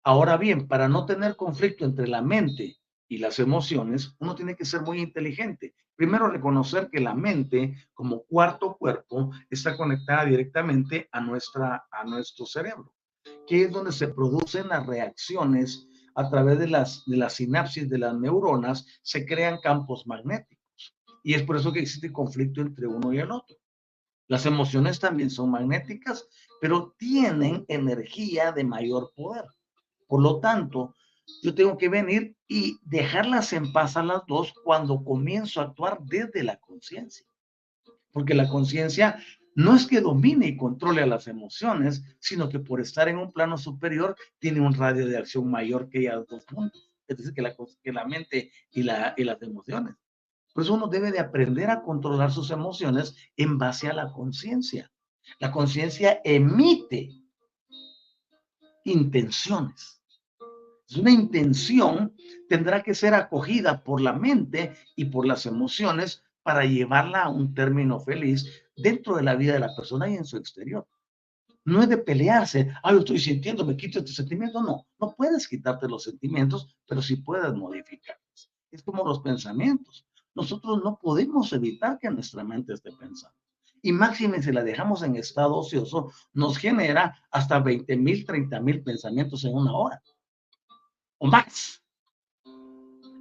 Ahora 0.06 0.36
bien, 0.36 0.68
para 0.68 0.86
no 0.86 1.06
tener 1.06 1.34
conflicto 1.34 1.86
entre 1.86 2.06
la 2.06 2.20
mente 2.20 2.76
y 3.08 3.16
las 3.16 3.38
emociones, 3.38 4.14
uno 4.18 4.34
tiene 4.34 4.54
que 4.54 4.66
ser 4.66 4.82
muy 4.82 5.00
inteligente. 5.00 5.74
Primero, 5.96 6.28
reconocer 6.28 6.90
que 6.90 7.00
la 7.00 7.14
mente, 7.14 7.74
como 7.94 8.24
cuarto 8.24 8.76
cuerpo, 8.76 9.30
está 9.48 9.78
conectada 9.78 10.26
directamente 10.26 11.08
a, 11.10 11.22
nuestra, 11.22 11.86
a 11.90 12.04
nuestro 12.04 12.44
cerebro, 12.44 12.94
que 13.46 13.62
es 13.62 13.72
donde 13.72 13.92
se 13.92 14.08
producen 14.08 14.68
las 14.68 14.86
reacciones 14.86 15.88
a 16.14 16.28
través 16.28 16.58
de 16.58 16.68
las, 16.68 17.02
de 17.06 17.16
las 17.16 17.36
sinapsis 17.36 17.88
de 17.88 17.98
las 17.98 18.14
neuronas, 18.14 18.86
se 19.00 19.24
crean 19.24 19.58
campos 19.62 20.06
magnéticos. 20.06 20.94
Y 21.22 21.32
es 21.32 21.42
por 21.44 21.56
eso 21.56 21.72
que 21.72 21.80
existe 21.80 22.12
conflicto 22.12 22.60
entre 22.60 22.86
uno 22.86 23.10
y 23.14 23.20
el 23.20 23.30
otro. 23.30 23.56
Las 24.28 24.44
emociones 24.44 25.00
también 25.00 25.30
son 25.30 25.50
magnéticas, 25.50 26.28
pero 26.60 26.94
tienen 26.98 27.64
energía 27.68 28.52
de 28.52 28.64
mayor 28.64 29.10
poder. 29.16 29.44
Por 30.06 30.22
lo 30.22 30.40
tanto, 30.40 30.94
yo 31.42 31.54
tengo 31.54 31.76
que 31.76 31.88
venir 31.88 32.36
y 32.48 32.78
dejarlas 32.82 33.52
en 33.52 33.72
paz 33.72 33.96
a 33.96 34.02
las 34.02 34.22
dos 34.26 34.54
cuando 34.64 35.02
comienzo 35.02 35.60
a 35.60 35.64
actuar 35.64 35.98
desde 36.02 36.42
la 36.42 36.56
conciencia. 36.56 37.26
Porque 38.12 38.34
la 38.34 38.48
conciencia 38.48 39.18
no 39.54 39.74
es 39.74 39.86
que 39.86 40.00
domine 40.00 40.46
y 40.48 40.56
controle 40.56 41.02
a 41.02 41.06
las 41.06 41.28
emociones, 41.28 42.02
sino 42.18 42.48
que 42.48 42.58
por 42.58 42.80
estar 42.80 43.08
en 43.08 43.18
un 43.18 43.32
plano 43.32 43.56
superior 43.56 44.16
tiene 44.38 44.60
un 44.60 44.74
radio 44.74 45.06
de 45.06 45.16
acción 45.16 45.50
mayor 45.50 45.88
que 45.88 46.00
ellas 46.00 46.26
dos 46.28 46.44
juntos. 46.46 46.90
Es 47.06 47.18
decir, 47.18 47.34
que 47.34 47.92
la, 47.92 48.04
mente 48.06 48.50
y, 48.70 48.82
la, 48.82 49.14
y 49.16 49.24
las 49.24 49.40
emociones. 49.42 49.94
Por 50.54 50.70
uno 50.70 50.86
debe 50.86 51.10
de 51.12 51.18
aprender 51.18 51.68
a 51.70 51.82
controlar 51.82 52.30
sus 52.30 52.50
emociones 52.50 53.14
en 53.36 53.58
base 53.58 53.88
a 53.88 53.92
la 53.92 54.12
conciencia. 54.12 54.90
La 55.38 55.50
conciencia 55.50 56.20
emite 56.24 57.23
intenciones. 58.84 60.02
Una 60.96 61.10
intención 61.10 62.14
tendrá 62.48 62.82
que 62.82 62.94
ser 62.94 63.14
acogida 63.14 63.82
por 63.82 64.00
la 64.00 64.12
mente 64.12 64.76
y 64.94 65.06
por 65.06 65.26
las 65.26 65.46
emociones 65.46 66.22
para 66.42 66.64
llevarla 66.64 67.22
a 67.22 67.30
un 67.30 67.54
término 67.54 67.98
feliz 67.98 68.46
dentro 68.76 69.16
de 69.16 69.22
la 69.22 69.34
vida 69.34 69.54
de 69.54 69.60
la 69.60 69.74
persona 69.74 70.08
y 70.08 70.14
en 70.14 70.24
su 70.24 70.36
exterior. 70.36 70.86
No 71.64 71.82
es 71.82 71.88
de 71.88 71.96
pelearse, 71.96 72.70
ah, 72.82 72.92
lo 72.92 72.98
estoy 72.98 73.18
sintiendo, 73.18 73.64
me 73.64 73.76
quito 73.76 73.98
este 73.98 74.12
sentimiento. 74.12 74.62
No, 74.62 74.86
no 75.00 75.14
puedes 75.16 75.48
quitarte 75.48 75.88
los 75.88 76.02
sentimientos, 76.02 76.76
pero 76.86 77.00
sí 77.00 77.16
puedes 77.16 77.54
modificarlos. 77.54 78.52
Es 78.70 78.82
como 78.82 79.02
los 79.04 79.20
pensamientos. 79.20 80.06
Nosotros 80.34 80.82
no 80.84 80.98
podemos 80.98 81.50
evitar 81.54 81.98
que 81.98 82.10
nuestra 82.10 82.44
mente 82.44 82.74
esté 82.74 82.92
pensando 82.92 83.43
y 83.84 83.92
máxime 83.92 84.42
si 84.42 84.50
la 84.50 84.64
dejamos 84.64 85.02
en 85.02 85.14
estado 85.16 85.56
ocioso, 85.56 86.10
nos 86.32 86.56
genera 86.56 87.22
hasta 87.30 87.58
20 87.58 87.98
mil, 87.98 88.24
30 88.24 88.58
mil 88.60 88.82
pensamientos 88.82 89.44
en 89.44 89.54
una 89.54 89.74
hora 89.74 90.02
o 91.18 91.26
más. 91.26 91.82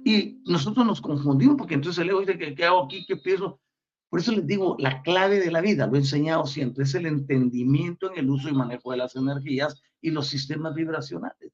Y 0.06 0.42
nosotros 0.46 0.86
nos 0.86 1.02
confundimos 1.02 1.56
porque 1.58 1.74
entonces 1.74 2.02
el 2.02 2.08
ego 2.08 2.20
dice, 2.20 2.38
¿qué, 2.38 2.64
hago 2.64 2.84
aquí? 2.84 3.04
¿Qué 3.04 3.18
pienso? 3.18 3.60
Por 4.08 4.20
eso 4.20 4.32
les 4.32 4.46
digo, 4.46 4.74
la 4.78 5.02
clave 5.02 5.38
de 5.38 5.50
la 5.50 5.60
vida, 5.60 5.86
lo 5.86 5.96
he 5.96 5.98
enseñado 5.98 6.46
siempre, 6.46 6.84
es 6.84 6.94
el 6.94 7.04
entendimiento 7.04 8.10
en 8.10 8.18
el 8.20 8.30
uso 8.30 8.48
y 8.48 8.54
manejo 8.54 8.90
de 8.90 8.96
las 8.96 9.16
energías 9.16 9.82
y 10.00 10.12
los 10.12 10.28
sistemas 10.28 10.74
vibracionales. 10.74 11.52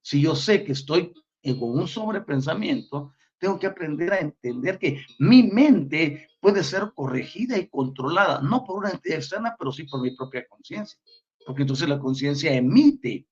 Si 0.00 0.22
yo 0.22 0.34
sé 0.34 0.64
que 0.64 0.72
estoy 0.72 1.12
con 1.42 1.78
un 1.78 1.86
sobrepensamiento, 1.86 3.12
tengo 3.36 3.58
que 3.58 3.66
aprender 3.66 4.10
a 4.10 4.20
entender 4.20 4.78
que 4.78 5.02
mi 5.18 5.42
mente 5.42 6.27
puede 6.40 6.62
ser 6.62 6.92
corregida 6.94 7.58
y 7.58 7.68
controlada, 7.68 8.40
no 8.40 8.64
por 8.64 8.78
una 8.78 8.90
entidad 8.90 9.18
externa, 9.18 9.56
pero 9.58 9.72
sí 9.72 9.84
por 9.84 10.00
mi 10.00 10.14
propia 10.14 10.46
conciencia. 10.46 10.98
Porque 11.44 11.62
entonces 11.62 11.88
la 11.88 11.98
conciencia 11.98 12.52
emite 12.54 13.26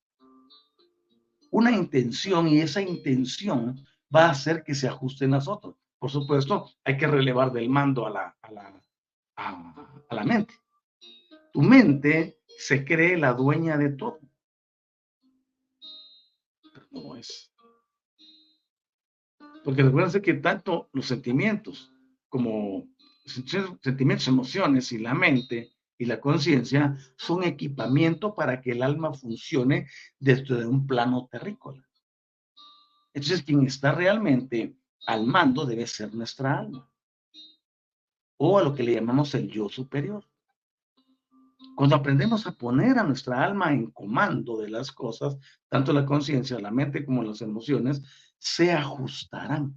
una 1.50 1.70
intención 1.70 2.48
y 2.48 2.60
esa 2.60 2.80
intención 2.80 3.84
va 4.14 4.26
a 4.26 4.30
hacer 4.30 4.62
que 4.62 4.74
se 4.74 4.88
ajusten 4.88 5.30
las 5.30 5.48
otras. 5.48 5.74
Por 5.98 6.10
supuesto, 6.10 6.70
hay 6.84 6.96
que 6.96 7.06
relevar 7.06 7.52
del 7.52 7.68
mando 7.68 8.06
a 8.06 8.10
la, 8.10 8.36
a 8.42 8.52
la, 8.52 8.82
a 9.36 10.14
la 10.14 10.24
mente. 10.24 10.54
Tu 11.52 11.62
mente 11.62 12.38
se 12.58 12.84
cree 12.84 13.16
la 13.16 13.32
dueña 13.32 13.76
de 13.76 13.90
todo. 13.90 14.20
Pero 16.72 16.86
no 16.90 17.16
es. 17.16 17.52
Porque 19.64 19.82
recuerden 19.82 20.22
que 20.22 20.34
tanto 20.34 20.88
los 20.92 21.06
sentimientos 21.06 21.90
como 22.28 22.86
sentimientos, 23.26 24.28
emociones 24.28 24.92
y 24.92 24.98
la 24.98 25.14
mente 25.14 25.72
y 25.98 26.04
la 26.04 26.20
conciencia 26.20 26.96
son 27.16 27.42
equipamiento 27.42 28.34
para 28.34 28.60
que 28.60 28.72
el 28.72 28.82
alma 28.82 29.12
funcione 29.14 29.88
desde 30.18 30.66
un 30.66 30.86
plano 30.86 31.28
terrícola. 31.30 31.86
Entonces, 33.14 33.42
quien 33.42 33.66
está 33.66 33.92
realmente 33.92 34.76
al 35.06 35.26
mando 35.26 35.64
debe 35.64 35.86
ser 35.86 36.14
nuestra 36.14 36.58
alma. 36.58 36.90
O 38.36 38.58
a 38.58 38.62
lo 38.62 38.74
que 38.74 38.82
le 38.82 38.94
llamamos 38.94 39.34
el 39.34 39.48
yo 39.48 39.70
superior. 39.70 40.24
Cuando 41.74 41.96
aprendemos 41.96 42.46
a 42.46 42.52
poner 42.52 42.98
a 42.98 43.04
nuestra 43.04 43.42
alma 43.42 43.72
en 43.72 43.90
comando 43.90 44.58
de 44.58 44.68
las 44.68 44.92
cosas, 44.92 45.38
tanto 45.68 45.92
la 45.92 46.04
conciencia, 46.04 46.58
la 46.58 46.70
mente 46.70 47.04
como 47.04 47.22
las 47.22 47.40
emociones, 47.40 48.02
se 48.38 48.72
ajustarán. 48.72 49.74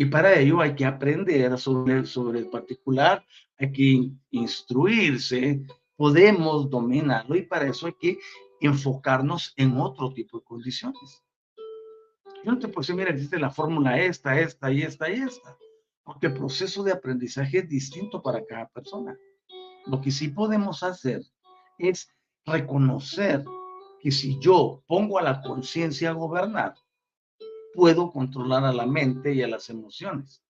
Y 0.00 0.06
para 0.06 0.34
ello 0.38 0.62
hay 0.62 0.74
que 0.74 0.86
aprender 0.86 1.58
sobre, 1.58 2.06
sobre 2.06 2.38
el 2.38 2.46
particular, 2.46 3.22
hay 3.58 3.70
que 3.70 4.10
instruirse, 4.30 5.60
podemos 5.94 6.70
dominarlo 6.70 7.36
y 7.36 7.42
para 7.42 7.66
eso 7.66 7.86
hay 7.86 7.92
que 8.00 8.18
enfocarnos 8.62 9.52
en 9.58 9.76
otro 9.76 10.10
tipo 10.14 10.38
de 10.38 10.44
condiciones. 10.44 11.22
Yo 12.42 12.50
no 12.50 12.58
te 12.58 12.68
puedo 12.68 12.80
decir, 12.80 12.94
mira, 12.94 13.10
existe 13.10 13.38
la 13.38 13.50
fórmula 13.50 14.00
esta, 14.00 14.40
esta 14.40 14.72
y 14.72 14.80
esta 14.80 15.10
y 15.10 15.20
esta, 15.20 15.58
porque 16.02 16.28
el 16.28 16.32
proceso 16.32 16.82
de 16.82 16.92
aprendizaje 16.92 17.58
es 17.58 17.68
distinto 17.68 18.22
para 18.22 18.42
cada 18.46 18.68
persona. 18.68 19.14
Lo 19.84 20.00
que 20.00 20.10
sí 20.10 20.28
podemos 20.28 20.82
hacer 20.82 21.20
es 21.76 22.08
reconocer 22.46 23.44
que 24.00 24.10
si 24.10 24.38
yo 24.38 24.82
pongo 24.86 25.18
a 25.18 25.22
la 25.22 25.42
conciencia 25.42 26.08
a 26.08 26.14
gobernar, 26.14 26.74
puedo 27.74 28.10
controlar 28.10 28.64
a 28.64 28.72
la 28.72 28.86
mente 28.86 29.34
y 29.34 29.42
a 29.42 29.48
las 29.48 29.70
emociones. 29.70 30.42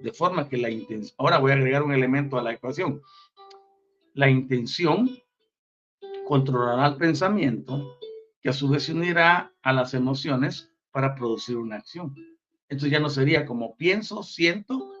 De 0.00 0.12
forma 0.12 0.48
que 0.48 0.56
la 0.56 0.70
intención, 0.70 1.14
ahora 1.18 1.38
voy 1.38 1.52
a 1.52 1.54
agregar 1.54 1.82
un 1.82 1.92
elemento 1.92 2.38
a 2.38 2.42
la 2.42 2.52
ecuación. 2.52 3.02
La 4.14 4.28
intención 4.28 5.10
controlará 6.26 6.86
el 6.88 6.96
pensamiento, 6.96 7.98
que 8.40 8.48
a 8.48 8.52
su 8.52 8.68
vez 8.68 8.84
se 8.84 8.92
unirá 8.92 9.52
a 9.62 9.72
las 9.72 9.94
emociones 9.94 10.70
para 10.90 11.14
producir 11.14 11.56
una 11.56 11.76
acción. 11.76 12.14
Entonces 12.68 12.92
ya 12.92 13.00
no 13.00 13.10
sería 13.10 13.44
como 13.44 13.76
pienso, 13.76 14.22
siento 14.22 14.92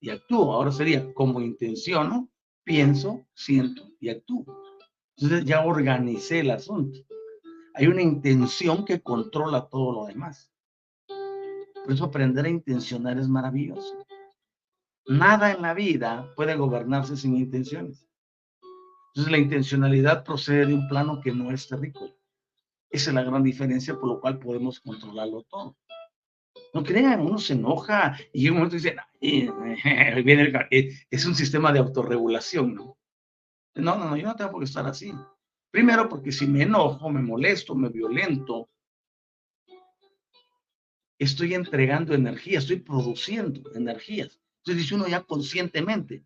y 0.00 0.10
actúo. 0.10 0.52
Ahora 0.52 0.72
sería 0.72 1.12
como 1.14 1.40
intenciono, 1.40 2.28
pienso, 2.64 3.24
siento 3.34 3.84
y 4.00 4.10
actúo. 4.10 4.44
Entonces 5.16 5.44
ya 5.46 5.64
organicé 5.64 6.40
el 6.40 6.50
asunto. 6.50 7.00
Hay 7.74 7.86
una 7.86 8.02
intención 8.02 8.84
que 8.84 9.00
controla 9.00 9.68
todo 9.68 9.92
lo 9.92 10.06
demás. 10.06 10.52
Por 11.88 11.94
eso 11.94 12.04
aprender 12.04 12.44
a 12.44 12.50
intencionar 12.50 13.16
es 13.16 13.28
maravilloso. 13.30 14.04
Nada 15.06 15.52
en 15.52 15.62
la 15.62 15.72
vida 15.72 16.30
puede 16.36 16.54
gobernarse 16.54 17.16
sin 17.16 17.34
intenciones. 17.34 18.06
Entonces 19.08 19.32
la 19.32 19.38
intencionalidad 19.38 20.22
procede 20.22 20.66
de 20.66 20.74
un 20.74 20.86
plano 20.86 21.18
que 21.18 21.32
no 21.32 21.50
es 21.50 21.66
terrícola. 21.66 22.12
Esa 22.90 23.08
es 23.08 23.14
la 23.14 23.22
gran 23.22 23.42
diferencia 23.42 23.94
por 23.94 24.06
lo 24.06 24.20
cual 24.20 24.38
podemos 24.38 24.80
controlarlo 24.80 25.44
todo. 25.44 25.78
No 26.74 26.84
crean, 26.84 27.22
uno 27.22 27.38
se 27.38 27.54
enoja 27.54 28.18
y 28.34 28.48
en 28.48 28.52
un 28.52 28.58
momento 28.58 28.76
dice, 28.76 28.94
eh, 29.22 30.92
es 31.10 31.24
un 31.24 31.34
sistema 31.34 31.72
de 31.72 31.78
autorregulación, 31.78 32.74
¿no? 32.74 32.98
No, 33.76 33.96
no, 33.96 34.10
no, 34.10 34.16
yo 34.18 34.26
no 34.26 34.36
tengo 34.36 34.50
por 34.50 34.60
qué 34.60 34.66
estar 34.66 34.86
así. 34.86 35.14
Primero, 35.70 36.06
porque 36.06 36.32
si 36.32 36.46
me 36.46 36.64
enojo, 36.64 37.08
me 37.08 37.22
molesto, 37.22 37.74
me 37.74 37.88
violento, 37.88 38.68
estoy 41.18 41.54
entregando 41.54 42.14
energía, 42.14 42.58
estoy 42.58 42.76
produciendo 42.76 43.70
energías. 43.74 44.38
Entonces 44.58 44.82
dice 44.82 44.94
uno 44.94 45.08
ya 45.08 45.22
conscientemente, 45.22 46.24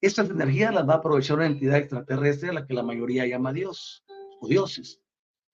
estas 0.00 0.30
energías 0.30 0.74
las 0.74 0.88
va 0.88 0.94
a 0.94 0.96
aprovechar 0.96 1.36
una 1.36 1.46
entidad 1.46 1.78
extraterrestre 1.78 2.50
a 2.50 2.52
la 2.52 2.66
que 2.66 2.74
la 2.74 2.82
mayoría 2.82 3.26
llama 3.26 3.52
Dios 3.52 4.04
o 4.40 4.48
dioses. 4.48 5.00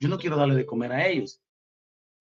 Yo 0.01 0.09
no 0.09 0.18
quiero 0.18 0.37
darle 0.37 0.55
de 0.55 0.66
comer 0.66 0.93
a 0.93 1.07
ellos, 1.07 1.43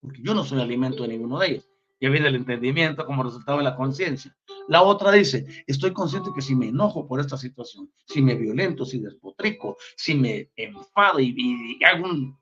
porque 0.02 0.22
yo 0.22 0.34
no 0.34 0.44
soy 0.44 0.60
alimento 0.60 1.04
de 1.04 1.10
ninguno 1.10 1.40
de 1.40 1.48
ellos. 1.48 1.70
Ya 2.00 2.10
viene 2.10 2.28
el 2.28 2.36
entendimiento 2.36 3.06
como 3.06 3.24
resultado 3.24 3.58
de 3.58 3.64
la 3.64 3.76
conciencia. 3.76 4.36
La 4.68 4.84
otra 4.84 5.12
dice, 5.12 5.48
estoy 5.66 5.94
consciente 5.94 6.30
que 6.36 6.42
si 6.42 6.56
me 6.56 6.68
enojo 6.68 7.08
por 7.08 7.20
esta 7.20 7.38
situación, 7.38 7.92
si 8.06 8.22
me 8.22 8.36
violento, 8.36 8.86
si 8.86 9.00
despotrico, 9.00 9.78
si 9.96 10.14
me 10.14 10.52
enfado 10.56 11.20
y, 11.20 11.34
y 11.80 11.84
hago 11.84 12.06
un 12.06 12.38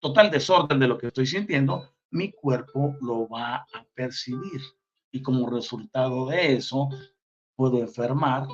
total 0.00 0.30
desorden 0.30 0.78
de 0.80 0.88
lo 0.88 0.98
que 0.98 1.06
estoy 1.06 1.26
sintiendo, 1.26 1.88
mi 2.10 2.32
cuerpo 2.32 2.96
lo 3.00 3.28
va 3.28 3.56
a 3.56 3.86
percibir. 3.94 4.60
Y 5.12 5.22
como 5.22 5.50
resultado 5.50 6.28
de 6.28 6.54
eso, 6.54 6.88
puedo 7.56 7.78
enfermar, 7.78 8.46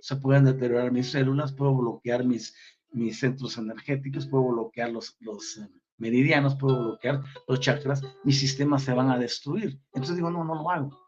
se 0.00 0.16
pueden 0.16 0.44
deteriorar 0.44 0.92
mis 0.92 1.10
células, 1.10 1.52
puedo 1.52 1.74
bloquear 1.74 2.24
mis, 2.24 2.54
mis 2.92 3.18
centros 3.18 3.58
energéticos, 3.58 4.26
puedo 4.26 4.48
bloquear 4.48 4.90
los, 4.90 5.16
los 5.20 5.58
eh, 5.58 5.68
meridianos, 5.96 6.54
puedo 6.56 6.78
bloquear 6.78 7.22
los 7.46 7.60
chakras, 7.60 8.02
mis 8.24 8.38
sistemas 8.38 8.84
se 8.84 8.94
van 8.94 9.10
a 9.10 9.18
destruir. 9.18 9.78
Entonces 9.92 10.16
digo, 10.16 10.30
no, 10.30 10.44
no 10.44 10.54
lo 10.54 10.70
hago. 10.70 10.98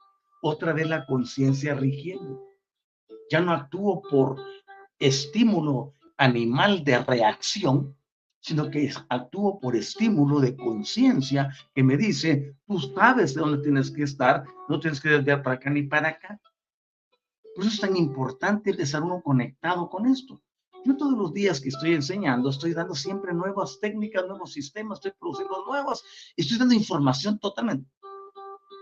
Otra 0.42 0.72
vez 0.72 0.88
la 0.88 1.06
conciencia 1.06 1.74
rigiendo. 1.74 2.42
Ya 3.30 3.40
no 3.40 3.52
actúo 3.52 4.02
por 4.02 4.42
estímulo 4.98 5.94
animal 6.16 6.84
de 6.84 6.98
reacción, 6.98 7.96
sino 8.40 8.70
que 8.70 8.90
actúo 9.08 9.60
por 9.60 9.76
estímulo 9.76 10.40
de 10.40 10.56
conciencia 10.56 11.54
que 11.74 11.82
me 11.82 11.96
dice, 11.96 12.56
tú 12.66 12.78
sabes 12.78 13.34
de 13.34 13.40
dónde 13.40 13.62
tienes 13.62 13.90
que 13.90 14.02
estar, 14.02 14.44
no 14.68 14.80
tienes 14.80 15.00
que 15.00 15.10
desviar 15.10 15.42
para 15.42 15.56
acá 15.56 15.70
ni 15.70 15.82
para 15.82 16.08
acá. 16.08 16.40
Por 17.54 17.64
eso 17.64 17.74
es 17.74 17.80
tan 17.80 17.96
importante 17.96 18.70
estar 18.70 19.02
uno 19.02 19.20
conectado 19.22 19.88
con 19.90 20.06
esto. 20.06 20.40
Yo 20.84 20.96
todos 20.96 21.12
los 21.12 21.34
días 21.34 21.60
que 21.60 21.68
estoy 21.68 21.92
enseñando, 21.92 22.48
estoy 22.48 22.72
dando 22.72 22.94
siempre 22.94 23.34
nuevas 23.34 23.78
técnicas, 23.80 24.26
nuevos 24.26 24.52
sistemas, 24.52 24.98
estoy 24.98 25.12
produciendo 25.18 25.64
nuevas, 25.66 26.02
estoy 26.36 26.56
dando 26.56 26.74
información 26.74 27.38
totalmente. 27.38 27.90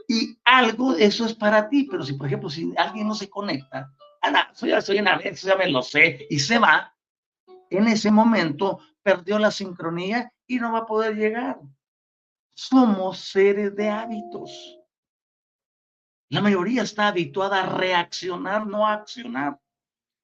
Y 0.06 0.38
algo, 0.44 0.94
eso 0.94 1.26
es 1.26 1.34
para 1.34 1.68
ti, 1.68 1.88
pero 1.90 2.04
si, 2.04 2.12
por 2.12 2.28
ejemplo, 2.28 2.48
si 2.48 2.72
alguien 2.76 3.08
no 3.08 3.14
se 3.14 3.28
conecta, 3.28 3.92
ah, 4.22 4.48
soy, 4.54 4.70
soy 4.80 5.00
una 5.00 5.18
vez, 5.18 5.42
ya 5.42 5.56
me 5.56 5.68
lo 5.68 5.82
sé, 5.82 6.26
y 6.30 6.38
se 6.38 6.58
va, 6.58 6.94
en 7.70 7.88
ese 7.88 8.10
momento 8.10 8.78
perdió 9.08 9.38
la 9.38 9.50
sincronía 9.50 10.30
y 10.46 10.58
no 10.58 10.72
va 10.72 10.80
a 10.80 10.86
poder 10.86 11.16
llegar. 11.16 11.58
Somos 12.54 13.18
seres 13.18 13.74
de 13.74 13.88
hábitos. 13.88 14.78
La 16.28 16.42
mayoría 16.42 16.82
está 16.82 17.08
habituada 17.08 17.62
a 17.62 17.78
reaccionar, 17.78 18.66
no 18.66 18.86
a 18.86 18.92
accionar. 18.92 19.58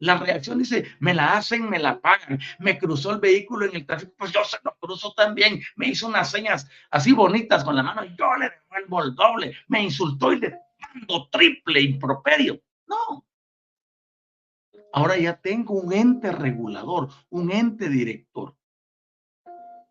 La 0.00 0.18
reacción 0.18 0.58
dice, 0.58 0.84
me 1.00 1.14
la 1.14 1.38
hacen, 1.38 1.70
me 1.70 1.78
la 1.78 1.98
pagan. 1.98 2.38
Me 2.58 2.76
cruzó 2.78 3.12
el 3.12 3.20
vehículo 3.20 3.64
en 3.64 3.76
el 3.76 3.86
tráfico, 3.86 4.12
pues 4.18 4.32
yo 4.32 4.44
se 4.44 4.58
lo 4.62 4.76
cruzo 4.78 5.14
también. 5.14 5.62
Me 5.76 5.88
hizo 5.88 6.06
unas 6.06 6.30
señas 6.30 6.68
así 6.90 7.12
bonitas 7.12 7.64
con 7.64 7.76
la 7.76 7.82
mano, 7.82 8.04
yo 8.04 8.34
le 8.34 8.50
devuelvo 8.50 9.02
el 9.02 9.14
doble. 9.14 9.56
Me 9.68 9.82
insultó 9.82 10.30
y 10.30 10.40
le 10.40 10.58
mando 10.78 11.26
triple 11.30 11.80
improperio. 11.80 12.60
No. 12.86 13.24
Ahora 14.92 15.16
ya 15.16 15.40
tengo 15.40 15.72
un 15.72 15.90
ente 15.90 16.30
regulador, 16.32 17.08
un 17.30 17.50
ente 17.50 17.88
director 17.88 18.54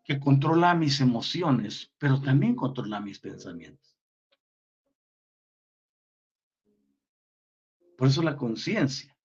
que 0.04 0.20
controla 0.20 0.74
mis 0.74 1.00
emociones, 1.00 1.90
pero 1.98 2.20
también 2.20 2.54
controla 2.54 3.00
mis 3.00 3.18
pensamientos. 3.18 3.98
Por 7.96 8.08
eso 8.08 8.22
la 8.22 8.36
conciencia 8.36 9.16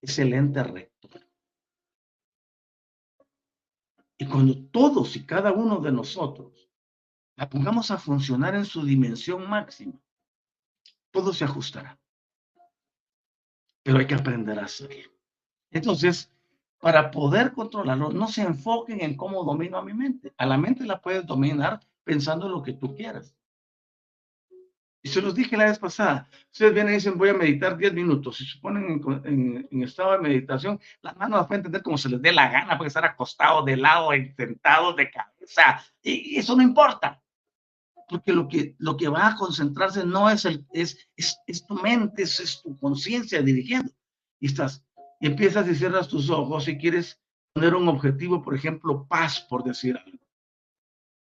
es 0.00 0.18
el 0.18 0.32
ente 0.32 0.62
rector. 0.64 1.20
Y 4.16 4.26
cuando 4.26 4.56
todos 4.68 5.16
y 5.16 5.26
cada 5.26 5.52
uno 5.52 5.80
de 5.80 5.92
nosotros 5.92 6.70
la 7.36 7.48
pongamos 7.48 7.90
a 7.90 7.98
funcionar 7.98 8.54
en 8.54 8.64
su 8.64 8.84
dimensión 8.84 9.48
máxima, 9.48 10.00
todo 11.10 11.32
se 11.32 11.44
ajustará. 11.44 12.00
Pero 13.82 13.98
hay 13.98 14.06
que 14.06 14.14
aprender 14.14 14.58
a 14.58 14.64
hacerlo. 14.64 15.12
Entonces, 15.70 16.33
para 16.84 17.10
poder 17.10 17.54
controlarlo, 17.54 18.10
no 18.12 18.28
se 18.28 18.42
enfoquen 18.42 19.00
en 19.00 19.16
cómo 19.16 19.42
domino 19.42 19.78
a 19.78 19.82
mi 19.82 19.94
mente. 19.94 20.34
A 20.36 20.44
la 20.44 20.58
mente 20.58 20.84
la 20.84 21.00
puedes 21.00 21.24
dominar 21.24 21.80
pensando 22.04 22.44
en 22.44 22.52
lo 22.52 22.62
que 22.62 22.74
tú 22.74 22.94
quieras. 22.94 23.34
Y 25.00 25.08
se 25.08 25.22
los 25.22 25.34
dije 25.34 25.56
la 25.56 25.64
vez 25.64 25.78
pasada. 25.78 26.28
Ustedes 26.52 26.74
vienen 26.74 26.92
y 26.92 26.96
dicen, 26.96 27.16
voy 27.16 27.30
a 27.30 27.32
meditar 27.34 27.78
10 27.78 27.94
minutos. 27.94 28.36
Si 28.36 28.44
se 28.44 28.58
ponen 28.58 29.00
en, 29.24 29.82
estado 29.82 30.12
de 30.12 30.18
meditación, 30.18 30.78
las 31.00 31.16
manos 31.16 31.38
las 31.38 31.46
pueden 31.46 31.60
entender 31.60 31.82
como 31.82 31.96
se 31.96 32.10
les 32.10 32.20
dé 32.20 32.32
la 32.32 32.50
gana, 32.50 32.76
puede 32.76 32.88
estar 32.88 33.06
acostado 33.06 33.64
de 33.64 33.78
lado, 33.78 34.10
sentado 34.36 34.92
de 34.92 35.10
cabeza. 35.10 35.82
Y 36.02 36.36
eso 36.36 36.54
no 36.54 36.62
importa. 36.62 37.22
Porque 38.10 38.34
lo 38.34 38.46
que, 38.46 38.76
lo 38.76 38.98
que 38.98 39.08
va 39.08 39.28
a 39.28 39.36
concentrarse 39.36 40.04
no 40.04 40.28
es, 40.28 40.44
el, 40.44 40.66
es, 40.70 41.08
es, 41.16 41.66
tu 41.66 41.76
mente, 41.76 42.24
es, 42.24 42.40
es 42.40 42.60
tu 42.60 42.78
conciencia 42.78 43.40
dirigiendo. 43.40 43.90
Y 44.38 44.48
estás, 44.48 44.83
empiezas 45.26 45.68
y 45.68 45.74
cierras 45.74 46.08
tus 46.08 46.30
ojos 46.30 46.68
y 46.68 46.78
quieres 46.78 47.20
poner 47.52 47.74
un 47.74 47.88
objetivo, 47.88 48.42
por 48.42 48.54
ejemplo, 48.54 49.06
paz, 49.06 49.40
por 49.40 49.62
decir 49.62 49.96
algo. 49.96 50.18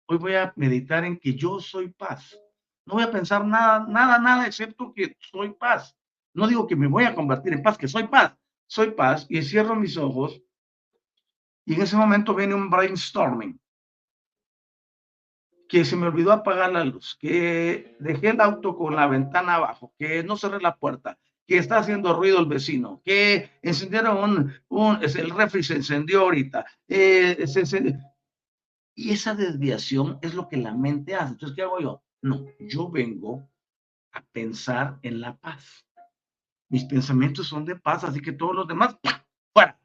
Hoy 0.08 0.18
voy 0.18 0.34
a 0.34 0.52
meditar 0.56 1.04
en 1.04 1.18
que 1.18 1.34
yo 1.34 1.60
soy 1.60 1.88
paz 1.88 2.38
no 2.86 2.94
voy 2.94 3.02
a 3.02 3.10
pensar 3.10 3.44
nada, 3.44 3.84
nada, 3.88 4.18
nada, 4.18 4.46
excepto 4.46 4.92
que 4.94 5.16
soy 5.18 5.52
paz. 5.52 5.94
No 6.32 6.46
digo 6.46 6.66
que 6.66 6.76
me 6.76 6.86
voy 6.86 7.04
a 7.04 7.14
convertir 7.14 7.52
en 7.52 7.62
paz, 7.62 7.76
que 7.76 7.88
soy 7.88 8.06
paz. 8.06 8.34
Soy 8.68 8.92
paz 8.92 9.26
y 9.28 9.42
cierro 9.42 9.76
mis 9.76 9.96
ojos 9.96 10.42
y 11.64 11.74
en 11.74 11.82
ese 11.82 11.96
momento 11.96 12.34
viene 12.34 12.54
un 12.54 12.70
brainstorming. 12.70 13.60
Que 15.68 15.84
se 15.84 15.96
me 15.96 16.06
olvidó 16.06 16.32
apagar 16.32 16.70
la 16.72 16.84
luz, 16.84 17.16
que 17.20 17.96
dejé 17.98 18.28
el 18.28 18.40
auto 18.40 18.76
con 18.76 18.94
la 18.94 19.08
ventana 19.08 19.56
abajo, 19.56 19.92
que 19.98 20.22
no 20.22 20.36
cerré 20.36 20.60
la 20.60 20.76
puerta, 20.76 21.18
que 21.46 21.58
está 21.58 21.78
haciendo 21.78 22.12
ruido 22.12 22.40
el 22.40 22.46
vecino, 22.46 23.00
que 23.04 23.50
encendieron 23.62 24.18
un, 24.18 24.52
un 24.68 24.98
el 25.02 25.30
refri 25.30 25.62
se 25.62 25.76
encendió 25.76 26.22
ahorita. 26.22 26.66
Eh, 26.88 27.44
y 28.94 29.12
esa 29.12 29.34
desviación 29.34 30.18
es 30.22 30.34
lo 30.34 30.48
que 30.48 30.56
la 30.56 30.74
mente 30.74 31.14
hace. 31.14 31.32
Entonces, 31.32 31.54
¿qué 31.54 31.62
hago 31.62 31.80
yo? 31.80 32.02
No, 32.22 32.46
yo 32.58 32.90
vengo 32.90 33.48
a 34.12 34.22
pensar 34.22 34.98
en 35.02 35.20
la 35.20 35.36
paz. 35.36 35.86
Mis 36.68 36.84
pensamientos 36.84 37.46
son 37.46 37.64
de 37.64 37.76
paz, 37.76 38.02
así 38.02 38.20
que 38.20 38.32
todos 38.32 38.54
los 38.54 38.66
demás, 38.66 38.96
fuera. 39.52 39.78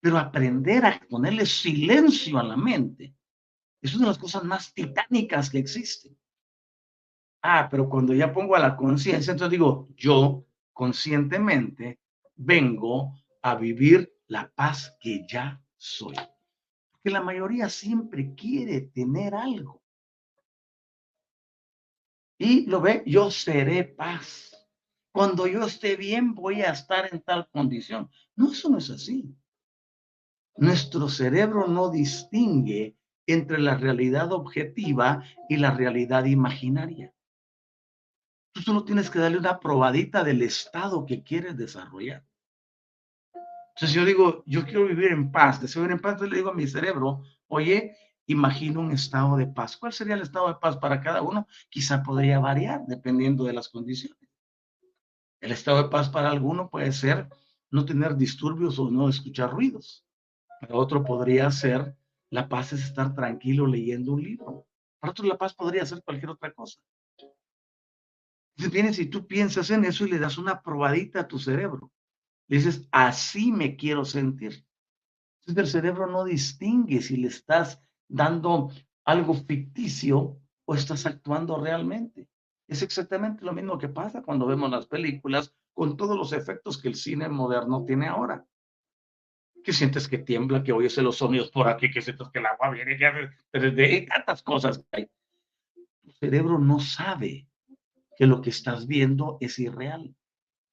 Pero 0.00 0.16
aprender 0.16 0.86
a 0.86 1.00
ponerle 1.10 1.44
silencio 1.44 2.38
a 2.38 2.44
la 2.44 2.56
mente 2.56 3.14
es 3.82 3.94
una 3.94 4.06
de 4.06 4.12
las 4.12 4.18
cosas 4.18 4.44
más 4.44 4.72
titánicas 4.72 5.50
que 5.50 5.58
existen. 5.58 6.16
Ah, 7.42 7.68
pero 7.68 7.88
cuando 7.90 8.14
ya 8.14 8.32
pongo 8.32 8.54
a 8.54 8.60
la 8.60 8.76
conciencia, 8.76 9.32
entonces 9.32 9.50
digo, 9.50 9.88
yo 9.96 10.46
conscientemente 10.72 12.00
vengo 12.34 13.14
a 13.42 13.54
vivir 13.54 14.12
la 14.26 14.50
paz 14.54 14.96
que 15.00 15.26
ya 15.28 15.62
soy. 15.76 16.14
Porque 16.90 17.10
la 17.10 17.22
mayoría 17.22 17.68
siempre 17.68 18.34
quiere 18.34 18.82
tener 18.82 19.34
algo. 19.34 19.82
Y 22.38 22.66
lo 22.66 22.80
ve, 22.80 23.02
yo 23.06 23.30
seré 23.30 23.84
paz. 23.84 24.52
Cuando 25.12 25.46
yo 25.46 25.66
esté 25.66 25.96
bien, 25.96 26.34
voy 26.34 26.62
a 26.62 26.72
estar 26.72 27.08
en 27.12 27.20
tal 27.20 27.48
condición. 27.50 28.10
No, 28.34 28.50
eso 28.50 28.68
no 28.70 28.78
es 28.78 28.90
así. 28.90 29.36
Nuestro 30.56 31.08
cerebro 31.08 31.68
no 31.68 31.90
distingue 31.90 32.96
entre 33.26 33.58
la 33.58 33.76
realidad 33.76 34.32
objetiva 34.32 35.24
y 35.48 35.56
la 35.56 35.72
realidad 35.72 36.24
imaginaria. 36.24 37.14
Tú 38.52 38.60
solo 38.60 38.84
tienes 38.84 39.10
que 39.10 39.18
darle 39.18 39.38
una 39.38 39.60
probadita 39.60 40.22
del 40.22 40.42
estado 40.42 41.06
que 41.06 41.22
quieres 41.22 41.56
desarrollar. 41.56 42.24
Entonces 43.74 43.94
yo 43.94 44.04
digo, 44.04 44.42
yo 44.46 44.64
quiero 44.64 44.86
vivir 44.86 45.12
en 45.12 45.32
paz, 45.32 45.60
deseo 45.60 45.82
vivir 45.82 45.96
en 45.96 46.02
paz, 46.02 46.12
entonces 46.12 46.30
le 46.30 46.36
digo 46.36 46.50
a 46.50 46.54
mi 46.54 46.66
cerebro, 46.66 47.22
oye, 47.48 47.96
imagino 48.26 48.80
un 48.80 48.92
estado 48.92 49.36
de 49.36 49.46
paz. 49.46 49.76
¿Cuál 49.76 49.92
sería 49.92 50.14
el 50.14 50.22
estado 50.22 50.48
de 50.48 50.56
paz 50.56 50.76
para 50.76 51.00
cada 51.00 51.22
uno? 51.22 51.46
Quizá 51.70 52.02
podría 52.02 52.38
variar 52.38 52.82
dependiendo 52.86 53.44
de 53.44 53.54
las 53.54 53.68
condiciones. 53.68 54.28
El 55.40 55.52
estado 55.52 55.82
de 55.82 55.88
paz 55.88 56.10
para 56.10 56.30
alguno 56.30 56.68
puede 56.70 56.92
ser 56.92 57.28
no 57.70 57.84
tener 57.84 58.16
disturbios 58.16 58.78
o 58.78 58.90
no 58.90 59.08
escuchar 59.08 59.50
ruidos. 59.50 60.04
Para 60.60 60.76
otro 60.76 61.02
podría 61.02 61.50
ser 61.50 61.96
la 62.30 62.48
paz 62.48 62.72
es 62.72 62.84
estar 62.84 63.14
tranquilo 63.14 63.66
leyendo 63.66 64.12
un 64.12 64.22
libro. 64.22 64.66
Para 65.00 65.10
otro 65.10 65.26
la 65.26 65.36
paz 65.36 65.54
podría 65.54 65.84
ser 65.84 66.02
cualquier 66.02 66.30
otra 66.30 66.52
cosa. 66.52 66.80
Entonces 68.62 68.80
vienes 68.80 68.98
y 69.00 69.06
tú 69.06 69.26
piensas 69.26 69.70
en 69.70 69.84
eso 69.84 70.06
y 70.06 70.10
le 70.10 70.20
das 70.20 70.38
una 70.38 70.62
probadita 70.62 71.22
a 71.22 71.26
tu 71.26 71.40
cerebro. 71.40 71.90
Le 72.46 72.58
dices, 72.58 72.86
así 72.92 73.50
me 73.50 73.74
quiero 73.74 74.04
sentir. 74.04 74.64
Entonces 75.40 75.64
el 75.64 75.82
cerebro 75.82 76.06
no 76.06 76.22
distingue 76.22 77.02
si 77.02 77.16
le 77.16 77.26
estás 77.26 77.82
dando 78.06 78.70
algo 79.04 79.34
ficticio 79.34 80.38
o 80.64 80.74
estás 80.76 81.06
actuando 81.06 81.60
realmente. 81.60 82.28
Es 82.68 82.82
exactamente 82.82 83.44
lo 83.44 83.52
mismo 83.52 83.78
que 83.78 83.88
pasa 83.88 84.22
cuando 84.22 84.46
vemos 84.46 84.70
las 84.70 84.86
películas 84.86 85.52
con 85.72 85.96
todos 85.96 86.16
los 86.16 86.32
efectos 86.32 86.80
que 86.80 86.86
el 86.86 86.94
cine 86.94 87.28
moderno 87.28 87.84
tiene 87.84 88.06
ahora 88.06 88.46
que 89.64 89.72
sientes 89.72 90.06
que 90.06 90.18
tiembla, 90.18 90.62
que 90.62 90.72
oyes 90.72 90.96
los 90.98 91.16
sonidos 91.16 91.50
por 91.50 91.68
aquí, 91.68 91.90
que 91.90 92.00
sientes 92.00 92.28
que 92.28 92.38
el 92.38 92.46
agua 92.46 92.70
viene, 92.70 92.96
que 92.96 93.58
de 93.58 94.06
tantas 94.08 94.40
cosas 94.44 94.84
que. 94.92 95.10
Tu 96.04 96.10
cerebro 96.12 96.58
no 96.58 96.80
sabe 96.80 97.48
que 98.22 98.28
lo 98.28 98.40
que 98.40 98.50
estás 98.50 98.86
viendo 98.86 99.36
es 99.40 99.58
irreal 99.58 100.14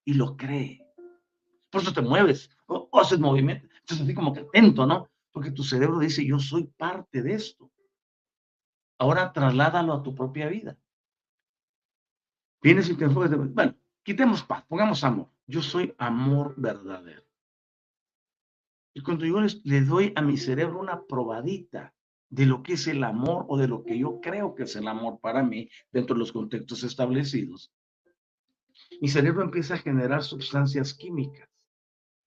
y 0.04 0.14
lo 0.14 0.36
cree. 0.36 0.86
Por 1.68 1.82
eso 1.82 1.92
te 1.92 2.00
mueves 2.00 2.48
o, 2.66 2.88
haces 2.92 3.18
movimiento. 3.18 3.66
Estás 3.74 4.00
así 4.02 4.14
como 4.14 4.32
que 4.32 4.42
atento, 4.42 4.86
¿no? 4.86 5.10
Porque 5.32 5.50
tu 5.50 5.64
cerebro 5.64 5.98
dice, 5.98 6.24
yo 6.24 6.38
soy 6.38 6.68
parte 6.68 7.22
de 7.24 7.34
esto. 7.34 7.68
Ahora 9.00 9.32
trasládalo 9.32 9.94
a 9.94 10.00
tu 10.04 10.14
propia 10.14 10.46
vida. 10.46 10.78
Vienes 12.62 12.88
y 12.88 12.94
te 12.94 13.06
enfocas. 13.06 13.32
Bueno, 13.52 13.74
quitemos 14.04 14.44
paz, 14.44 14.64
pongamos 14.68 15.02
amor. 15.02 15.28
Yo 15.48 15.60
soy 15.60 15.92
amor 15.98 16.54
verdadero. 16.56 17.24
Y 18.94 19.02
cuando 19.02 19.26
yo 19.26 19.40
le 19.40 19.80
doy 19.80 20.12
a 20.14 20.22
mi 20.22 20.36
cerebro 20.36 20.78
una 20.78 21.04
probadita 21.04 21.92
de 22.30 22.46
lo 22.46 22.62
que 22.62 22.74
es 22.74 22.86
el 22.86 23.04
amor 23.04 23.44
o 23.48 23.58
de 23.58 23.68
lo 23.68 23.84
que 23.84 23.98
yo 23.98 24.20
creo 24.20 24.54
que 24.54 24.62
es 24.62 24.76
el 24.76 24.88
amor 24.88 25.18
para 25.20 25.42
mí 25.42 25.68
dentro 25.92 26.14
de 26.14 26.20
los 26.20 26.32
contextos 26.32 26.84
establecidos, 26.84 27.72
mi 29.00 29.08
cerebro 29.08 29.42
empieza 29.42 29.74
a 29.74 29.78
generar 29.78 30.22
sustancias 30.22 30.94
químicas, 30.94 31.48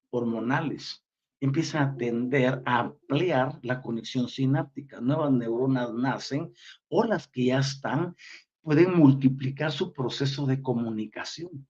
hormonales, 0.10 1.04
empieza 1.40 1.82
a 1.82 1.96
tender 1.96 2.62
a 2.66 2.80
ampliar 2.80 3.60
la 3.64 3.82
conexión 3.82 4.30
sináptica. 4.30 5.02
Nuevas 5.02 5.32
neuronas 5.32 5.94
nacen 5.94 6.54
o 6.90 7.04
las 7.04 7.28
que 7.28 7.46
ya 7.46 7.60
están 7.60 8.16
pueden 8.62 8.96
multiplicar 8.98 9.72
su 9.72 9.92
proceso 9.92 10.46
de 10.46 10.62
comunicación 10.62 11.68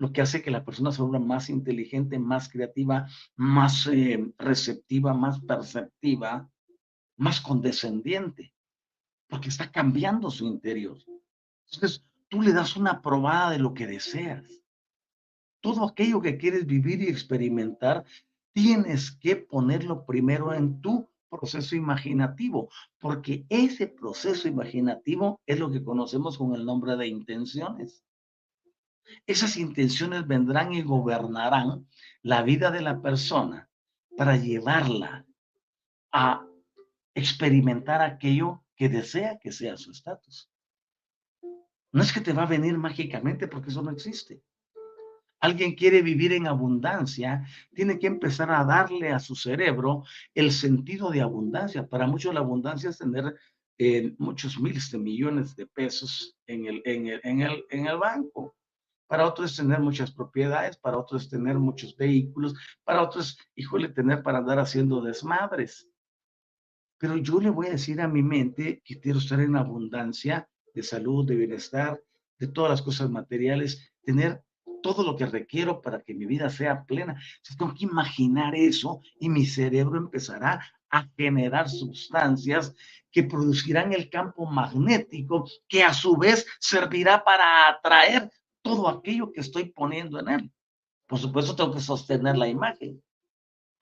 lo 0.00 0.14
que 0.14 0.22
hace 0.22 0.42
que 0.42 0.50
la 0.50 0.64
persona 0.64 0.90
se 0.92 1.02
vuelva 1.02 1.18
más 1.18 1.50
inteligente, 1.50 2.18
más 2.18 2.48
creativa, 2.48 3.06
más 3.36 3.86
eh, 3.86 4.32
receptiva, 4.38 5.12
más 5.12 5.40
perceptiva, 5.40 6.50
más 7.20 7.42
condescendiente, 7.42 8.54
porque 9.28 9.50
está 9.50 9.70
cambiando 9.70 10.30
su 10.30 10.46
interior. 10.46 10.96
Entonces, 11.70 12.02
tú 12.28 12.40
le 12.40 12.54
das 12.54 12.76
una 12.76 13.02
probada 13.02 13.50
de 13.50 13.58
lo 13.58 13.74
que 13.74 13.86
deseas. 13.86 14.44
Todo 15.60 15.86
aquello 15.86 16.22
que 16.22 16.38
quieres 16.38 16.64
vivir 16.64 17.02
y 17.02 17.08
experimentar, 17.08 18.06
tienes 18.54 19.10
que 19.10 19.36
ponerlo 19.36 20.06
primero 20.06 20.54
en 20.54 20.80
tu 20.80 21.10
proceso 21.28 21.76
imaginativo, 21.76 22.70
porque 22.98 23.44
ese 23.50 23.86
proceso 23.86 24.48
imaginativo 24.48 25.42
es 25.44 25.60
lo 25.60 25.70
que 25.70 25.84
conocemos 25.84 26.38
con 26.38 26.54
el 26.54 26.64
nombre 26.64 26.96
de 26.96 27.06
intenciones. 27.06 28.02
Esas 29.26 29.58
intenciones 29.58 30.26
vendrán 30.26 30.72
y 30.72 30.80
gobernarán 30.80 31.86
la 32.22 32.42
vida 32.42 32.70
de 32.70 32.80
la 32.80 33.02
persona 33.02 33.68
para 34.16 34.38
llevarla 34.38 35.26
a 36.12 36.46
experimentar 37.14 38.00
aquello 38.02 38.64
que 38.76 38.88
desea 38.88 39.38
que 39.38 39.52
sea 39.52 39.76
su 39.76 39.90
estatus. 39.90 40.50
No 41.92 42.02
es 42.02 42.12
que 42.12 42.20
te 42.20 42.32
va 42.32 42.44
a 42.44 42.46
venir 42.46 42.78
mágicamente 42.78 43.48
porque 43.48 43.70
eso 43.70 43.82
no 43.82 43.90
existe. 43.90 44.42
Alguien 45.40 45.74
quiere 45.74 46.02
vivir 46.02 46.32
en 46.32 46.46
abundancia, 46.46 47.46
tiene 47.74 47.98
que 47.98 48.06
empezar 48.06 48.50
a 48.50 48.64
darle 48.64 49.10
a 49.10 49.18
su 49.18 49.34
cerebro 49.34 50.04
el 50.34 50.52
sentido 50.52 51.10
de 51.10 51.22
abundancia. 51.22 51.86
Para 51.86 52.06
muchos 52.06 52.34
la 52.34 52.40
abundancia 52.40 52.90
es 52.90 52.98
tener 52.98 53.34
eh, 53.78 54.14
muchos 54.18 54.60
miles 54.60 54.90
de 54.90 54.98
millones 54.98 55.56
de 55.56 55.66
pesos 55.66 56.36
en 56.46 56.66
el, 56.66 56.82
en 56.84 57.06
el, 57.08 57.20
en 57.24 57.40
el, 57.40 57.64
en 57.70 57.86
el 57.86 57.96
banco 57.96 58.54
para 59.10 59.26
otros 59.26 59.50
es 59.50 59.56
tener 59.56 59.80
muchas 59.80 60.12
propiedades, 60.12 60.76
para 60.76 60.96
otros 60.96 61.24
es 61.24 61.30
tener 61.30 61.58
muchos 61.58 61.96
vehículos, 61.96 62.54
para 62.84 63.02
otros, 63.02 63.36
híjole, 63.56 63.88
tener 63.88 64.22
para 64.22 64.38
andar 64.38 64.60
haciendo 64.60 65.00
desmadres. 65.00 65.89
Pero 67.00 67.16
yo 67.16 67.40
le 67.40 67.48
voy 67.48 67.68
a 67.68 67.70
decir 67.70 67.98
a 68.02 68.08
mi 68.08 68.22
mente 68.22 68.82
que 68.84 69.00
quiero 69.00 69.20
estar 69.20 69.40
en 69.40 69.56
abundancia 69.56 70.46
de 70.74 70.82
salud, 70.82 71.26
de 71.26 71.34
bienestar, 71.34 71.98
de 72.38 72.46
todas 72.46 72.70
las 72.70 72.82
cosas 72.82 73.08
materiales, 73.08 73.90
tener 74.02 74.44
todo 74.82 75.02
lo 75.02 75.16
que 75.16 75.24
requiero 75.24 75.80
para 75.80 76.02
que 76.02 76.12
mi 76.12 76.26
vida 76.26 76.50
sea 76.50 76.84
plena. 76.84 77.12
Entonces, 77.12 77.56
tengo 77.56 77.74
que 77.74 77.86
imaginar 77.86 78.54
eso 78.54 79.00
y 79.18 79.30
mi 79.30 79.46
cerebro 79.46 79.96
empezará 79.96 80.62
a 80.90 81.08
generar 81.16 81.70
sustancias 81.70 82.74
que 83.10 83.22
producirán 83.22 83.94
el 83.94 84.10
campo 84.10 84.44
magnético 84.44 85.48
que 85.68 85.82
a 85.82 85.94
su 85.94 86.18
vez 86.18 86.46
servirá 86.58 87.24
para 87.24 87.70
atraer 87.70 88.30
todo 88.60 88.88
aquello 88.88 89.32
que 89.32 89.40
estoy 89.40 89.70
poniendo 89.70 90.20
en 90.20 90.28
él. 90.28 90.52
Por 91.06 91.18
supuesto, 91.18 91.56
tengo 91.56 91.72
que 91.72 91.80
sostener 91.80 92.36
la 92.36 92.46
imagen. 92.46 93.02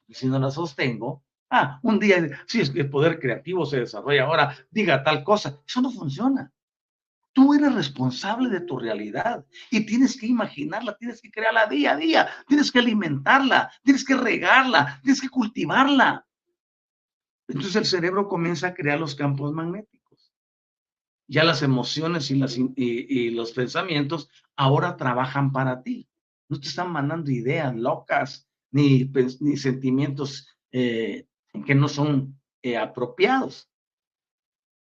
Si 0.09 0.27
no 0.29 0.39
la 0.39 0.53
sostengo, 0.53 1.25
ah, 1.51 1.79
un 1.83 1.99
día, 1.99 2.43
si 2.47 2.71
que 2.73 2.81
el 2.81 2.91
poder 2.91 3.19
creativo 3.19 3.67
se 3.67 3.81
desarrolla 3.81 4.25
ahora, 4.25 4.57
diga 4.71 5.03
tal 5.03 5.25
cosa. 5.25 5.61
Eso 5.67 5.81
no 5.81 5.91
funciona. 5.91 6.53
Tú 7.33 7.55
eres 7.55 7.75
responsable 7.75 8.49
de 8.49 8.61
tu 8.63 8.79
realidad 8.79 9.45
y 9.71 9.87
tienes 9.87 10.19
que 10.19 10.27
imaginarla, 10.27 10.97
tienes 10.97 11.21
que 11.23 11.31
crearla 11.31 11.67
día 11.67 11.93
a 11.93 11.97
día, 11.97 12.29
tienes 12.49 12.73
que 12.73 12.81
alimentarla, 12.81 13.71
tienes 13.85 14.05
que 14.05 14.17
regarla, 14.17 15.01
tienes 15.03 15.21
que 15.21 15.29
cultivarla. 15.29 16.27
Entonces 17.47 17.77
el 17.77 17.85
cerebro 17.85 18.29
comienza 18.29 18.69
a 18.69 18.75
crear 18.75 18.99
los 18.99 19.15
campos 19.15 19.53
magnéticos 19.53 19.99
ya 21.29 21.45
las 21.45 21.63
emociones 21.63 22.31
y, 22.31 23.31
los 23.31 23.53
pensamientos 23.53 24.31
ahora 24.57 24.97
trabajan 24.97 25.53
para 25.53 25.83
ti. 25.83 26.09
No 26.49 26.59
te 26.59 26.69
están 26.69 26.91
mandando 26.91 27.31
ideas 27.31 27.77
locas 27.77 28.49
ni, 28.71 29.11
ni 29.41 29.57
sentimientos 29.59 30.49
eh, 30.73 31.28
que 31.65 31.75
no 31.75 31.89
son 31.89 32.41
eh, 32.63 32.77
apropiados. 32.77 33.71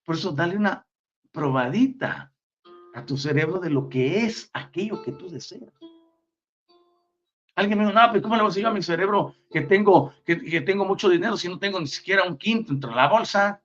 Por 0.04 0.16
eso 0.16 0.32
dale 0.32 0.56
una 0.56 0.86
probadita 1.32 2.32
a 2.94 3.04
tu 3.04 3.16
cerebro 3.16 3.58
de 3.58 3.70
lo 3.70 3.88
que 3.88 4.24
es 4.24 4.50
aquello 4.52 5.02
que 5.02 5.12
tú 5.12 5.28
deseas. 5.28 5.72
Alguien 7.54 7.78
me 7.78 7.86
dijo, 7.86 7.98
no, 7.98 8.08
pero 8.12 8.22
¿cómo 8.22 8.36
le 8.36 8.42
voy 8.42 8.50
a 8.50 8.52
decir 8.52 8.66
a 8.66 8.70
mi 8.72 8.82
cerebro 8.82 9.34
que 9.50 9.62
tengo, 9.62 10.12
que, 10.24 10.38
que 10.38 10.60
tengo 10.60 10.84
mucho 10.84 11.08
dinero 11.08 11.36
si 11.36 11.48
no 11.48 11.58
tengo 11.58 11.80
ni 11.80 11.86
siquiera 11.86 12.24
un 12.24 12.36
quinto 12.36 12.72
entre 12.72 12.90
la 12.90 13.08
bolsa? 13.08 13.62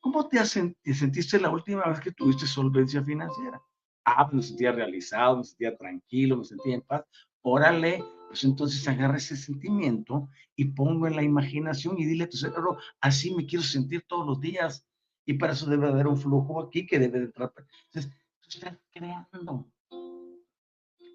¿cómo 0.00 0.28
te, 0.28 0.44
sentiste 0.44 1.40
la 1.40 1.50
última 1.50 1.84
vez 1.86 2.00
que 2.00 2.12
tuviste 2.12 2.46
solvencia 2.46 3.02
financiera? 3.02 3.60
Ah, 4.04 4.24
pues 4.24 4.34
me 4.34 4.42
sentía 4.42 4.72
realizado, 4.72 5.38
me 5.38 5.44
sentía 5.44 5.76
tranquilo, 5.76 6.36
me 6.36 6.44
sentía 6.44 6.74
en 6.74 6.82
paz. 6.82 7.04
Órale, 7.42 8.04
pues 8.28 8.44
entonces 8.44 8.86
agarra 8.86 9.16
ese 9.16 9.36
sentimiento 9.36 10.28
y 10.54 10.66
pongo 10.66 11.06
en 11.06 11.16
la 11.16 11.22
imaginación 11.22 11.98
y 11.98 12.04
dile 12.04 12.24
a 12.24 12.28
tu 12.28 12.36
cerebro, 12.36 12.76
así 13.00 13.34
me 13.34 13.46
quiero 13.46 13.64
sentir 13.64 14.04
todos 14.06 14.26
los 14.26 14.40
días. 14.40 14.84
Y 15.24 15.34
para 15.34 15.54
eso 15.54 15.66
debe 15.66 15.88
haber 15.88 16.06
un 16.06 16.16
flujo 16.16 16.62
aquí 16.62 16.86
que 16.86 16.98
debe 16.98 17.20
de 17.20 17.24
entrar. 17.26 17.52
Entonces, 17.86 18.12
tú 18.40 18.48
estás 18.48 18.78
creando. 18.92 19.66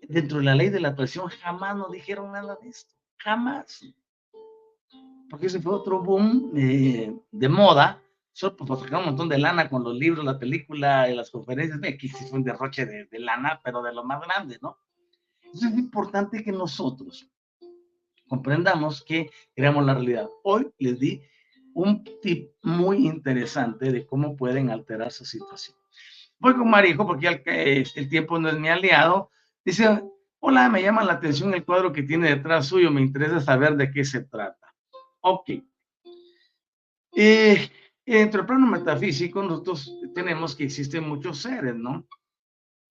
Dentro 0.07 0.39
de 0.39 0.43
la 0.43 0.55
ley 0.55 0.69
de 0.69 0.79
la 0.79 0.89
atracción 0.89 1.29
jamás 1.29 1.75
nos 1.75 1.91
dijeron 1.91 2.31
nada 2.31 2.57
de 2.61 2.69
esto. 2.69 2.93
Jamás. 3.17 3.81
porque 5.29 5.45
ese 5.47 5.61
fue 5.61 5.73
otro 5.73 6.01
boom 6.01 6.51
eh, 6.55 7.15
de 7.31 7.49
moda, 7.49 8.01
solo 8.33 8.55
por 8.57 8.79
sacar 8.79 8.99
un 8.99 9.05
montón 9.05 9.29
de 9.29 9.37
lana 9.37 9.69
con 9.69 9.83
los 9.83 9.95
libros, 9.95 10.25
la 10.25 10.37
película 10.37 11.07
las 11.07 11.31
conferencias, 11.31 11.79
aquí 11.83 12.09
sí 12.09 12.25
fue 12.25 12.39
un 12.39 12.43
derroche 12.43 12.85
de, 12.85 13.05
de 13.05 13.19
lana, 13.19 13.61
pero 13.63 13.81
de 13.81 13.93
lo 13.93 14.03
más 14.03 14.21
grande, 14.21 14.59
¿no? 14.61 14.77
Entonces 15.53 15.73
es 15.73 15.79
importante 15.79 16.43
que 16.43 16.51
nosotros 16.51 17.29
comprendamos 18.27 19.03
que 19.03 19.29
creamos 19.55 19.85
la 19.85 19.93
realidad. 19.93 20.27
Hoy 20.43 20.71
les 20.79 20.99
di 20.99 21.21
un 21.75 22.03
tip 22.23 22.49
muy 22.63 23.05
interesante 23.05 23.91
de 23.91 24.03
cómo 24.03 24.35
pueden 24.35 24.71
alterar 24.71 25.11
su 25.11 25.25
situación. 25.25 25.77
Voy 26.39 26.55
con 26.55 26.71
Marijo 26.71 27.05
porque 27.05 27.43
el, 27.45 27.87
el 27.95 28.09
tiempo 28.09 28.39
no 28.39 28.49
es 28.49 28.57
mi 28.57 28.67
aliado. 28.67 29.29
Dice, 29.63 30.01
hola, 30.39 30.69
me 30.69 30.81
llama 30.81 31.03
la 31.03 31.13
atención 31.13 31.53
el 31.53 31.63
cuadro 31.63 31.93
que 31.93 32.01
tiene 32.01 32.29
detrás 32.29 32.65
suyo, 32.65 32.89
me 32.89 33.01
interesa 33.01 33.39
saber 33.39 33.75
de 33.75 33.91
qué 33.91 34.03
se 34.03 34.21
trata. 34.21 34.73
Ok. 35.21 35.51
Eh, 37.15 37.69
entre 38.07 38.41
el 38.41 38.47
plano 38.47 38.65
metafísico, 38.65 39.43
nosotros 39.43 39.95
tenemos 40.15 40.55
que 40.55 40.63
existen 40.63 41.07
muchos 41.07 41.43
seres, 41.43 41.75
¿no? 41.75 42.07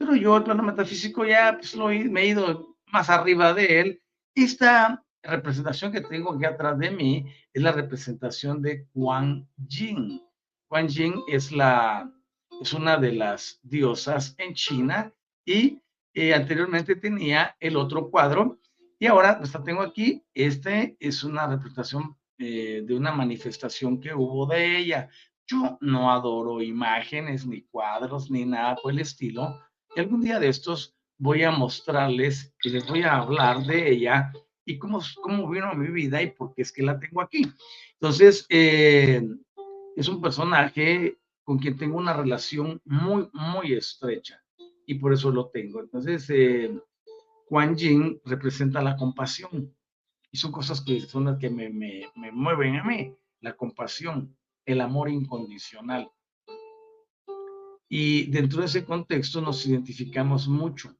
Pero 0.03 0.17
yo 0.17 0.37
el 0.37 0.43
plano 0.43 0.65
metafísico 0.65 1.25
ya 1.25 1.57
pues, 1.57 1.77
lo, 1.77 1.87
me 1.87 2.23
he 2.23 2.27
ido 2.27 2.77
más 2.87 3.09
arriba 3.09 3.55
de 3.55 3.81
él. 3.81 4.03
Esta 4.35 5.05
representación 5.23 5.93
que 5.93 6.01
tengo 6.01 6.35
aquí 6.35 6.45
atrás 6.45 6.77
de 6.77 6.91
mí 6.91 7.27
es 7.53 7.63
la 7.63 7.71
representación 7.71 8.61
de 8.61 8.89
Quan 8.93 9.49
Yin. 9.57 10.21
Quan 10.67 10.89
Yin 10.89 11.15
es, 11.29 11.53
la, 11.53 12.13
es 12.61 12.73
una 12.73 12.97
de 12.97 13.13
las 13.13 13.61
diosas 13.63 14.35
en 14.39 14.55
China 14.55 15.13
y 15.45 15.81
eh, 16.15 16.35
anteriormente 16.35 16.97
tenía 16.97 17.55
el 17.61 17.77
otro 17.77 18.11
cuadro 18.11 18.59
y 18.99 19.07
ahora 19.07 19.39
esta 19.41 19.63
tengo 19.63 19.83
aquí. 19.83 20.25
Este 20.35 20.97
es 20.99 21.23
una 21.23 21.47
representación 21.47 22.17
eh, 22.39 22.83
de 22.85 22.97
una 22.97 23.13
manifestación 23.13 24.01
que 24.01 24.13
hubo 24.13 24.47
de 24.47 24.79
ella. 24.79 25.09
Yo 25.47 25.79
no 25.81 26.11
adoro 26.11 26.61
imágenes, 26.61 27.47
ni 27.47 27.63
cuadros, 27.63 28.33
ni 28.33 28.45
nada 28.45 28.75
por 28.75 28.91
el 28.91 28.99
estilo. 28.99 29.61
Y 29.95 30.01
algún 30.01 30.23
día 30.23 30.41
de 30.41 30.49
estos 30.49 30.95
voy 31.19 31.43
a 31.43 31.51
mostrarles 31.51 32.55
y 32.63 32.71
les 32.71 32.87
voy 32.89 33.03
a 33.03 33.19
hablar 33.19 33.65
de 33.65 33.91
ella 33.91 34.33
y 34.65 34.79
cómo, 34.79 35.01
cómo 35.23 35.49
vino 35.49 35.67
a 35.67 35.75
mi 35.75 35.89
vida 35.89 36.23
y 36.23 36.31
por 36.31 36.55
qué 36.55 36.63
es 36.63 36.73
que 36.73 36.83
la 36.83 36.99
tengo 36.99 37.21
aquí. 37.21 37.47
Entonces, 37.95 38.47
eh, 38.49 39.23
es 39.97 40.09
un 40.09 40.21
personaje 40.21 41.19
con 41.45 41.59
quien 41.59 41.77
tengo 41.77 41.99
una 41.99 42.15
relación 42.15 42.81
muy, 42.85 43.29
muy 43.33 43.75
estrecha 43.75 44.43
y 44.87 44.95
por 44.95 45.13
eso 45.13 45.31
lo 45.31 45.49
tengo. 45.51 45.81
Entonces, 45.81 46.29
eh, 46.31 46.75
Juan 47.49 47.77
representa 48.25 48.81
la 48.81 48.97
compasión 48.97 49.75
y 50.31 50.39
son 50.39 50.53
cosas 50.53 50.81
que 50.81 51.01
son 51.01 51.27
las 51.27 51.39
que 51.39 51.51
me, 51.51 51.69
me, 51.69 52.11
me 52.17 52.33
mueven 52.33 52.77
a 52.77 52.85
mí, 52.85 53.15
la 53.41 53.55
compasión, 53.55 54.35
el 54.65 54.81
amor 54.81 55.11
incondicional. 55.11 56.11
Y 57.95 58.31
dentro 58.31 58.61
de 58.61 58.67
ese 58.67 58.85
contexto 58.85 59.43
nos 59.43 59.67
identificamos 59.67 60.49
mucho 60.49 60.97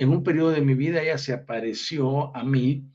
en 0.00 0.08
un 0.08 0.24
periodo 0.24 0.50
de 0.50 0.62
mi 0.62 0.74
vida 0.74 1.02
ella 1.02 1.18
se 1.18 1.34
apareció 1.34 2.34
a 2.34 2.42
mí 2.42 2.90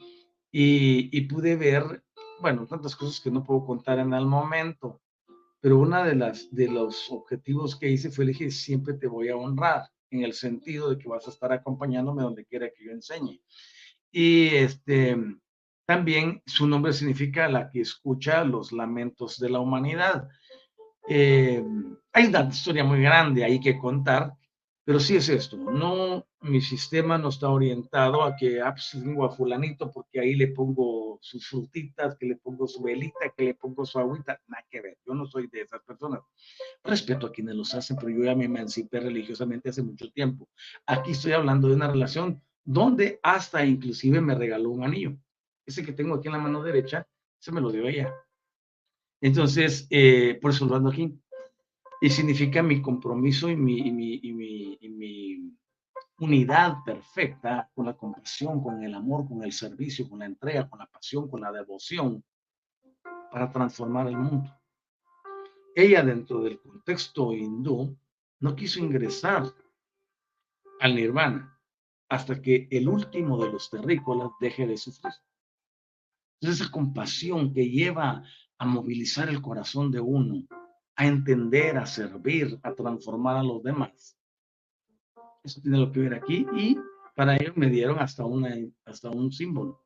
y, 0.52 1.22
pude 1.28 1.56
ver, 1.56 2.04
bueno, 2.40 2.66
tantas 2.66 2.96
cosas 2.96 3.20
que 3.20 3.30
no 3.30 3.44
puedo 3.44 3.64
contar 3.64 4.00
en 4.00 4.12
el 4.14 4.26
momento, 4.26 5.02
pero 5.60 5.78
una 5.78 6.04
de 6.04 6.16
las 6.16 6.50
de 6.56 6.68
los 6.68 7.12
objetivos 7.12 7.76
que 7.76 7.92
hice 7.92 8.10
fue 8.10 8.26
dije 8.26 8.50
siempre 8.50 8.96
te 8.96 9.06
voy 9.06 9.30
a 9.30 9.36
honrar 9.36 9.84
en 10.10 10.24
el 10.24 10.34
sentido 10.34 10.90
de 10.90 10.98
que 10.98 11.08
vas 11.08 11.28
a 11.28 11.30
estar 11.30 11.52
acompañándome 11.54 12.24
donde 12.24 12.46
quiera 12.46 12.72
que 12.76 12.86
yo 12.86 12.92
enseñe. 12.92 13.40
Y 14.12 14.48
este 14.48 15.16
también 15.86 16.42
su 16.48 16.66
nombre 16.66 16.92
significa 16.94 17.48
la 17.48 17.70
que 17.70 17.82
escucha 17.82 18.44
los 18.44 18.72
lamentos 18.72 19.38
de 19.38 19.50
la 19.52 19.60
humanidad. 19.60 20.28
Eh, 21.08 21.64
hay 22.14 22.26
una 22.28 22.42
historia 22.42 22.84
muy 22.84 23.02
grande 23.02 23.44
ahí 23.44 23.60
que 23.60 23.78
contar, 23.78 24.34
pero 24.86 25.00
sí 25.00 25.16
es 25.16 25.30
esto, 25.30 25.58
no, 25.58 26.26
mi 26.42 26.62
sistema 26.62 27.18
no 27.18 27.30
está 27.30 27.50
orientado 27.50 28.24
a 28.24 28.36
que 28.36 28.62
ah, 28.62 28.74
pues, 28.74 28.96
a 28.96 29.30
fulanito 29.30 29.92
porque 29.92 30.20
ahí 30.20 30.36
le 30.36 30.50
pongo 30.50 31.18
sus 31.22 31.48
frutitas, 31.48 32.16
que 32.18 32.28
le 32.28 32.36
pongo 32.36 32.68
su 32.68 32.84
velita, 32.84 33.34
que 33.36 33.44
le 33.44 33.54
pongo 33.56 33.86
su 33.86 33.98
agüita, 33.98 34.40
nada 34.48 34.64
que 34.70 34.82
ver, 34.82 34.98
yo 35.06 35.16
no 35.16 35.26
soy 35.26 35.48
de 35.48 35.62
esas 35.62 35.82
personas. 35.82 36.22
Respeto 36.84 37.28
a 37.28 37.32
quienes 37.32 37.56
los 37.56 37.74
hacen, 37.74 37.98
pero 37.98 38.10
yo 38.10 38.24
ya 38.24 38.36
me 38.36 38.46
emancipé 38.46 39.00
religiosamente 39.00 39.70
hace 39.70 39.82
mucho 39.82 40.12
tiempo. 40.12 40.48
Aquí 40.86 41.12
estoy 41.12 41.32
hablando 41.32 41.68
de 41.68 41.76
una 41.76 41.88
relación 41.88 42.42
donde 42.64 43.20
hasta 43.24 43.66
inclusive 43.66 44.22
me 44.22 44.36
regaló 44.36 44.70
un 44.70 44.84
anillo. 44.84 45.18
Ese 45.66 45.84
que 45.84 45.94
tengo 45.94 46.16
aquí 46.16 46.28
en 46.28 46.34
la 46.34 46.40
mano 46.40 46.62
derecha, 46.62 47.08
se 47.40 47.52
me 47.52 47.62
lo 47.62 47.72
dio 47.72 47.88
ella. 47.88 48.14
Entonces, 49.26 49.88
eh, 49.90 50.38
por 50.40 50.52
eso 50.52 50.68
lo 50.68 50.76
ando 50.76 50.92
aquí 50.92 51.20
y 52.00 52.12
significa 52.12 52.62
mi 52.62 52.80
compromiso 52.80 53.50
y 53.50 53.56
mi, 53.56 53.92
mi, 53.92 54.22
mi, 54.22 54.78
y 54.80 54.90
mi 54.90 55.58
unidad 56.20 56.84
perfecta 56.86 57.68
con 57.74 57.88
la 57.88 57.98
compasión, 57.98 58.62
con 58.62 58.84
el 58.84 58.94
amor, 58.94 59.28
con 59.28 59.44
el 59.44 59.52
servicio, 59.52 60.08
con 60.08 60.20
la 60.20 60.28
entrega, 60.28 60.70
con 60.70 60.78
la 60.78 60.86
pasión, 60.86 61.28
con 61.28 61.42
la 61.42 61.52
devoción 61.52 62.24
para 63.32 63.52
transformar 63.52 64.10
el 64.10 64.18
mundo. 64.18 64.56
Ella 65.74 66.04
dentro 66.04 66.44
del 66.44 66.60
contexto 66.60 67.34
hindú 67.34 67.98
no 68.42 68.56
quiso 68.56 68.80
ingresar 68.80 69.52
al 70.82 70.94
nirvana 70.94 71.60
hasta 72.10 72.40
que 72.40 72.68
el 72.70 72.88
último 72.88 73.44
de 73.44 73.52
los 73.52 73.72
terrícolas 73.72 74.30
deje 74.40 74.68
de 74.68 74.78
sufrir. 74.78 75.14
Entonces 76.40 76.62
esa 76.62 76.72
compasión 76.72 77.52
que 77.52 77.68
lleva 77.68 78.24
a 78.58 78.66
movilizar 78.66 79.30
el 79.30 79.42
corazón 79.42 79.92
de 79.92 80.00
uno 80.00 80.44
a 80.96 81.06
entender, 81.06 81.78
a 81.78 81.86
servir, 81.86 82.58
a 82.64 82.74
transformar 82.74 83.38
a 83.38 83.44
los 83.44 83.62
demás. 83.64 84.18
Eso 85.44 85.62
tiene 85.62 85.78
lo 85.78 85.92
que 85.92 86.00
ver 86.00 86.14
aquí 86.14 86.46
y 86.56 86.78
para 87.16 87.36
ello 87.36 87.54
me 87.56 87.70
dieron 87.70 88.00
hasta, 88.00 88.26
una, 88.26 88.56
hasta 88.86 89.10
un 89.10 89.32
símbolo. 89.32 89.84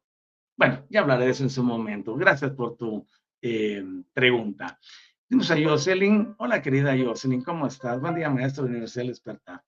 Bueno, 0.55 0.85
ya 0.89 1.01
hablaré 1.01 1.25
de 1.25 1.31
eso 1.31 1.43
en 1.43 1.49
su 1.49 1.63
momento. 1.63 2.15
Gracias 2.15 2.51
por 2.51 2.75
tu 2.75 3.05
eh, 3.41 3.83
pregunta. 4.13 4.79
Tenemos 5.27 5.51
a 5.51 5.57
Jocelyn. 5.61 6.35
Hola, 6.37 6.61
querida 6.61 6.95
Jocelyn, 6.97 7.43
¿cómo 7.43 7.67
estás? 7.67 7.99
Buen 7.99 8.15
día, 8.15 8.29
maestro 8.29 8.63
de 8.63 8.71
Universidad 8.71 9.05
Despertar. 9.05 9.63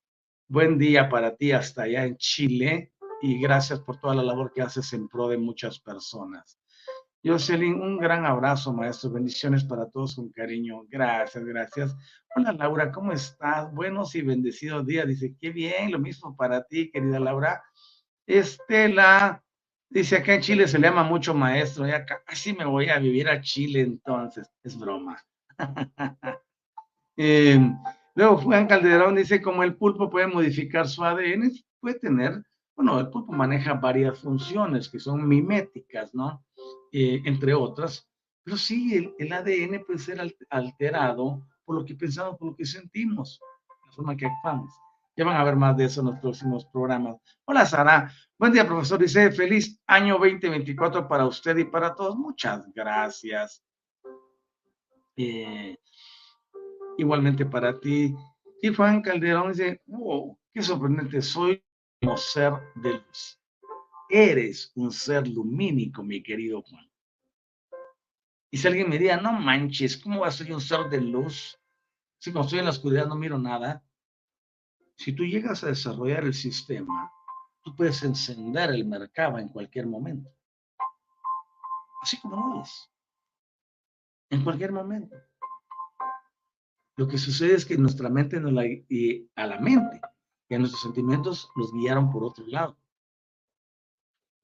Buen 0.47 0.77
día 0.77 1.07
para 1.09 1.35
ti 1.35 1.51
hasta 1.51 1.83
allá 1.83 2.05
en 2.05 2.17
Chile 2.17 2.93
y 3.21 3.39
gracias 3.39 3.79
por 3.79 3.99
toda 3.99 4.15
la 4.15 4.23
labor 4.23 4.51
que 4.53 4.61
haces 4.61 4.91
en 4.93 5.07
pro 5.07 5.27
de 5.27 5.37
muchas 5.37 5.79
personas. 5.79 6.60
Jocelyn, 7.23 7.79
un 7.79 7.97
gran 7.97 8.25
abrazo, 8.25 8.73
maestro. 8.73 9.11
Bendiciones 9.11 9.63
para 9.63 9.87
todos 9.87 10.15
con 10.15 10.29
cariño. 10.31 10.83
Gracias, 10.89 11.45
gracias. 11.45 11.95
Hola, 12.35 12.51
Laura, 12.53 12.91
¿cómo 12.91 13.11
estás? 13.11 13.71
Buenos 13.73 14.15
y 14.15 14.23
bendecidos 14.23 14.87
días. 14.87 15.07
Dice, 15.07 15.35
qué 15.39 15.51
bien, 15.51 15.91
lo 15.91 15.99
mismo 15.99 16.35
para 16.35 16.63
ti, 16.63 16.89
querida 16.89 17.19
Laura. 17.19 17.63
Estela, 18.25 19.43
dice, 19.87 20.17
acá 20.17 20.33
en 20.33 20.41
Chile 20.41 20.67
se 20.67 20.79
le 20.79 20.87
llama 20.87 21.03
mucho 21.03 21.35
maestro. 21.35 21.85
Ya 21.85 22.05
casi 22.05 22.53
me 22.53 22.65
voy 22.65 22.89
a 22.89 22.97
vivir 22.97 23.29
a 23.29 23.39
Chile 23.39 23.81
entonces. 23.81 24.49
Es 24.63 24.75
broma. 24.75 25.21
eh, 27.17 27.59
luego 28.15 28.37
Juan 28.37 28.65
Calderón 28.65 29.15
dice, 29.15 29.43
como 29.43 29.61
el 29.61 29.75
pulpo 29.75 30.09
puede 30.09 30.25
modificar 30.25 30.87
su 30.87 31.03
ADN, 31.03 31.51
puede 31.79 31.99
tener, 31.99 32.43
bueno, 32.75 32.99
el 32.99 33.09
pulpo 33.09 33.31
maneja 33.31 33.75
varias 33.75 34.17
funciones 34.17 34.89
que 34.89 34.99
son 34.99 35.27
miméticas, 35.27 36.15
¿no? 36.15 36.43
Eh, 36.91 37.21
entre 37.25 37.53
otras, 37.53 38.11
pero 38.43 38.57
sí, 38.57 39.13
el, 39.17 39.31
ADN 39.31 39.85
puede 39.85 39.99
ser 39.99 40.19
alterado 40.49 41.47
por 41.63 41.75
lo 41.75 41.85
que 41.85 41.95
pensamos, 41.95 42.37
por 42.37 42.49
lo 42.49 42.55
que 42.55 42.65
sentimos, 42.65 43.39
la 43.85 43.91
forma 43.93 44.17
que 44.17 44.25
actuamos. 44.25 44.73
Ya 45.15 45.25
van 45.25 45.37
a 45.37 45.43
ver 45.43 45.55
más 45.55 45.77
de 45.77 45.85
eso 45.85 46.01
en 46.01 46.07
los 46.07 46.19
próximos 46.19 46.65
programas. 46.65 47.17
Hola, 47.45 47.65
Sara. 47.65 48.11
Buen 48.37 48.53
día, 48.53 48.65
profesor. 48.65 48.99
Dice, 48.99 49.31
feliz 49.31 49.79
año 49.85 50.17
2024 50.17 51.07
para 51.07 51.25
usted 51.25 51.57
y 51.57 51.65
para 51.65 51.93
todos. 51.93 52.15
Muchas 52.15 52.63
gracias. 52.73 53.63
Eh, 55.15 55.77
igualmente 56.97 57.45
para 57.45 57.79
ti. 57.79 58.15
Y 58.61 58.73
Juan 58.73 59.01
Calderón 59.01 59.51
dice, 59.51 59.81
wow, 59.85 60.37
qué 60.53 60.61
sorprendente, 60.61 61.21
soy 61.21 61.63
como 62.01 62.17
ser 62.17 62.53
de 62.75 62.93
luz. 62.93 63.40
Eres 64.11 64.73
un 64.75 64.91
ser 64.91 65.25
lumínico, 65.25 66.03
mi 66.03 66.21
querido 66.21 66.61
Juan. 66.63 66.85
Y 68.51 68.57
si 68.57 68.67
alguien 68.67 68.89
me 68.89 68.99
diga, 68.99 69.15
no 69.15 69.31
manches, 69.31 69.95
¿cómo 69.95 70.19
vas 70.19 70.35
a 70.35 70.43
ser 70.43 70.53
un 70.53 70.59
ser 70.59 70.89
de 70.89 70.99
luz? 70.99 71.57
Si 72.19 72.33
cuando 72.33 72.47
estoy 72.47 72.59
en 72.59 72.65
la 72.65 72.71
oscuridad 72.71 73.07
no 73.07 73.15
miro 73.15 73.39
nada. 73.39 73.81
Si 74.97 75.13
tú 75.13 75.23
llegas 75.23 75.63
a 75.63 75.67
desarrollar 75.67 76.25
el 76.25 76.33
sistema, 76.33 77.09
tú 77.63 77.73
puedes 77.73 78.03
encender 78.03 78.71
el 78.71 78.85
mercado 78.85 79.39
en 79.39 79.47
cualquier 79.47 79.87
momento. 79.87 80.29
Así 82.01 82.19
como 82.19 82.35
lo 82.35 82.63
es. 82.63 82.91
En 84.29 84.43
cualquier 84.43 84.73
momento. 84.73 85.15
Lo 86.97 87.07
que 87.07 87.17
sucede 87.17 87.55
es 87.55 87.65
que 87.65 87.77
nuestra 87.77 88.09
mente 88.09 88.41
nos 88.41 88.51
la, 88.51 88.65
y 88.65 89.31
a 89.35 89.47
la 89.47 89.57
mente 89.57 90.01
y 90.49 90.55
a 90.55 90.59
nuestros 90.59 90.81
sentimientos 90.81 91.49
nos 91.55 91.71
guiaron 91.71 92.11
por 92.11 92.25
otro 92.25 92.45
lado 92.47 92.80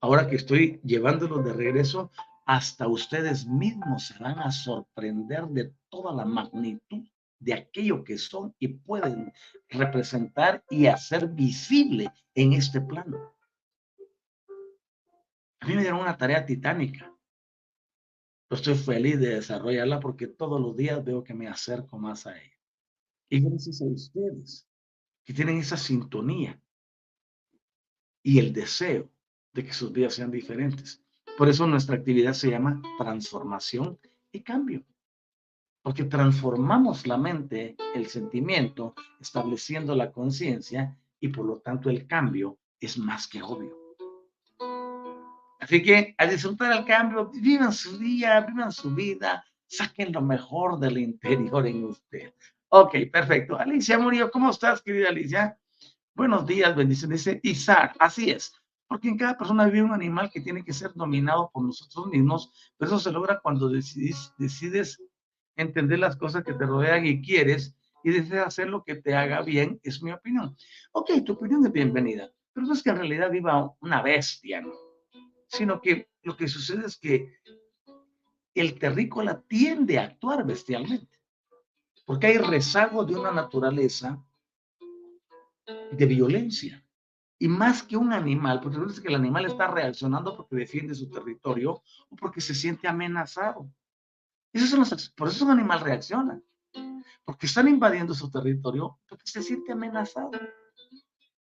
ahora 0.00 0.28
que 0.28 0.36
estoy 0.36 0.80
llevándolo 0.84 1.42
de 1.42 1.52
regreso 1.52 2.10
hasta 2.46 2.88
ustedes 2.88 3.46
mismos 3.46 4.06
se 4.06 4.18
van 4.18 4.38
a 4.38 4.50
sorprender 4.50 5.46
de 5.48 5.74
toda 5.90 6.14
la 6.14 6.24
magnitud 6.24 7.06
de 7.40 7.54
aquello 7.54 8.02
que 8.02 8.18
son 8.18 8.54
y 8.58 8.68
pueden 8.68 9.32
representar 9.68 10.64
y 10.70 10.86
hacer 10.86 11.28
visible 11.28 12.10
en 12.34 12.54
este 12.54 12.80
plano. 12.80 13.34
A 15.60 15.66
mí 15.66 15.74
me 15.74 15.82
dieron 15.82 16.00
una 16.00 16.16
tarea 16.16 16.44
titánica. 16.44 17.14
estoy 18.50 18.76
feliz 18.76 19.20
de 19.20 19.34
desarrollarla 19.34 20.00
porque 20.00 20.26
todos 20.26 20.60
los 20.60 20.74
días 20.76 21.04
veo 21.04 21.22
que 21.22 21.34
me 21.34 21.48
acerco 21.48 21.98
más 21.98 22.26
a 22.26 22.36
ella. 22.36 22.56
Y 23.28 23.40
gracias 23.40 23.82
a 23.82 23.84
ustedes 23.84 24.66
que 25.24 25.34
tienen 25.34 25.58
esa 25.58 25.76
sintonía 25.76 26.58
y 28.22 28.38
el 28.38 28.52
deseo 28.52 29.10
de 29.52 29.64
que 29.64 29.72
sus 29.72 29.92
vidas 29.92 30.14
sean 30.14 30.30
diferentes. 30.30 31.02
Por 31.36 31.48
eso 31.48 31.66
nuestra 31.66 31.96
actividad 31.96 32.32
se 32.32 32.50
llama 32.50 32.82
transformación 32.98 33.98
y 34.32 34.40
cambio. 34.40 34.84
Porque 35.82 36.04
transformamos 36.04 37.06
la 37.06 37.16
mente, 37.16 37.76
el 37.94 38.08
sentimiento, 38.08 38.94
estableciendo 39.20 39.94
la 39.94 40.10
conciencia 40.10 40.96
y 41.20 41.28
por 41.28 41.46
lo 41.46 41.60
tanto 41.60 41.90
el 41.90 42.06
cambio 42.06 42.58
es 42.80 42.98
más 42.98 43.26
que 43.28 43.42
obvio. 43.42 43.76
Así 45.60 45.82
que 45.82 46.14
a 46.16 46.26
disfrutar 46.26 46.72
el 46.72 46.84
cambio, 46.84 47.30
vivan 47.30 47.72
su 47.72 47.98
día, 47.98 48.40
vivan 48.40 48.72
su 48.72 48.94
vida, 48.94 49.44
saquen 49.66 50.12
lo 50.12 50.22
mejor 50.22 50.78
del 50.78 50.98
interior 50.98 51.66
en 51.66 51.84
usted. 51.84 52.32
Ok, 52.70 52.96
perfecto. 53.12 53.58
Alicia 53.58 53.98
Murillo, 53.98 54.30
¿cómo 54.30 54.50
estás, 54.50 54.82
querida 54.82 55.08
Alicia? 55.08 55.58
Buenos 56.14 56.46
días, 56.46 56.74
bendiciones. 56.74 57.24
Dice 57.24 57.40
Isaac, 57.42 57.96
así 57.98 58.30
es. 58.30 58.52
Porque 58.88 59.08
en 59.08 59.18
cada 59.18 59.36
persona 59.36 59.66
vive 59.66 59.82
un 59.82 59.92
animal 59.92 60.30
que 60.32 60.40
tiene 60.40 60.64
que 60.64 60.72
ser 60.72 60.92
dominado 60.94 61.50
por 61.52 61.62
nosotros 61.62 62.06
mismos, 62.06 62.72
pero 62.76 62.90
eso 62.90 62.98
se 62.98 63.12
logra 63.12 63.40
cuando 63.40 63.68
decides, 63.68 64.32
decides 64.38 64.98
entender 65.56 65.98
las 65.98 66.16
cosas 66.16 66.42
que 66.42 66.54
te 66.54 66.66
rodean 66.66 67.04
y 67.06 67.20
quieres 67.20 67.76
y 68.02 68.10
deseas 68.10 68.46
hacer 68.46 68.68
lo 68.68 68.84
que 68.84 68.94
te 68.96 69.14
haga 69.14 69.42
bien, 69.42 69.78
es 69.82 70.02
mi 70.02 70.12
opinión. 70.12 70.56
Ok, 70.92 71.10
tu 71.24 71.34
opinión 71.34 71.66
es 71.66 71.72
bienvenida, 71.72 72.30
pero 72.52 72.66
no 72.66 72.72
es 72.72 72.82
que 72.82 72.90
en 72.90 72.96
realidad 72.96 73.30
viva 73.30 73.72
una 73.80 74.02
bestia, 74.02 74.60
¿no? 74.60 74.72
sino 75.48 75.80
que 75.80 76.08
lo 76.22 76.36
que 76.36 76.48
sucede 76.48 76.86
es 76.86 76.96
que 76.98 77.34
el 78.54 78.78
terrícola 78.78 79.42
tiende 79.48 79.98
a 79.98 80.04
actuar 80.04 80.44
bestialmente, 80.44 81.18
porque 82.04 82.28
hay 82.28 82.38
rezago 82.38 83.04
de 83.04 83.16
una 83.16 83.32
naturaleza 83.32 84.22
de 85.92 86.06
violencia. 86.06 86.84
Y 87.38 87.46
más 87.46 87.82
que 87.82 87.96
un 87.96 88.12
animal, 88.12 88.60
porque 88.60 88.78
es 88.90 89.00
que 89.00 89.08
el 89.08 89.14
animal 89.14 89.46
está 89.46 89.68
reaccionando 89.68 90.36
porque 90.36 90.56
defiende 90.56 90.94
su 90.94 91.08
territorio 91.08 91.82
o 92.08 92.16
porque 92.16 92.40
se 92.40 92.54
siente 92.54 92.88
amenazado. 92.88 93.70
Esos 94.52 94.70
son 94.70 94.80
los, 94.80 95.10
por 95.10 95.28
eso 95.28 95.44
un 95.44 95.52
animal 95.52 95.80
reacciona, 95.80 96.40
porque 97.24 97.46
están 97.46 97.68
invadiendo 97.68 98.14
su 98.14 98.30
territorio 98.30 98.98
porque 99.08 99.26
se 99.26 99.42
siente 99.42 99.72
amenazado. 99.72 100.32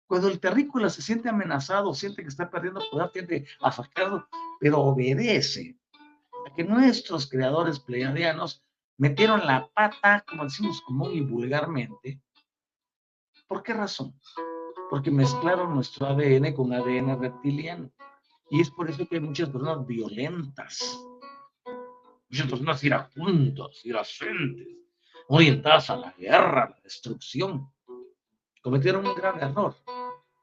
Cuando 0.07 0.29
el 0.29 0.39
terrícola 0.39 0.91
se 0.91 1.03
siente 1.03 1.29
amenazado, 1.29 1.95
siente 1.95 2.23
que 2.23 2.29
está 2.29 2.51
perdiendo 2.51 2.81
poder, 2.91 3.11
tiende 3.11 3.47
a 3.61 3.73
sacarlo, 3.73 4.29
pero 4.61 4.81
obedece 4.81 5.79
a 6.47 6.55
que 6.55 6.63
nuestros 6.63 7.29
creadores 7.29 7.81
pleiadianos 7.81 8.63
metieron 8.99 9.45
la 9.47 9.69
pata, 9.69 10.25
como 10.29 10.45
decimos 10.45 10.83
común 10.83 11.13
y 11.13 11.21
vulgarmente. 11.23 12.21
¿Por 13.49 13.63
qué 13.63 13.75
razón? 13.75 14.15
Porque 14.91 15.11
mezclaron 15.11 15.75
nuestro 15.75 16.07
ADN 16.07 16.55
con 16.55 16.73
ADN 16.73 17.21
reptiliano. 17.21 17.91
Y 18.51 18.61
es 18.61 18.71
por 18.71 18.89
eso 18.89 19.07
que 19.07 19.17
hay 19.17 19.21
muchas 19.21 19.51
personas 19.51 19.87
violentas, 19.87 20.99
muchas 22.31 22.49
personas 22.49 22.85
iracundas, 22.85 23.85
iracentes, 23.85 24.69
orientadas 25.29 25.91
a 25.91 25.97
la 25.97 26.13
guerra, 26.13 26.65
a 26.65 26.71
la 26.71 26.81
destrucción 26.85 27.69
cometieron 28.67 29.07
un 29.07 29.15
gran 29.15 29.41
error, 29.41 29.77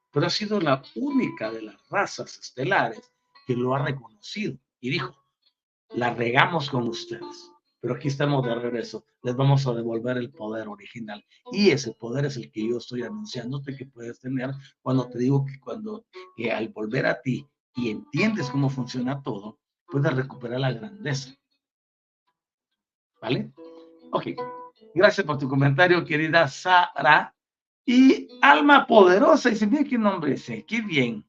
pero 0.09 0.27
ha 0.27 0.29
sido 0.29 0.57
la 0.61 0.81
única 0.95 1.51
de 1.51 1.61
las 1.61 1.89
razas 1.89 2.37
estelares 2.37 3.11
que 3.45 3.53
lo 3.53 3.75
ha 3.75 3.83
reconocido 3.83 4.57
y 4.79 4.91
dijo, 4.91 5.13
la 5.89 6.13
regamos 6.13 6.69
con 6.69 6.87
ustedes, 6.87 7.51
pero 7.83 7.95
aquí 7.95 8.07
estamos 8.07 8.45
de 8.45 8.55
regreso, 8.55 9.03
les 9.23 9.35
vamos 9.35 9.67
a 9.67 9.73
devolver 9.73 10.15
el 10.15 10.31
poder 10.31 10.69
original. 10.69 11.21
Y 11.51 11.69
ese 11.69 11.91
poder 11.91 12.23
es 12.23 12.37
el 12.37 12.49
que 12.49 12.65
yo 12.65 12.77
estoy 12.77 13.03
anunciándote 13.03 13.75
que 13.75 13.87
puedes 13.87 14.21
tener 14.21 14.51
cuando 14.81 15.09
te 15.09 15.17
digo 15.17 15.43
que 15.43 15.59
cuando 15.59 16.05
que 16.37 16.49
al 16.49 16.69
volver 16.69 17.05
a 17.05 17.21
ti 17.21 17.45
y 17.75 17.89
entiendes 17.89 18.49
cómo 18.49 18.69
funciona 18.69 19.21
todo, 19.21 19.59
puedes 19.85 20.13
recuperar 20.13 20.61
la 20.61 20.71
grandeza. 20.71 21.35
¿Vale? 23.21 23.51
Ok. 24.13 24.27
Gracias 24.95 25.27
por 25.27 25.37
tu 25.37 25.49
comentario, 25.49 26.05
querida 26.05 26.47
Sara. 26.47 27.35
Y 27.85 28.29
alma 28.41 28.87
poderosa, 28.87 29.49
dice, 29.49 29.67
mira 29.67 29.83
qué 29.83 29.97
nombre 29.97 30.35
ese, 30.35 30.63
qué 30.65 30.79
bien. 30.79 31.25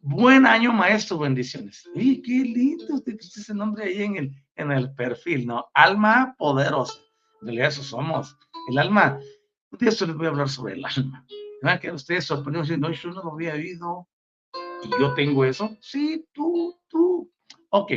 Buen 0.00 0.44
año, 0.44 0.70
maestro, 0.70 1.16
bendiciones. 1.16 1.88
Y 1.94 2.20
qué 2.20 2.42
lindo 2.42 3.00
te 3.00 3.12
pusiste 3.12 3.40
ese 3.40 3.54
nombre 3.54 3.84
ahí 3.84 4.02
en 4.02 4.16
el, 4.16 4.43
en 4.56 4.72
el 4.72 4.94
perfil, 4.94 5.46
¿no? 5.46 5.66
Alma 5.74 6.34
poderosa. 6.38 6.98
En 7.40 7.48
realidad 7.48 7.68
eso 7.68 7.82
somos. 7.82 8.36
El 8.68 8.78
alma, 8.78 9.18
un 9.70 9.78
día 9.78 9.90
les 9.90 10.14
voy 10.14 10.26
a 10.26 10.30
hablar 10.30 10.48
sobre 10.48 10.74
el 10.74 10.84
alma. 10.84 11.26
¿Verdad 11.62 11.80
que 11.80 11.90
ustedes 11.90 12.24
sorprendieron 12.24 12.64
diciendo, 12.64 12.88
no, 12.88 12.94
yo 12.94 13.10
no 13.10 13.22
lo 13.22 13.32
había 13.32 13.54
oído. 13.54 14.08
Y 14.82 14.90
yo 15.00 15.14
tengo 15.14 15.44
eso. 15.44 15.76
Sí, 15.80 16.26
tú, 16.32 16.78
tú. 16.88 17.30
Ok. 17.70 17.92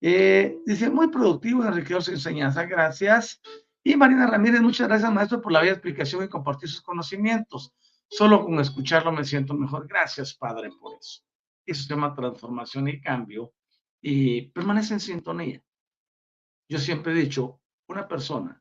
Eh, 0.00 0.58
dice, 0.64 0.90
muy 0.90 1.08
productivo, 1.08 1.64
enriquecedor 1.64 2.14
enseñanza. 2.14 2.64
Gracias. 2.64 3.40
Y 3.82 3.96
Marina 3.96 4.26
Ramírez, 4.26 4.60
muchas 4.62 4.88
gracias, 4.88 5.12
maestro, 5.12 5.40
por 5.40 5.52
la 5.52 5.60
bella 5.60 5.72
explicación 5.72 6.24
y 6.24 6.28
compartir 6.28 6.68
sus 6.68 6.82
conocimientos. 6.82 7.72
Solo 8.08 8.44
con 8.44 8.58
escucharlo 8.60 9.12
me 9.12 9.24
siento 9.24 9.54
mejor. 9.54 9.86
Gracias, 9.88 10.34
Padre, 10.34 10.70
por 10.80 10.96
eso. 10.98 11.22
Eso 11.64 11.82
se 11.82 11.88
llama 11.88 12.14
transformación 12.14 12.88
y 12.88 13.00
cambio 13.00 13.52
y 14.00 14.42
permanece 14.52 14.94
en 14.94 15.00
sintonía. 15.00 15.62
Yo 16.68 16.78
siempre 16.78 17.12
he 17.12 17.16
dicho, 17.16 17.60
una 17.86 18.08
persona 18.08 18.60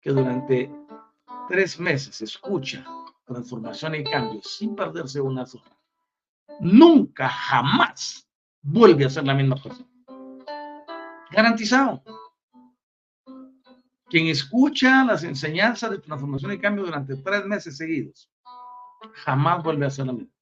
que 0.00 0.10
durante 0.10 0.70
tres 1.48 1.80
meses 1.80 2.20
escucha 2.20 2.84
transformación 3.24 3.94
y 3.94 4.04
cambio 4.04 4.40
sin 4.42 4.76
perderse 4.76 5.20
una 5.20 5.46
sola, 5.46 5.76
nunca, 6.60 7.28
jamás 7.28 8.28
vuelve 8.62 9.06
a 9.06 9.10
ser 9.10 9.24
la 9.24 9.34
misma 9.34 9.56
persona. 9.56 9.88
Garantizado. 11.30 12.02
Quien 14.08 14.28
escucha 14.28 15.04
las 15.04 15.24
enseñanzas 15.24 15.90
de 15.90 15.98
transformación 15.98 16.52
y 16.52 16.58
cambio 16.58 16.84
durante 16.84 17.16
tres 17.16 17.44
meses 17.46 17.76
seguidos, 17.76 18.30
jamás 19.14 19.64
vuelve 19.64 19.86
a 19.86 19.90
ser 19.90 20.06
la 20.06 20.12
misma, 20.12 20.32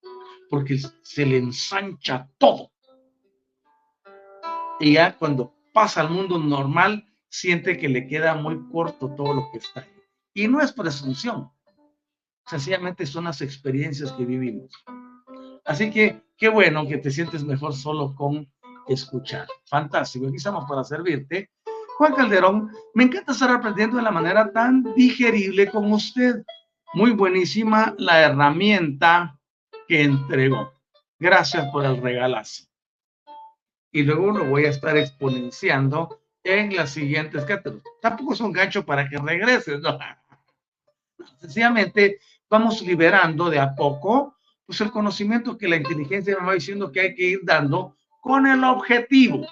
porque 0.51 0.79
se 1.03 1.25
le 1.25 1.39
ensancha 1.39 2.29
todo. 2.39 2.73
Y 4.81 4.95
ya 4.95 5.17
cuando 5.17 5.55
pasa 5.75 6.01
al 6.01 6.09
mundo 6.09 6.39
normal, 6.39 7.07
siente 7.29 7.77
que 7.77 7.91
le 7.91 8.07
queda 8.07 8.35
muy 8.35 8.59
corto 8.71 9.15
todo 9.15 9.35
lo 9.35 9.51
que 9.53 9.59
está. 9.59 9.87
Y 10.33 10.49
no 10.49 10.63
es 10.63 10.73
presunción, 10.73 11.51
sencillamente 12.47 13.05
son 13.05 13.25
las 13.25 13.43
experiencias 13.43 14.13
que 14.13 14.25
vivimos. 14.25 14.71
Así 15.67 15.91
que 15.91 16.23
qué 16.39 16.49
bueno 16.49 16.89
que 16.89 16.97
te 16.97 17.11
sientes 17.11 17.45
mejor 17.45 17.75
solo 17.75 18.15
con 18.15 18.51
escuchar. 18.89 19.47
Fantástico, 19.67 20.29
aquí 20.29 20.37
estamos 20.37 20.65
para 20.67 20.85
servirte 20.85 21.51
Juan 21.97 22.15
Calderón, 22.15 22.73
me 22.95 23.05
encanta 23.05 23.33
estar 23.33 23.51
aprendiendo 23.51 23.97
de 23.97 24.03
la 24.03 24.11
manera 24.11 24.51
tan 24.53 24.83
digerible 24.95 25.71
como 25.71 25.95
usted. 25.95 26.45
Muy 26.93 27.13
buenísima 27.13 27.95
la 27.99 28.21
herramienta 28.21 29.39
que 29.87 30.03
entregó. 30.03 30.73
Gracias 31.19 31.67
por 31.71 31.85
el 31.85 32.01
regalazo. 32.03 32.65
Y 33.95 34.03
luego 34.03 34.33
lo 34.33 34.45
voy 34.47 34.65
a 34.65 34.71
estar 34.71 34.97
exponenciando 34.97 36.21
en 36.43 36.75
las 36.75 36.91
siguientes 36.91 37.45
cátedras. 37.45 37.81
Tampoco 38.03 38.35
es 38.35 38.41
un 38.41 38.51
gancho 38.51 38.85
para 38.85 39.09
que 39.09 39.19
regreses, 39.19 39.81
¿no? 39.83 39.97
Sencillamente 41.41 42.19
vamos 42.51 42.83
liberando 42.83 43.49
de 43.49 43.61
a 43.61 43.73
poco 43.73 44.35
pues 44.67 44.81
el 44.81 44.91
conocimiento 44.91 45.57
que 45.57 45.69
la 45.69 45.77
inteligencia 45.77 46.37
me 46.41 46.45
va 46.45 46.55
diciendo 46.55 46.91
que 46.91 47.01
hay 47.03 47.15
que 47.15 47.23
ir 47.23 47.41
dando 47.45 47.97
con 48.21 48.49
el 48.49 48.65
objetivo 48.65 49.47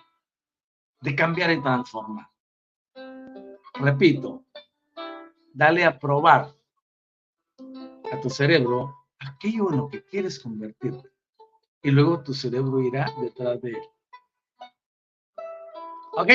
de 1.00 1.14
cambiar 1.14 1.52
y 1.52 1.62
transformar. 1.62 2.26
Repito, 3.74 4.42
dale 5.52 5.84
a 5.84 5.96
probar 5.96 6.52
a 8.10 8.20
tu 8.20 8.28
cerebro 8.28 8.92
aquello 9.20 9.70
en 9.70 9.76
lo 9.76 9.88
que 9.88 10.02
quieres 10.02 10.40
convertirte. 10.40 11.10
Y 11.80 11.92
luego 11.92 12.24
tu 12.24 12.34
cerebro 12.34 12.80
irá 12.80 13.06
detrás 13.20 13.60
de 13.62 13.70
él. 13.70 13.91
¿Ok? 16.12 16.30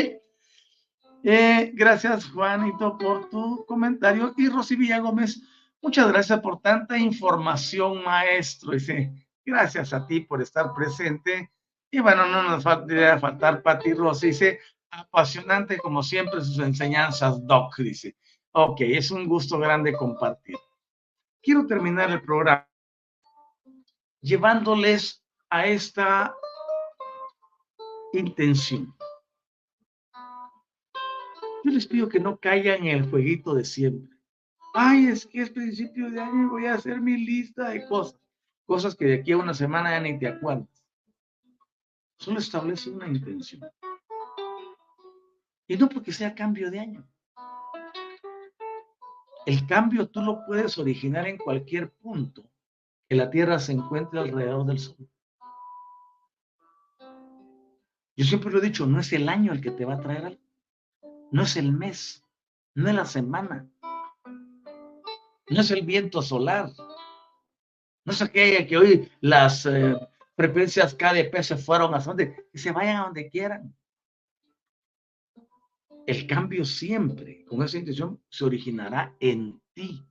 Eh, 1.24 1.72
gracias, 1.74 2.30
Juanito, 2.30 2.98
por 2.98 3.30
tu 3.30 3.66
comentario. 3.66 4.34
Y 4.38 4.50
Rosy 4.50 4.76
Villa 4.76 5.00
Gómez, 5.00 5.42
muchas 5.82 6.08
gracias 6.08 6.40
por 6.40 6.62
tanta 6.62 6.98
información, 6.98 8.04
maestro. 8.04 8.72
Dice, 8.72 9.14
gracias 9.46 9.94
a 9.94 10.06
ti 10.06 10.22
por 10.22 10.42
estar 10.42 10.74
presente 10.74 11.52
Y 11.92 12.00
bueno, 12.00 12.26
no 12.26 12.44
nos 12.44 12.64
faltaría 12.64 13.18
faltar 13.20 13.62
Pati 13.62 13.94
Rossi, 13.94 14.28
dice, 14.28 14.60
apasionante 14.92 15.78
como 15.78 16.04
siempre 16.04 16.42
sus 16.42 16.60
enseñanzas, 16.60 17.46
Doc, 17.46 17.78
dice. 17.78 18.16
Ok, 18.52 18.82
es 18.82 19.12
un 19.12 19.28
gusto 19.28 19.60
grande 19.60 19.94
compartir. 19.94 20.58
Quiero 21.42 21.66
terminar 21.66 22.10
el 22.12 22.22
programa 22.22 22.68
llevándoles 24.22 25.24
a 25.50 25.66
esta 25.66 26.36
intención. 28.14 28.94
Yo 31.68 31.74
les 31.74 31.86
pido 31.86 32.08
que 32.08 32.22
no 32.22 32.40
caigan 32.40 32.88
en 32.88 33.04
el 33.04 33.10
jueguito 33.10 33.54
de 33.54 33.66
siempre. 33.66 34.18
Ay, 34.74 35.08
es 35.08 35.26
que 35.26 35.42
es 35.42 35.50
principio 35.50 36.10
de 36.10 36.22
año 36.22 36.44
y 36.44 36.46
voy 36.46 36.66
a 36.66 36.76
hacer 36.76 37.02
mi 37.02 37.18
lista 37.18 37.68
de 37.68 37.86
cosas. 37.86 38.18
Cosas 38.66 38.96
que 38.96 39.04
de 39.04 39.16
aquí 39.16 39.34
a 39.34 39.38
una 39.38 39.54
semana 39.54 39.92
ya 39.92 40.00
ni 40.00 40.18
te 40.18 40.30
acuerdas. 40.30 40.70
Solo 42.20 42.40
establece 42.40 42.90
una 42.90 43.06
intención. 43.06 43.70
Y 45.68 45.76
no 45.76 45.90
porque 45.90 46.14
sea 46.14 46.34
cambio 46.34 46.72
de 46.72 46.80
año. 46.80 47.06
El 49.46 49.68
cambio 49.68 50.08
tú 50.08 50.22
lo 50.22 50.46
puedes 50.46 50.78
originar 50.78 51.28
en 51.28 51.38
cualquier 51.38 51.92
punto 51.92 52.50
que 53.10 53.18
la 53.18 53.30
Tierra 53.30 53.60
se 53.60 53.74
encuentre 53.74 54.22
alrededor 54.22 54.66
del 54.68 54.80
Sol. 54.80 55.10
Yo 58.16 58.24
siempre 58.24 58.52
lo 58.52 58.60
he 58.60 58.62
dicho, 58.62 58.88
no 58.88 59.02
es 59.02 59.12
el 59.12 59.28
año 59.28 59.52
el 59.52 59.60
que 59.60 59.72
te 59.72 59.84
va 59.84 59.96
a 59.96 60.00
traer 60.00 60.26
algo, 60.28 60.47
no 61.32 61.44
es 61.44 61.58
el 61.58 61.72
mes, 61.72 62.24
no 62.76 62.90
es 62.90 62.96
la 62.96 63.06
semana, 63.06 63.70
no 65.50 65.62
es 65.62 65.72
el 65.72 65.86
viento 65.86 66.22
solar, 66.22 66.72
no 68.06 68.14
es 68.14 68.22
aquella 68.22 68.66
que 68.66 68.78
hoy 68.78 69.12
las 69.22 69.66
eh, 69.66 69.96
frecuencias 70.36 70.96
KDP 70.96 71.42
se 71.42 71.58
fueron 71.58 71.94
a 71.94 72.00
donde, 72.00 72.48
que 72.52 72.58
se 72.58 72.72
vayan 72.72 72.98
a 72.98 73.06
donde 73.06 73.30
quieran. 73.30 73.76
El 76.06 76.26
cambio 76.26 76.64
siempre, 76.64 77.44
con 77.44 77.62
esa 77.64 77.78
intención, 77.78 78.22
se 78.30 78.46
originará 78.46 79.14
en 79.20 79.62
ti. 79.74 80.08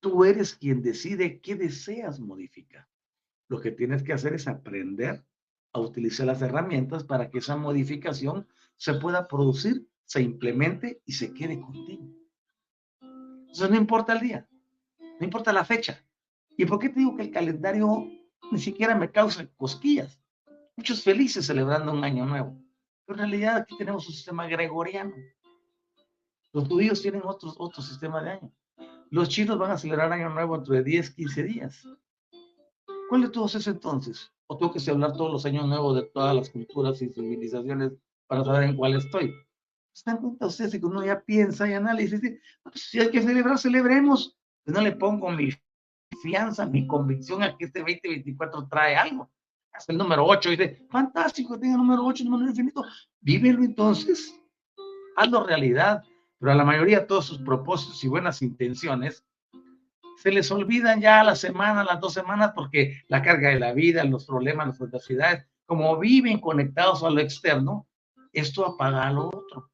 Tú 0.00 0.24
eres 0.24 0.56
quien 0.56 0.82
decide 0.82 1.40
qué 1.40 1.54
deseas 1.54 2.18
modificar. 2.18 2.88
Lo 3.48 3.60
que 3.60 3.70
tienes 3.70 4.02
que 4.02 4.12
hacer 4.12 4.34
es 4.34 4.48
aprender 4.48 5.24
a 5.72 5.78
utilizar 5.78 6.26
las 6.26 6.42
herramientas 6.42 7.04
para 7.04 7.30
que 7.30 7.38
esa 7.38 7.56
modificación 7.56 8.48
se 8.76 8.94
pueda 8.94 9.26
producir, 9.26 9.88
se 10.04 10.22
implemente 10.22 11.02
y 11.04 11.12
se 11.12 11.32
quede 11.32 11.60
contigo. 11.60 12.04
Entonces 13.00 13.70
no 13.70 13.76
importa 13.76 14.12
el 14.12 14.20
día, 14.20 14.48
no 14.98 15.24
importa 15.24 15.52
la 15.52 15.64
fecha. 15.64 16.04
¿Y 16.56 16.64
por 16.64 16.78
qué 16.78 16.88
te 16.88 17.00
digo 17.00 17.16
que 17.16 17.22
el 17.22 17.30
calendario 17.30 18.06
ni 18.50 18.58
siquiera 18.58 18.94
me 18.94 19.10
causa 19.10 19.48
cosquillas? 19.56 20.20
Muchos 20.76 21.02
felices 21.02 21.46
celebrando 21.46 21.92
un 21.92 22.04
año 22.04 22.26
nuevo. 22.26 22.56
Pero 23.06 23.22
en 23.22 23.30
realidad 23.30 23.56
aquí 23.56 23.76
tenemos 23.76 24.06
un 24.08 24.14
sistema 24.14 24.46
gregoriano. 24.46 25.14
Los 26.52 26.68
judíos 26.68 27.00
tienen 27.02 27.22
otro, 27.24 27.54
otro 27.58 27.82
sistema 27.82 28.22
de 28.22 28.30
año. 28.30 28.52
Los 29.10 29.28
chinos 29.28 29.58
van 29.58 29.70
a 29.70 29.78
celebrar 29.78 30.12
Año 30.12 30.30
Nuevo 30.30 30.56
dentro 30.56 30.74
de 30.74 30.82
10, 30.82 31.10
15 31.10 31.42
días. 31.44 31.86
¿Cuál 33.08 33.22
de 33.22 33.28
todos 33.28 33.54
es 33.54 33.66
entonces? 33.68 34.32
¿O 34.48 34.56
tengo 34.56 34.72
que 34.72 34.80
celebrar 34.80 35.12
todos 35.16 35.30
los 35.30 35.46
años 35.46 35.66
nuevos 35.66 35.94
de 35.94 36.02
todas 36.02 36.34
las 36.34 36.50
culturas 36.50 37.00
y 37.02 37.08
civilizaciones 37.08 37.92
para 38.26 38.44
saber 38.44 38.64
en 38.64 38.76
cuál 38.76 38.96
estoy? 38.96 39.32
¿Se 39.92 40.10
dan 40.10 40.18
cuenta 40.18 40.46
ustedes 40.46 40.72
que 40.72 40.84
uno 40.84 41.04
ya 41.04 41.20
piensa 41.20 41.68
y 41.68 41.72
analiza 41.72 42.18
pues, 42.62 42.74
si 42.74 43.00
hay 43.00 43.10
que 43.10 43.22
celebrar, 43.22 43.58
celebremos? 43.58 44.36
Pues 44.64 44.76
no 44.76 44.82
le 44.82 44.92
pongo 44.92 45.30
mi 45.30 45.50
fianza, 46.22 46.66
mi 46.66 46.86
convicción 46.86 47.42
a 47.42 47.56
que 47.56 47.66
este 47.66 47.80
2024 47.80 48.68
trae 48.68 48.96
algo. 48.96 49.30
Hasta 49.72 49.92
el 49.92 49.98
número 49.98 50.24
8 50.24 50.50
dice, 50.50 50.86
fantástico, 50.90 51.58
tenga 51.58 51.74
el 51.74 51.80
número 51.80 52.04
8, 52.04 52.22
el 52.22 52.30
número 52.30 52.50
infinito. 52.50 52.82
Vívelo 53.20 53.62
entonces. 53.62 54.34
Hazlo 55.16 55.44
realidad 55.44 56.02
pero 56.38 56.52
a 56.52 56.54
la 56.54 56.64
mayoría 56.64 57.06
todos 57.06 57.26
sus 57.26 57.38
propósitos 57.38 58.02
y 58.04 58.08
buenas 58.08 58.42
intenciones 58.42 59.24
se 60.18 60.30
les 60.30 60.50
olvidan 60.50 61.00
ya 61.00 61.20
a 61.20 61.24
la 61.24 61.36
semana, 61.36 61.82
a 61.82 61.84
las 61.84 62.00
dos 62.00 62.14
semanas, 62.14 62.52
porque 62.54 63.02
la 63.08 63.20
carga 63.20 63.50
de 63.50 63.60
la 63.60 63.72
vida, 63.72 64.02
los 64.04 64.24
problemas, 64.24 64.68
las 64.68 64.80
adversidades, 64.80 65.46
como 65.66 65.98
viven 65.98 66.40
conectados 66.40 67.02
a 67.02 67.10
lo 67.10 67.20
externo, 67.20 67.85
esto 68.38 68.66
apaga 68.66 69.06
a 69.06 69.12
lo 69.12 69.28
otro. 69.28 69.70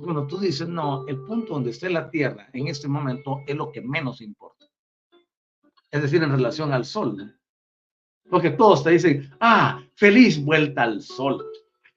Bueno, 0.00 0.26
tú 0.26 0.38
dices, 0.38 0.68
no, 0.68 1.06
el 1.06 1.20
punto 1.24 1.54
donde 1.54 1.70
esté 1.70 1.88
la 1.88 2.10
Tierra 2.10 2.48
en 2.52 2.68
este 2.68 2.88
momento 2.88 3.42
es 3.46 3.54
lo 3.54 3.70
que 3.70 3.80
menos 3.80 4.20
importa. 4.20 4.66
Es 5.90 6.02
decir, 6.02 6.22
en 6.22 6.30
relación 6.30 6.72
al 6.72 6.84
Sol. 6.84 7.38
Porque 8.28 8.50
todos 8.50 8.82
te 8.82 8.90
dicen, 8.90 9.30
ah, 9.40 9.80
feliz 9.94 10.42
vuelta 10.42 10.82
al 10.82 11.02
Sol 11.02 11.44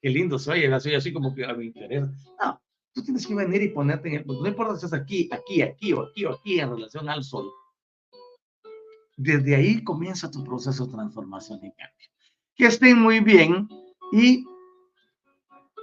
qué 0.02 0.10
lindo 0.10 0.38
se 0.40 0.52
oye, 0.52 0.74
así, 0.74 0.94
así 0.94 1.12
como 1.12 1.34
que 1.34 1.46
a 1.46 1.54
mi 1.54 1.68
interés. 1.68 2.04
No, 2.42 2.62
tú 2.94 3.04
tienes 3.04 3.26
que 3.26 3.36
venir 3.36 3.62
y 3.62 3.70
ponerte 3.70 4.10
en 4.10 4.16
el, 4.16 4.28
no 4.28 4.48
importa 4.48 4.76
si 4.76 4.86
estás 4.86 5.00
aquí, 5.00 5.30
aquí, 5.32 5.62
aquí 5.62 5.94
o 5.94 6.04
aquí 6.04 6.26
o 6.26 6.34
aquí 6.34 6.60
en 6.60 6.70
relación 6.70 7.10
al 7.10 7.24
sol. 7.24 7.50
Desde 9.16 9.56
ahí 9.56 9.84
comienza 9.84 10.30
tu 10.30 10.44
proceso 10.44 10.86
de 10.86 10.94
transformación 10.94 11.58
y 11.60 11.72
cambio. 11.72 12.08
Que 12.56 12.68
estén 12.68 13.00
muy 13.00 13.20
bien 13.20 13.68
y 14.12 14.46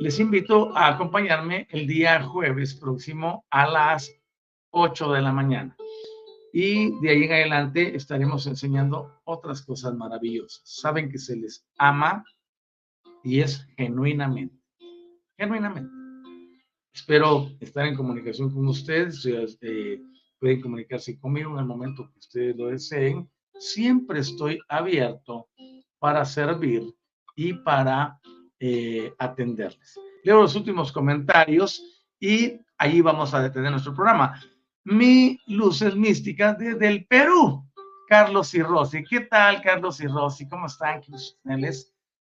les 0.00 0.18
invito 0.18 0.76
a 0.76 0.88
acompañarme 0.88 1.68
el 1.70 1.86
día 1.86 2.22
jueves 2.22 2.74
próximo 2.74 3.44
a 3.50 3.66
las 3.66 4.10
8 4.70 5.12
de 5.12 5.22
la 5.22 5.32
mañana. 5.32 5.76
Y 6.52 6.98
de 7.00 7.10
ahí 7.10 7.24
en 7.24 7.32
adelante 7.32 7.96
estaremos 7.96 8.46
enseñando 8.46 9.20
otras 9.24 9.62
cosas 9.62 9.94
maravillosas. 9.94 10.62
Saben 10.64 11.10
que 11.10 11.18
se 11.18 11.36
les 11.36 11.66
ama, 11.78 12.24
y 13.24 13.40
es 13.40 13.66
genuinamente, 13.76 14.56
genuinamente. 15.36 15.90
Espero 16.92 17.50
estar 17.58 17.86
en 17.86 17.96
comunicación 17.96 18.52
con 18.52 18.68
ustedes, 18.68 19.26
eh, 19.26 20.00
pueden 20.38 20.60
comunicarse 20.60 21.18
conmigo 21.18 21.52
en 21.52 21.58
el 21.58 21.64
momento 21.64 22.08
que 22.12 22.18
ustedes 22.18 22.56
lo 22.56 22.66
deseen. 22.68 23.28
Siempre 23.58 24.20
estoy 24.20 24.60
abierto 24.68 25.48
para 25.98 26.24
servir 26.24 26.94
y 27.34 27.52
para 27.54 28.20
eh, 28.58 29.12
atenderles. 29.18 29.98
Leo 30.22 30.42
los 30.42 30.54
últimos 30.54 30.92
comentarios 30.92 32.06
y 32.18 32.60
ahí 32.78 33.00
vamos 33.00 33.34
a 33.34 33.42
detener 33.42 33.70
nuestro 33.70 33.94
programa. 33.94 34.40
Mi 34.84 35.38
luces 35.46 35.96
místicas 35.96 36.58
desde 36.58 36.88
el 36.88 37.06
Perú. 37.06 37.64
Carlos 38.06 38.54
y 38.54 38.62
Rosy. 38.62 39.02
¿Qué 39.04 39.20
tal, 39.20 39.62
Carlos 39.62 40.00
y 40.00 40.06
Rosy? 40.06 40.48
¿Cómo 40.48 40.66
están? 40.66 41.00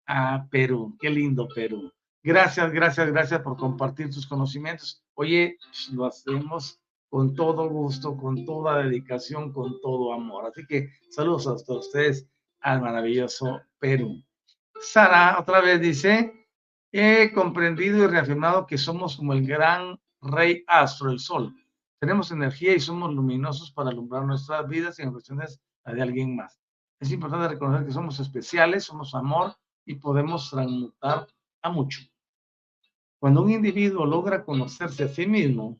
a 0.07 0.47
Perú. 0.49 0.95
Qué 0.99 1.09
lindo 1.09 1.47
Perú. 1.53 1.91
Gracias, 2.23 2.71
gracias, 2.71 3.11
gracias 3.11 3.41
por 3.41 3.57
compartir 3.57 4.09
tus 4.09 4.25
conocimientos. 4.25 5.03
Oye, 5.13 5.57
lo 5.93 6.05
hacemos 6.05 6.79
con 7.09 7.35
todo 7.35 7.69
gusto, 7.69 8.17
con 8.17 8.45
toda 8.45 8.83
dedicación, 8.83 9.51
con 9.53 9.79
todo 9.81 10.13
amor. 10.13 10.45
Así 10.45 10.65
que 10.65 10.89
saludos 11.09 11.47
a 11.47 11.55
todos 11.63 11.87
ustedes 11.87 12.27
al 12.61 12.81
maravilloso 12.81 13.61
Perú. 13.79 14.23
Sara 14.81 15.37
otra 15.39 15.61
vez 15.61 15.81
dice, 15.81 16.47
he 16.91 17.31
comprendido 17.31 18.03
y 18.03 18.07
reafirmado 18.07 18.65
que 18.65 18.77
somos 18.77 19.17
como 19.17 19.33
el 19.33 19.45
gran 19.45 19.99
rey 20.21 20.63
astro, 20.67 21.11
el 21.11 21.19
sol. 21.19 21.53
Tenemos 21.99 22.31
energía 22.31 22.75
y 22.75 22.79
somos 22.79 23.13
luminosos 23.13 23.71
para 23.71 23.89
alumbrar 23.89 24.23
nuestras 24.23 24.67
vidas 24.67 24.99
y 24.99 25.03
en 25.03 25.11
cuestiones 25.11 25.59
de 25.85 26.01
alguien 26.01 26.35
más. 26.35 26.59
Es 26.99 27.11
importante 27.11 27.47
reconocer 27.47 27.85
que 27.85 27.93
somos 27.93 28.19
especiales, 28.19 28.83
somos 28.83 29.13
amor, 29.15 29.55
y 29.85 29.95
podemos 29.95 30.49
transmutar 30.49 31.27
a 31.61 31.69
mucho. 31.69 32.01
Cuando 33.19 33.41
un 33.41 33.51
individuo 33.51 34.05
logra 34.05 34.43
conocerse 34.43 35.05
a 35.05 35.07
sí 35.07 35.25
mismo, 35.25 35.79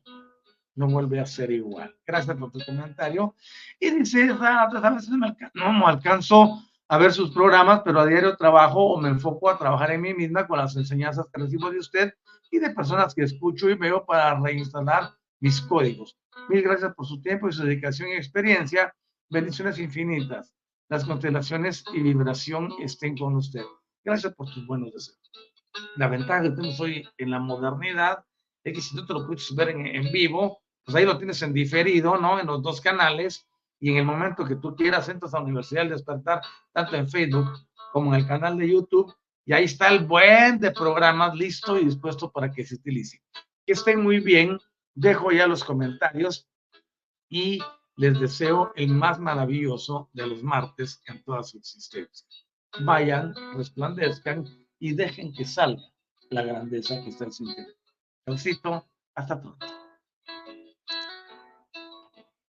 no 0.74 0.88
vuelve 0.88 1.20
a 1.20 1.26
ser 1.26 1.50
igual. 1.50 1.94
Gracias 2.06 2.36
por 2.36 2.50
tu 2.50 2.60
comentario. 2.64 3.34
Y 3.78 3.90
dice, 3.90 4.26
no, 4.26 5.72
no 5.72 5.86
alcanzo 5.86 6.62
a 6.88 6.98
ver 6.98 7.12
sus 7.12 7.30
programas, 7.30 7.82
pero 7.84 8.00
a 8.00 8.06
diario 8.06 8.36
trabajo 8.36 8.94
o 8.94 9.00
me 9.00 9.10
enfoco 9.10 9.50
a 9.50 9.58
trabajar 9.58 9.90
en 9.90 10.00
mí 10.00 10.14
misma 10.14 10.46
con 10.46 10.58
las 10.58 10.74
enseñanzas 10.76 11.26
que 11.32 11.42
recibo 11.42 11.70
de 11.70 11.78
usted 11.78 12.14
y 12.50 12.58
de 12.58 12.70
personas 12.70 13.14
que 13.14 13.22
escucho 13.22 13.68
y 13.68 13.74
veo 13.74 14.06
para 14.06 14.40
reinstalar 14.40 15.10
mis 15.40 15.60
códigos. 15.60 16.16
Mil 16.48 16.62
gracias 16.62 16.94
por 16.94 17.06
su 17.06 17.20
tiempo 17.20 17.48
y 17.48 17.52
su 17.52 17.62
dedicación 17.62 18.08
y 18.08 18.12
experiencia. 18.14 18.94
Bendiciones 19.28 19.78
infinitas. 19.78 20.54
Las 20.88 21.04
constelaciones 21.04 21.84
y 21.92 22.00
vibración 22.00 22.72
estén 22.80 23.18
con 23.18 23.36
usted. 23.36 23.64
Gracias 24.02 24.34
por 24.34 24.50
tus 24.50 24.66
buenos 24.66 24.92
deseos. 24.94 25.30
La 25.96 26.08
ventaja 26.08 26.42
que 26.42 26.50
tenemos 26.50 26.80
hoy 26.80 27.06
en 27.18 27.30
la 27.30 27.38
modernidad 27.38 28.24
es 28.64 28.72
que 28.74 28.80
si 28.80 28.96
tú 28.96 29.04
te 29.04 29.12
lo 29.12 29.26
puedes 29.26 29.54
ver 29.54 29.68
en, 29.68 30.10
vivo, 30.10 30.62
pues 30.84 30.96
ahí 30.96 31.04
lo 31.04 31.18
tienes 31.18 31.42
en 31.42 31.52
diferido, 31.52 32.16
¿no? 32.16 32.40
En 32.40 32.46
los 32.46 32.62
dos 32.62 32.80
canales 32.80 33.46
y 33.80 33.90
en 33.90 33.98
el 33.98 34.04
momento 34.04 34.44
que 34.44 34.56
tú 34.56 34.74
quieras 34.74 35.08
entras 35.08 35.34
a 35.34 35.40
Universidad 35.40 35.82
del 35.82 35.90
Despertar, 35.90 36.42
tanto 36.72 36.96
en 36.96 37.08
Facebook 37.08 37.46
como 37.92 38.14
en 38.14 38.20
el 38.20 38.26
canal 38.26 38.56
de 38.58 38.68
YouTube, 38.68 39.14
y 39.44 39.52
ahí 39.52 39.64
está 39.64 39.88
el 39.88 40.04
buen 40.04 40.58
de 40.58 40.72
programas 40.72 41.34
listo 41.34 41.78
y 41.78 41.84
dispuesto 41.84 42.30
para 42.30 42.50
que 42.50 42.66
se 42.66 42.74
utilice. 42.74 43.22
Que 43.64 43.72
estén 43.72 44.02
muy 44.02 44.20
bien, 44.20 44.58
dejo 44.94 45.32
ya 45.32 45.46
los 45.46 45.64
comentarios 45.64 46.48
y 47.28 47.60
les 47.96 48.18
deseo 48.20 48.72
el 48.76 48.88
más 48.88 49.18
maravilloso 49.18 50.10
de 50.12 50.26
los 50.26 50.42
martes 50.42 51.02
en 51.06 51.22
toda 51.24 51.42
su 51.42 51.58
existencia. 51.58 52.26
Vayan, 52.80 53.34
resplandezcan 53.56 54.44
y 54.78 54.92
dejen 54.92 55.32
que 55.32 55.44
salga 55.44 55.82
la 56.30 56.42
grandeza 56.42 57.02
que 57.02 57.10
está 57.10 57.24
en 57.24 57.32
su 57.32 57.44
interior. 57.44 57.74
hasta 59.14 59.40
pronto. 59.40 59.77